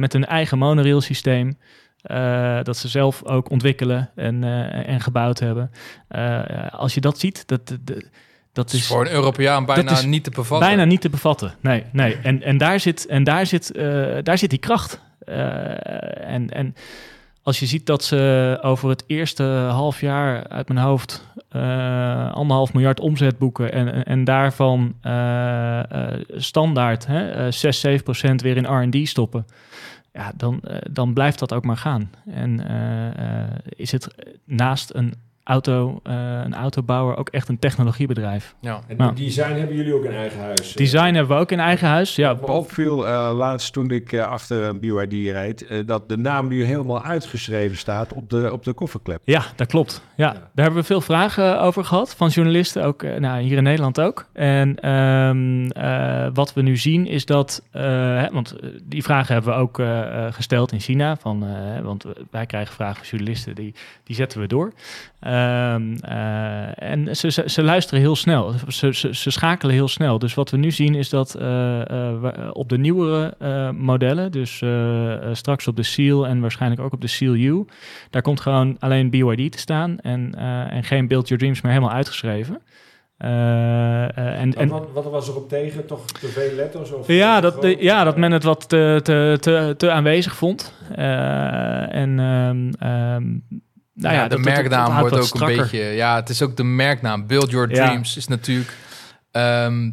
Met 0.00 0.14
een 0.14 0.24
eigen 0.26 0.58
monorail 0.58 1.00
systeem. 1.00 1.58
dat 2.62 2.76
ze 2.76 2.88
zelf 2.88 3.24
ook 3.24 3.50
ontwikkelen 3.50 4.10
en, 4.14 4.44
en 4.86 5.00
gebouwd 5.00 5.38
hebben. 5.38 5.70
Als 6.70 6.94
je 6.94 7.00
dat 7.00 7.18
ziet, 7.18 7.46
dat, 7.48 7.68
dat, 7.68 8.02
dat 8.52 8.72
is 8.72 8.78
is 8.78 8.86
voor 8.86 9.06
een 9.06 9.12
Europeaan 9.12 9.64
bijna 9.64 10.00
niet 10.02 10.24
te 10.24 10.30
bevatten. 10.30 10.68
bijna 10.68 10.84
niet 10.84 11.00
te 11.00 11.10
bevatten. 11.10 11.54
Nee, 11.60 11.84
nee. 11.92 12.16
En, 12.22 12.42
en 12.42 12.58
daar 12.58 12.80
zit, 12.80 13.06
en 13.06 13.24
daar 13.24 13.46
zit, 13.46 13.74
daar 14.22 14.38
zit 14.38 14.50
die 14.50 14.58
kracht. 14.58 15.06
Eh, 15.18 16.34
en, 16.34 16.50
en 16.50 16.74
als 17.42 17.58
je 17.60 17.66
ziet 17.66 17.86
dat 17.86 18.04
ze 18.04 18.58
over 18.62 18.88
het 18.88 19.04
eerste 19.06 19.42
half 19.70 20.00
jaar 20.00 20.48
uit 20.48 20.68
mijn 20.68 20.80
hoofd 20.80 21.26
eh, 21.48 22.32
anderhalf 22.32 22.72
miljard 22.72 23.00
omzet 23.00 23.38
boeken 23.38 23.72
en, 23.72 24.04
en, 24.04 24.24
daarvan 24.24 24.94
eh, 25.00 25.80
standaard 26.36 27.06
hè, 27.06 27.30
eh, 27.30 27.52
6, 27.52 27.80
7 27.80 28.04
procent 28.04 28.42
weer 28.42 28.56
in 28.56 28.66
R&D 28.66 29.08
stoppen. 29.08 29.46
Ja, 30.12 30.32
dan, 30.36 30.62
dan 30.90 31.12
blijft 31.12 31.38
dat 31.38 31.52
ook 31.52 31.64
maar 31.64 31.76
gaan. 31.76 32.10
En 32.30 32.60
is 33.76 33.92
het 33.92 34.08
naast 34.44 34.94
een 34.94 35.14
auto, 35.48 36.00
eh, 36.02 36.14
een 36.44 36.54
autobouwer, 36.54 37.16
ook 37.16 37.28
echt 37.28 37.48
een 37.48 37.58
technologiebedrijf. 37.58 38.54
Ja. 38.60 38.80
En 38.86 38.96
Nou. 38.96 39.14
design 39.14 39.52
hebben 39.52 39.76
jullie 39.76 39.94
ook 39.94 40.04
in 40.04 40.12
eigen 40.12 40.40
huis. 40.40 40.72
Design 40.74 41.14
hebben 41.14 41.36
we 41.36 41.42
ook 41.42 41.50
in 41.50 41.60
eigen 41.60 41.88
huis. 41.88 42.14
Ja, 42.16 42.32
Me 42.34 42.46
opviel 42.46 43.06
eh, 43.06 43.30
laatst 43.34 43.72
toen 43.72 43.90
ik 43.90 44.12
eh, 44.12 44.26
achter 44.26 44.62
een 44.62 44.80
BYD 44.80 45.12
reed, 45.12 45.66
eh, 45.66 45.78
dat 45.86 46.08
de 46.08 46.16
naam 46.16 46.48
nu 46.48 46.64
helemaal 46.64 47.02
uitgeschreven 47.02 47.76
staat 47.76 48.12
op 48.12 48.30
de, 48.30 48.52
op 48.52 48.64
de 48.64 48.72
kofferklep. 48.72 49.20
Ja, 49.24 49.42
dat 49.56 49.66
klopt. 49.66 50.02
Ja, 50.16 50.26
Ja. 50.26 50.32
daar 50.32 50.64
hebben 50.64 50.80
we 50.80 50.86
veel 50.86 51.00
vragen 51.00 51.60
over 51.60 51.84
gehad 51.84 52.14
van 52.14 52.28
journalisten, 52.28 52.84
ook 52.84 53.02
eh, 53.02 53.16
nou, 53.20 53.40
hier 53.42 53.56
in 53.56 53.62
Nederland 53.62 54.00
ook. 54.00 54.26
En 54.32 54.80
ehm, 54.80 55.66
eh, 55.70 56.26
wat 56.34 56.54
we 56.54 56.62
nu 56.62 56.76
zien 56.76 57.06
is 57.06 57.24
dat, 57.26 57.62
eh, 57.70 57.82
hè, 57.82 58.28
want 58.30 58.52
eh, 58.52 58.68
die 58.82 59.02
vragen 59.02 59.34
hebben 59.34 59.52
we 59.54 59.58
ook 59.60 59.78
eh, 59.78 60.26
eh, 60.26 60.32
gesteld 60.32 60.72
in 60.72 60.80
China, 60.80 61.16
van, 61.16 61.42
eh, 61.42 61.48
hè, 61.52 61.82
want 61.82 62.04
wij 62.30 62.46
krijgen 62.46 62.74
vragen 62.74 62.96
van 62.96 63.06
journalisten, 63.18 63.54
die, 63.54 63.74
die 64.04 64.16
zetten 64.16 64.40
we 64.40 64.46
door. 64.46 64.72
Ehm, 65.20 65.94
eh, 65.94 66.82
en 66.90 67.16
ze, 67.16 67.30
ze, 67.30 67.42
ze 67.46 67.62
luisteren 67.62 68.00
heel 68.00 68.16
snel, 68.16 68.52
ze, 68.68 68.94
ze, 68.94 69.14
ze 69.14 69.30
schakelen 69.30 69.74
heel 69.74 69.88
snel. 69.88 70.18
Dus 70.18 70.34
wat 70.34 70.50
we 70.50 70.56
nu 70.56 70.70
zien 70.70 70.94
is 70.94 71.08
dat 71.08 71.34
eh, 71.34 71.80
eh, 71.80 72.50
op 72.52 72.68
de 72.68 72.78
nieuwere 72.78 73.34
modellen, 73.72 74.32
dus 74.32 74.62
straks 75.32 75.66
op 75.68 75.76
de 75.76 75.82
Seal 75.82 76.26
en 76.26 76.40
waarschijnlijk 76.40 76.80
ook 76.82 76.92
op 76.92 77.00
de 77.00 77.06
Seal 77.06 77.34
U, 77.34 77.64
daar 78.10 78.22
komt 78.22 78.40
gewoon 78.40 78.76
alleen 78.78 79.10
BYD 79.10 79.52
te 79.52 79.58
staan 79.58 79.98
en, 79.98 80.34
en 80.70 80.84
geen 80.84 81.08
Build 81.08 81.28
Your 81.28 81.42
Dreams 81.42 81.60
meer 81.60 81.72
helemaal 81.72 81.94
uitgeschreven. 81.94 82.62
Eh, 83.18 84.18
en, 84.18 84.54
en, 84.54 84.68
wat, 84.68 84.88
wat 84.92 85.04
was 85.04 85.28
er 85.28 85.36
op 85.36 85.48
tegen? 85.48 85.86
Toch 85.86 86.06
te 86.06 86.26
veel 86.26 86.54
letters? 86.54 86.92
Of 86.92 87.06
ja, 87.06 87.40
dat, 87.40 87.62
de- 87.62 87.76
ja, 87.82 88.04
dat 88.04 88.16
men 88.16 88.32
het 88.32 88.42
wat 88.42 88.68
te, 88.68 89.00
te, 89.02 89.36
te, 89.40 89.74
te 89.76 89.90
aanwezig 89.90 90.36
vond. 90.36 90.72
Eh, 90.94 91.94
en 91.94 92.18
ehm, 92.18 92.72
ehm, 92.90 93.24
nou 94.02 94.14
ja, 94.14 94.20
ja, 94.22 94.28
de 94.28 94.34
dat- 94.34 94.44
dat- 94.44 94.54
dat 94.54 94.62
merknaam 94.62 95.00
wordt 95.00 95.16
ook 95.16 95.22
strakker. 95.22 95.56
een 95.56 95.62
beetje... 95.62 95.78
Ja, 95.84 96.14
het 96.14 96.28
is 96.28 96.42
ook 96.42 96.56
de 96.56 96.64
merknaam. 96.64 97.26
Build 97.26 97.50
Your 97.50 97.70
Ja. 97.74 97.86
Dreams 97.86 98.16
is 98.16 98.28
natuurlijk... 98.28 98.72
ehm, 99.30 99.90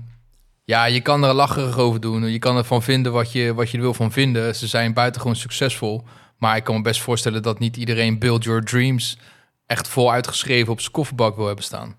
ja, 0.64 0.86
je 0.86 1.02
kan 1.02 1.24
er 1.24 1.34
lacherig 1.34 1.78
over 1.78 2.00
doen. 2.02 2.32
Je 2.32 2.40
kan 2.40 2.58
ervan 2.58 2.84
vinden 2.84 3.12
wat 3.12 3.32
je, 3.32 3.54
wat 3.54 3.70
je 3.72 3.78
er 3.78 3.84
wil 3.84 3.94
van 3.94 4.12
vinden. 4.12 4.56
Ze 4.56 4.68
zijn 4.68 4.94
buitengewoon 4.94 5.36
succesvol. 5.36 6.04
Maar 6.38 6.56
ik 6.56 6.64
kan 6.64 6.76
me 6.76 6.82
best 6.82 7.02
voorstellen 7.02 7.42
dat 7.42 7.60
niet 7.60 7.78
iedereen 7.78 8.20
Build 8.20 8.44
Your 8.44 8.64
Dreams... 8.64 9.18
echt 9.66 9.88
vol 9.88 10.12
uitgeschreven 10.12 10.72
op 10.72 10.80
zijn 10.80 10.92
kofferbak 10.92 11.36
wil 11.36 11.46
hebben 11.46 11.64
staan. 11.66 11.96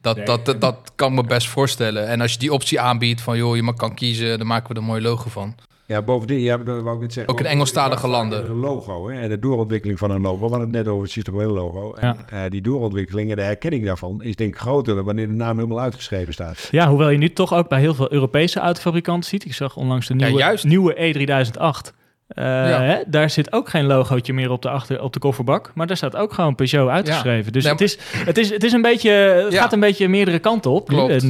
Dat, 0.00 0.16
Nee. 0.16 0.24
dat, 0.24 0.44
dat, 0.46 0.60
dat 0.60 0.92
kan 0.96 1.14
me 1.14 1.24
best 1.24 1.48
voorstellen. 1.48 2.06
En 2.08 2.20
als 2.20 2.32
je 2.32 2.38
die 2.38 2.52
optie 2.52 2.80
aanbiedt 2.80 3.20
van... 3.20 3.36
joh, 3.36 3.56
je 3.56 3.62
mag 3.62 3.74
kan 3.74 3.94
kiezen, 3.94 4.38
dan 4.38 4.46
maken 4.46 4.68
we 4.68 4.74
er 4.74 4.80
een 4.80 4.86
mooi 4.86 5.02
logo 5.02 5.28
van. 5.30 5.54
Ja, 5.90 6.02
bovendien, 6.02 6.38
ja, 6.40 6.56
dat 6.56 6.82
wou 6.82 6.94
ik 6.96 7.00
net 7.02 7.12
zeggen. 7.12 7.32
Ook 7.32 7.40
in 7.40 7.46
Engelstalige 7.46 8.06
landen. 8.08 8.50
Een 8.50 8.56
logo 8.56 9.08
hè, 9.08 9.20
en 9.20 9.28
de 9.28 9.38
doorontwikkeling 9.38 9.98
van 9.98 10.10
een 10.10 10.20
logo. 10.20 10.34
We 10.36 10.40
hadden 10.50 10.60
het 10.60 10.70
net 10.70 10.88
over 10.88 11.02
het 11.02 11.12
situele 11.12 11.52
logo. 11.52 11.92
En, 11.94 12.16
Ja. 12.30 12.44
eh, 12.44 12.50
die 12.50 12.60
doorontwikkeling 12.60 13.30
en 13.30 13.36
de 13.36 13.42
herkenning 13.42 13.84
daarvan 13.84 14.22
is 14.22 14.36
denk 14.36 14.54
ik 14.54 14.60
groter 14.60 14.94
dan 14.94 15.04
wanneer 15.04 15.26
de 15.28 15.32
naam 15.34 15.56
helemaal 15.56 15.80
uitgeschreven 15.80 16.32
staat. 16.32 16.68
Ja, 16.70 16.88
hoewel 16.88 17.08
je 17.10 17.18
nu 17.18 17.32
toch 17.32 17.54
ook 17.54 17.68
bij 17.68 17.80
heel 17.80 17.94
veel 17.94 18.12
Europese 18.12 18.60
autofabrikanten 18.60 19.28
ziet. 19.30 19.44
Ik 19.44 19.54
zag 19.54 19.76
onlangs 19.76 20.06
de 20.06 20.14
Ja, 20.16 20.24
nieuwe, 20.24 20.40
juist. 20.40 20.64
nieuwe 20.64 20.94
E3008. 20.94 21.92
Eh, 22.30 22.44
Ja. 22.44 22.80
hè, 22.82 22.96
daar 23.06 23.30
zit 23.30 23.52
ook 23.52 23.68
geen 23.68 23.86
logootje 23.86 24.32
meer 24.32 24.50
op 24.50 24.62
de, 24.62 24.68
achter, 24.68 25.02
op 25.02 25.12
de 25.12 25.18
kofferbak. 25.18 25.70
Maar 25.74 25.86
daar 25.86 25.96
staat 25.96 26.16
ook 26.16 26.32
gewoon 26.32 26.54
Peugeot 26.54 26.88
uitgeschreven. 26.88 27.52
Dus 27.52 27.62
Nee, 27.64 27.72
het, 27.72 27.80
is, 27.82 27.98
het, 28.24 28.38
is, 28.38 28.50
het, 28.50 28.64
is 28.64 28.72
een 28.72 28.82
beetje, 28.82 29.10
het 29.10 29.52
Ja. 29.52 29.60
gaat 29.60 29.72
een 29.72 29.80
beetje 29.80 30.08
meerdere 30.08 30.38
kanten 30.38 30.70
op. 30.70 30.88
Klopt. 30.88 31.12
En, 31.12 31.20
eh, 31.22 31.28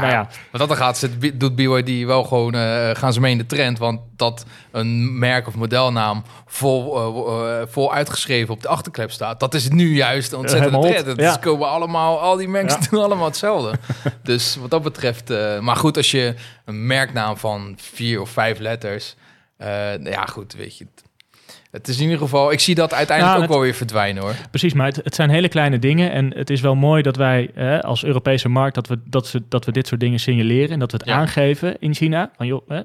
nou 0.00 0.06
ja, 0.06 0.28
Wat 0.50 0.60
dat 0.60 0.70
er 0.70 0.76
gaat, 0.76 0.98
zit, 0.98 1.40
doet 1.40 1.54
BYD 1.56 2.04
wel 2.06 2.24
gewoon, 2.24 2.54
eh, 2.54 2.90
gaan 2.92 3.12
ze 3.12 3.20
mee 3.20 3.32
in 3.32 3.38
de 3.38 3.46
trend. 3.46 3.78
Want 3.78 4.00
dat 4.16 4.44
een 4.70 5.18
merk 5.18 5.46
of 5.46 5.54
modelnaam 5.54 6.22
vol, 6.46 6.98
vol 7.68 7.92
uitgeschreven 7.94 8.54
op 8.54 8.62
de 8.62 8.68
achterklep 8.68 9.10
staat, 9.10 9.40
dat 9.40 9.54
is 9.54 9.68
nu 9.68 9.94
juist 9.94 10.32
een 10.32 10.38
ontzettende 10.38 10.80
trend. 11.02 11.18
is 11.18 11.38
komen 11.38 11.68
allemaal, 11.68 12.20
al 12.20 12.36
die 12.36 12.48
mensen 12.48 12.80
doen 12.90 13.02
allemaal 13.02 13.26
hetzelfde. 13.26 13.78
dus 14.22 14.56
wat 14.60 14.70
dat 14.70 14.82
betreft, 14.82 15.32
maar 15.60 15.76
goed, 15.76 15.96
als 15.96 16.10
je 16.10 16.34
een 16.64 16.86
merknaam 16.86 17.36
van 17.36 17.74
vier 17.80 18.20
of 18.20 18.30
vijf 18.30 18.58
letters, 18.58 19.14
ja 20.04 20.26
goed, 20.26 20.52
weet 20.52 20.76
je. 20.78 20.86
Het 21.72 21.88
is 21.88 21.96
in 21.96 22.02
ieder 22.02 22.18
geval, 22.18 22.52
ik 22.52 22.60
zie 22.60 22.74
dat 22.74 22.94
uiteindelijk 22.94 23.36
Ja, 23.36 23.42
ook 23.42 23.48
het- 23.48 23.56
wel 23.58 23.64
weer 23.66 23.74
verdwijnen 23.74 24.22
hoor. 24.22 24.34
Precies, 24.50 24.72
maar 24.72 24.86
het, 24.86 24.96
het 25.04 25.14
zijn 25.14 25.30
hele 25.30 25.48
kleine 25.48 25.78
dingen. 25.78 26.12
En 26.12 26.32
het 26.36 26.50
is 26.50 26.60
wel 26.60 26.74
mooi 26.74 27.02
dat 27.02 27.16
wij 27.16 27.50
eh, 27.54 27.78
als 27.80 28.04
Europese 28.04 28.48
markt 28.48 28.74
dat 28.74 28.86
we, 28.88 28.98
dat, 29.04 29.26
ze, 29.26 29.42
dat 29.48 29.64
we 29.64 29.72
dit 29.72 29.86
soort 29.86 30.00
dingen 30.00 30.18
signaleren. 30.20 30.70
En 30.70 30.78
dat 30.78 30.90
we 30.92 30.96
het 30.96 31.06
Ja. 31.06 31.14
aangeven 31.16 31.76
in 31.78 31.94
China. 31.94 32.30
Van 32.36 32.46
joh, 32.46 32.62
eh, 32.70 32.78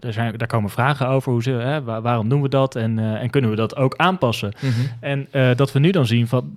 er 0.00 0.12
zijn, 0.12 0.36
daar 0.36 0.48
komen 0.48 0.70
vragen 0.70 1.08
over. 1.08 1.32
Hoe 1.32 1.42
ze, 1.42 1.80
waar- 1.84 2.02
waarom 2.02 2.28
doen 2.28 2.42
we 2.42 2.48
dat? 2.48 2.76
En, 2.76 2.98
eh, 2.98 3.04
en 3.22 3.30
kunnen 3.30 3.50
we 3.50 3.56
dat 3.56 3.76
ook 3.76 3.96
aanpassen? 3.96 4.52
En 5.00 5.26
eh, 5.30 5.50
dat 5.56 5.72
we 5.72 5.78
nu 5.78 5.90
dan 5.90 6.06
zien 6.06 6.26
van, 6.28 6.54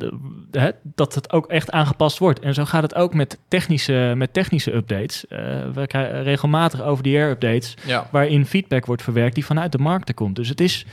dat 0.83 1.15
het 1.15 1.31
ook 1.31 1.47
echt 1.47 1.71
aangepast 1.71 2.17
wordt. 2.17 2.39
En 2.39 2.53
zo 2.53 2.65
gaat 2.65 2.83
het 2.83 2.95
ook 2.95 3.13
met 3.13 3.37
technische, 3.47 4.13
met 4.15 4.33
technische 4.33 4.73
updates. 4.73 5.27
Eh, 5.27 5.39
we 5.73 5.87
krijgen 5.87 6.23
regelmatig 6.23 6.81
over-the-air 6.81 7.29
updates 7.29 7.73
Ja. 7.85 8.07
waarin 8.11 8.45
feedback 8.45 8.85
wordt 8.85 9.01
verwerkt 9.03 9.35
die 9.35 9.45
vanuit 9.45 9.71
de 9.71 9.77
markten 9.77 10.15
komt. 10.15 10.35
Dus 10.35 10.49
het 10.49 10.61
is, 10.61 10.85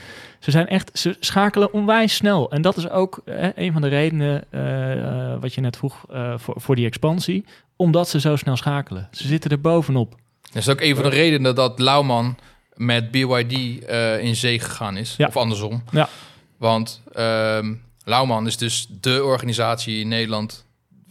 ze 0.43 0.51
zijn 0.51 0.69
echt, 0.69 0.91
ze 0.99 1.17
schakelen 1.21 1.73
onwijs 1.73 2.15
snel. 2.15 2.51
En 2.51 2.63
dat 2.63 2.77
is 2.77 2.89
ook 2.89 3.21
eh, 3.25 3.49
een 3.55 3.73
van 3.73 3.83
de 3.83 3.89
redenen, 3.89 4.45
eh, 4.51 5.33
eh, 5.33 5.41
wat 5.41 5.55
je 5.55 5.61
net 5.61 5.77
vroeg, 5.77 6.05
eh, 6.11 6.35
voor, 6.37 6.55
voor 6.59 6.77
die 6.77 6.87
expansie. 6.87 7.45
Omdat 7.77 8.09
ze 8.09 8.21
zo 8.21 8.37
snel 8.37 8.57
schakelen. 8.57 9.09
Ze 9.13 9.27
zitten 9.27 9.51
er 9.51 9.61
bovenop. 9.61 10.15
Dat 10.43 10.63
is 10.63 10.69
ook 10.69 10.81
een 10.81 10.95
van 10.95 11.05
de 11.05 11.11
redenen 11.11 11.55
dat 11.55 11.79
Lauman 11.79 12.37
met 12.75 13.11
BYD 13.11 13.85
eh, 13.85 14.23
in 14.23 14.37
zee 14.37 14.59
gegaan 14.59 14.97
is. 14.97 15.15
Ja. 15.17 15.27
Of 15.27 15.37
andersom. 15.37 15.83
Ja. 15.91 16.09
Want 16.57 17.03
ehm 17.13 17.75
Lauman 18.05 18.47
is 18.47 18.57
dus 18.57 18.87
de 19.01 19.25
organisatie 19.25 20.01
in 20.01 20.09
Nederland 20.09 20.65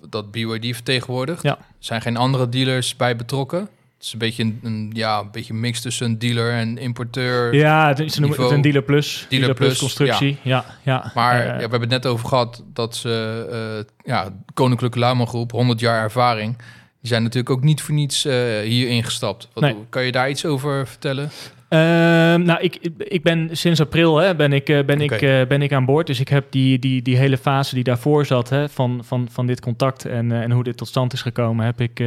dat 0.09 0.31
BYD 0.31 0.75
vertegenwoordigt. 0.75 1.43
Ja. 1.43 1.57
Er 1.57 1.65
zijn 1.79 2.01
geen 2.01 2.17
andere 2.17 2.49
dealers 2.49 2.95
bij 2.95 3.15
betrokken. 3.15 3.69
Het 4.01 4.09
is 4.09 4.15
een 4.15 4.19
beetje 4.19 4.43
een, 4.43 4.59
een, 4.63 4.91
ja, 4.93 5.19
een 5.19 5.31
beetje 5.31 5.53
mix 5.53 5.81
tussen 5.81 6.05
een 6.05 6.19
dealer 6.19 6.51
en 6.51 6.77
importeur. 6.77 7.55
Ja, 7.55 7.87
het 7.87 7.99
is, 7.99 8.13
ze 8.13 8.19
noemen 8.19 8.37
het 8.37 8.47
Niveau. 8.47 8.55
een 8.55 8.61
dealer 8.61 8.83
plus. 8.83 9.25
Dealer, 9.29 9.53
plus, 9.53 9.67
plus, 9.67 9.79
constructie. 9.79 10.37
Ja, 10.41 10.65
ja. 10.83 11.11
Maar 11.15 11.39
Eh, 11.39 11.45
ja, 11.45 11.53
we 11.55 11.59
hebben 11.61 11.79
het 11.79 11.89
net 11.89 12.05
over 12.05 12.27
gehad 12.27 12.63
dat 12.73 12.95
ze, 12.95 13.45
eh, 13.85 13.93
ja, 14.13 14.29
Koninklijke 14.53 14.99
Lauman 14.99 15.27
Groep, 15.27 15.51
100 15.51 15.79
jaar 15.79 16.03
ervaring. 16.03 16.57
Die 16.57 17.09
zijn 17.09 17.23
natuurlijk 17.23 17.49
ook 17.49 17.63
niet 17.63 17.81
voor 17.81 17.93
niets 17.93 18.25
eh, 18.25 18.33
hier 18.59 18.87
ingestapt. 18.87 19.47
Wat, 19.53 19.63
Nee. 19.63 19.75
Kan 19.89 20.03
je 20.03 20.11
daar 20.11 20.29
iets 20.29 20.45
over 20.45 20.87
vertellen? 20.87 21.29
Ehm, 21.71 22.43
nou, 22.43 22.59
ik, 22.59 22.75
ik 22.97 23.23
ben 23.23 23.49
sinds 23.51 23.81
april 23.81 24.17
hè, 24.17 24.35
ben 24.35 24.53
ik, 24.53 24.69
eh, 24.69 24.85
ben, 24.85 25.01
ik, 25.01 25.11
eh, 25.11 25.47
ben 25.47 25.61
ik 25.61 25.73
aan 25.73 25.85
boord. 25.85 26.07
Dus 26.07 26.19
ik 26.19 26.27
heb 26.27 26.51
die, 26.51 26.79
die, 26.79 27.01
die 27.01 27.17
hele 27.17 27.37
fase 27.37 27.75
die 27.75 27.83
daarvoor 27.83 28.25
zat 28.25 28.49
hè, 28.49 28.69
van, 28.69 29.01
van, 29.03 29.27
van 29.29 29.45
dit 29.45 29.61
contact 29.61 30.05
en, 30.05 30.31
eh, 30.31 30.41
en 30.41 30.51
hoe 30.51 30.63
dit 30.63 30.77
tot 30.77 30.87
stand 30.87 31.13
is 31.13 31.21
gekomen, 31.21 31.65
heb 31.65 31.81
ik, 31.81 31.97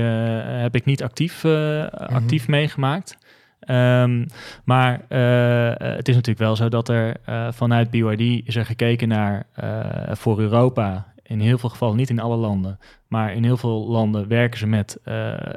heb 0.60 0.74
ik 0.74 0.84
niet 0.84 1.02
actief, 1.02 1.44
eh, 1.44 1.86
actief 1.88 2.48
meegemaakt. 2.48 3.18
Ehm, 3.60 4.26
maar 4.64 5.04
het 5.88 6.08
is 6.08 6.14
natuurlijk 6.14 6.38
wel 6.38 6.56
zo 6.56 6.68
dat 6.68 6.88
er 6.88 7.16
vanuit 7.52 7.90
BYD 7.90 8.46
is 8.46 8.56
er 8.56 8.66
gekeken 8.66 9.08
naar 9.08 9.46
voor 10.10 10.40
Europa. 10.40 11.12
In 11.22 11.40
heel 11.40 11.58
veel 11.58 11.68
gevallen, 11.68 11.96
niet 11.96 12.10
in 12.10 12.20
alle 12.20 12.36
landen, 12.36 12.78
maar 13.08 13.34
in 13.34 13.44
heel 13.44 13.56
veel 13.56 13.86
landen 13.88 14.28
werken 14.28 14.58
ze 14.58 14.66
met 14.66 14.98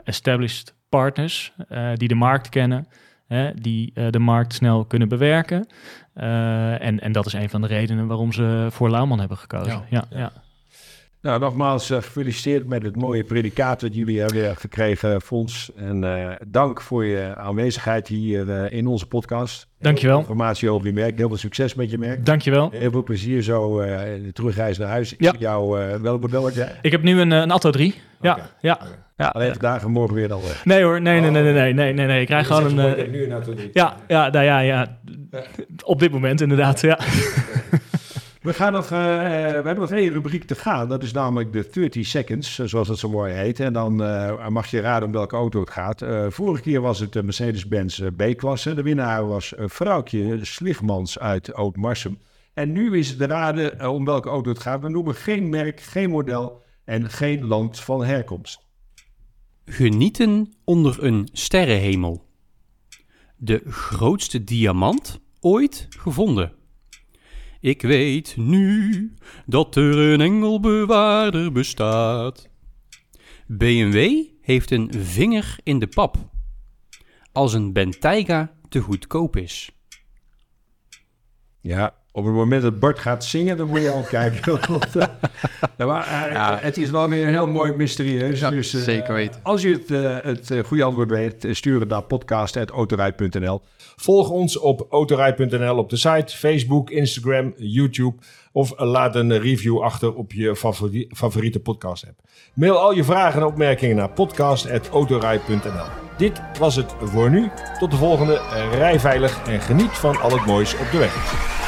established 0.04 0.76
partners 0.90 1.54
die 1.94 2.08
de 2.08 2.16
markt 2.16 2.50
kennen 2.50 2.88
hè, 3.28 3.54
die 3.54 3.92
eh, 3.94 4.08
de 4.10 4.20
markt 4.20 4.54
snel 4.54 4.86
kunnen 4.86 5.08
bewerken. 5.10 5.68
Eh, 6.14 6.82
en, 6.82 7.00
en 7.00 7.12
dat 7.12 7.26
is 7.26 7.34
een 7.34 7.50
van 7.50 7.62
de 7.62 7.68
redenen 7.68 8.08
waarom 8.08 8.34
ze 8.34 8.68
voor 8.72 8.90
Lauwman 8.90 9.20
hebben 9.20 9.38
gekozen. 9.38 9.84
Ja. 9.90 10.06
Ja, 10.10 10.18
ja. 10.20 10.32
Nou, 11.22 11.40
nogmaals 11.40 11.90
eh, 11.90 11.98
gefeliciteerd 11.98 12.68
met 12.68 12.84
het 12.84 12.96
mooie 12.96 13.24
predicaat 13.24 13.80
dat 13.80 13.96
jullie 13.96 14.20
hebben 14.20 14.56
gekregen, 14.58 15.22
Fons. 15.22 15.72
En 15.76 16.04
eh, 16.04 16.36
dank 16.48 16.82
voor 16.82 17.06
je 17.06 17.36
aanwezigheid 17.36 18.08
hier 18.08 18.50
eh, 18.52 18.78
in 18.78 18.88
onze 18.88 19.08
podcast. 19.08 19.68
Dankjewel. 19.80 20.16
Heel 20.16 20.26
veel 20.26 20.34
Informatie 20.36 20.70
over 20.70 20.88
je 20.88 20.94
merk. 20.94 21.18
Heel 21.18 21.28
veel 21.28 21.38
succes 21.38 21.74
met 21.76 21.92
je 21.92 21.98
merk. 21.98 22.26
Dankjewel. 22.26 22.70
Heel 22.72 22.92
veel 22.92 23.04
plezier 23.04 23.42
zo 23.42 23.80
eh, 23.80 24.16
in 24.16 24.24
de 24.24 24.32
terugreis 24.34 24.78
naar 24.78 24.88
huis. 24.90 25.14
Ik 25.14 25.22
Ja. 25.22 25.32
zie 25.32 25.40
jou 25.40 25.82
eh, 25.82 25.96
welk 26.00 26.22
model 26.22 26.44
had 26.44 26.54
jij? 26.56 26.76
Ik 26.82 26.92
heb 26.92 27.02
nu 27.04 27.20
een, 27.22 27.32
een 27.32 27.52
Atto 27.52 27.70
3. 27.72 27.96
Ja, 28.22 28.50
ja. 28.62 28.80
Ja. 29.18 29.28
Alleen 29.28 29.52
vandaag 29.52 29.84
en 29.84 29.92
morgen 29.92 30.16
weer 30.16 30.28
dan 30.28 30.42
weg. 30.42 30.66
Nee 30.66 30.84
hoor, 30.84 31.02
nee, 31.02 31.20
nee, 31.22 31.32
nee, 31.32 31.44
nee, 31.44 31.54
nee, 31.54 31.74
nee, 31.74 31.94
nee, 31.94 32.06
nee. 32.06 32.22
Ik 32.22 32.26
krijg 32.28 32.48
gewoon 32.48 32.78
een... 32.78 32.96
eh, 32.96 33.10
nu 33.10 33.42
drie. 33.56 33.70
ja, 33.74 33.96
ja, 34.08 34.30
nou 34.30 34.46
ja, 34.46 34.60
ja. 34.60 35.00
Op 35.84 36.00
dit 36.00 36.12
moment 36.12 36.42
inderdaad, 36.42 36.82
ja. 36.82 37.00
We, 38.42 38.54
gaan 38.54 38.74
nog, 38.74 38.92
eh, 38.92 39.00
eh, 39.26 39.48
we 39.48 39.54
hebben 39.54 39.80
nog 39.80 39.92
één 39.92 40.12
rubriek 40.14 40.44
te 40.44 40.56
gaan. 40.56 40.90
Dat 40.90 41.04
is 41.04 41.12
namelijk 41.12 41.54
de 41.54 41.70
30 41.72 42.06
seconds, 42.06 42.60
eh, 42.60 42.66
zoals 42.66 42.88
dat 42.88 43.00
zo 43.00 43.10
mooi 43.10 43.34
heet. 43.34 43.60
En 43.60 43.74
dan 43.74 44.04
eh, 44.04 44.48
mag 44.48 44.68
je 44.68 44.80
raden 44.80 45.08
om 45.08 45.14
welke 45.14 45.36
auto 45.36 45.60
het 45.60 45.70
gaat. 45.70 46.02
Eh, 46.02 46.26
vorige 46.30 46.62
keer 46.62 46.82
was 46.82 47.00
het 47.00 47.14
de 47.14 47.24
Mercedes-Benz 47.24 48.02
B-klasse. 48.16 48.74
De 48.74 48.82
winnaar 48.82 49.28
was 49.28 49.54
een 49.58 49.70
vrouwtje 49.70 50.46
Sligmans 50.46 51.20
uit 51.20 51.54
Oud-Marsum. 51.54 52.20
En 52.54 52.72
nu 52.72 52.98
is 52.98 53.10
het 53.10 53.22
raden 53.22 53.90
om 53.90 54.06
welke 54.06 54.30
auto 54.30 54.50
het 54.50 54.60
gaat. 54.60 54.82
We 54.82 54.90
noemen 54.90 55.16
geen 55.16 55.50
merk, 55.50 55.80
geen 55.80 56.10
model 56.10 56.64
en 56.86 57.10
geen 57.10 57.46
land 57.46 57.80
van 57.80 58.04
herkomst. 58.06 58.67
Genieten 59.70 60.54
onder 60.64 61.04
een 61.04 61.30
sterrenhemel. 61.32 62.26
De 63.36 63.62
grootste 63.66 64.44
diamant 64.44 65.20
ooit 65.40 65.88
gevonden. 65.90 66.54
Ik 67.60 67.82
weet 67.82 68.38
nu 68.38 69.14
dat 69.46 69.76
er 69.76 69.98
een 69.98 70.22
engelbewaarder 70.22 71.52
bestaat. 71.52 72.50
BMW 73.48 74.24
heeft 74.42 74.72
een 74.72 74.94
vinger 74.94 75.58
in 75.64 75.80
de 75.80 75.88
pap. 75.88 76.18
Als 77.32 77.54
een 77.54 77.74
Bentayga 77.74 78.54
te 78.70 78.80
goedkoop 78.80 79.36
is. 79.36 79.72
Ja, 81.62 81.96
op 82.18 82.26
het 82.26 82.34
moment 82.34 82.62
dat 82.62 82.80
Bart 82.80 83.00
gaat 83.00 83.26
zingen, 83.26 83.58
dan 83.58 83.68
moet 83.68 83.82
je 83.82 83.92
al 83.92 84.02
kijken. 84.10 84.60
Nou, 85.78 85.92
maar, 85.92 86.08
eh, 86.28 86.32
Ja. 86.32 86.58
Het 86.62 86.78
is 86.78 86.90
wel 86.90 87.10
weer 87.10 87.24
een 87.24 87.34
heel 87.34 87.48
mooi 87.48 87.74
mysterieus. 87.74 88.40
Ja, 88.40 88.50
dus, 88.50 88.74
eh, 88.74 88.82
zeker 88.82 89.14
weten. 89.14 89.40
Als 89.44 89.62
je 89.62 89.70
het, 89.72 89.92
eh, 89.92 90.18
het 90.22 90.68
goede 90.68 90.84
antwoord 90.84 91.10
weet, 91.10 91.48
stuur 91.52 91.80
het 91.80 91.90
naar 91.90 92.02
podcast.autorij.nl. 92.02 93.62
Volg 93.96 94.30
ons 94.30 94.58
op 94.60 94.88
autorij.nl 94.90 95.78
op 95.78 95.90
de 95.90 95.98
site, 95.98 96.38
Facebook, 96.38 96.90
Instagram, 96.90 97.54
YouTube. 97.58 98.16
Of 98.52 98.74
laat 98.80 99.16
een 99.16 99.40
review 99.40 99.82
achter 99.82 100.14
op 100.14 100.32
je 100.34 100.56
favori- 100.56 101.08
favoriete 101.16 101.60
podcast 101.60 102.06
app. 102.08 102.20
Mail 102.54 102.78
al 102.80 102.94
je 102.94 103.04
vragen 103.04 103.40
en 103.42 103.46
opmerkingen 103.48 103.96
naar 103.96 104.10
podcast.autorij.nl. 104.10 105.86
Dit 106.18 106.42
was 106.60 106.76
het 106.76 106.94
voor 107.02 107.30
nu. 107.30 107.50
Tot 107.80 107.92
de 107.92 107.98
volgende. 107.98 108.42
Rij 108.72 109.00
veilig 109.00 109.48
en 109.48 109.62
geniet 109.62 109.92
van 109.92 110.22
al 110.22 110.32
het 110.32 110.46
moois 110.46 110.74
op 110.74 110.92
de 110.92 110.98
weg. 110.98 111.67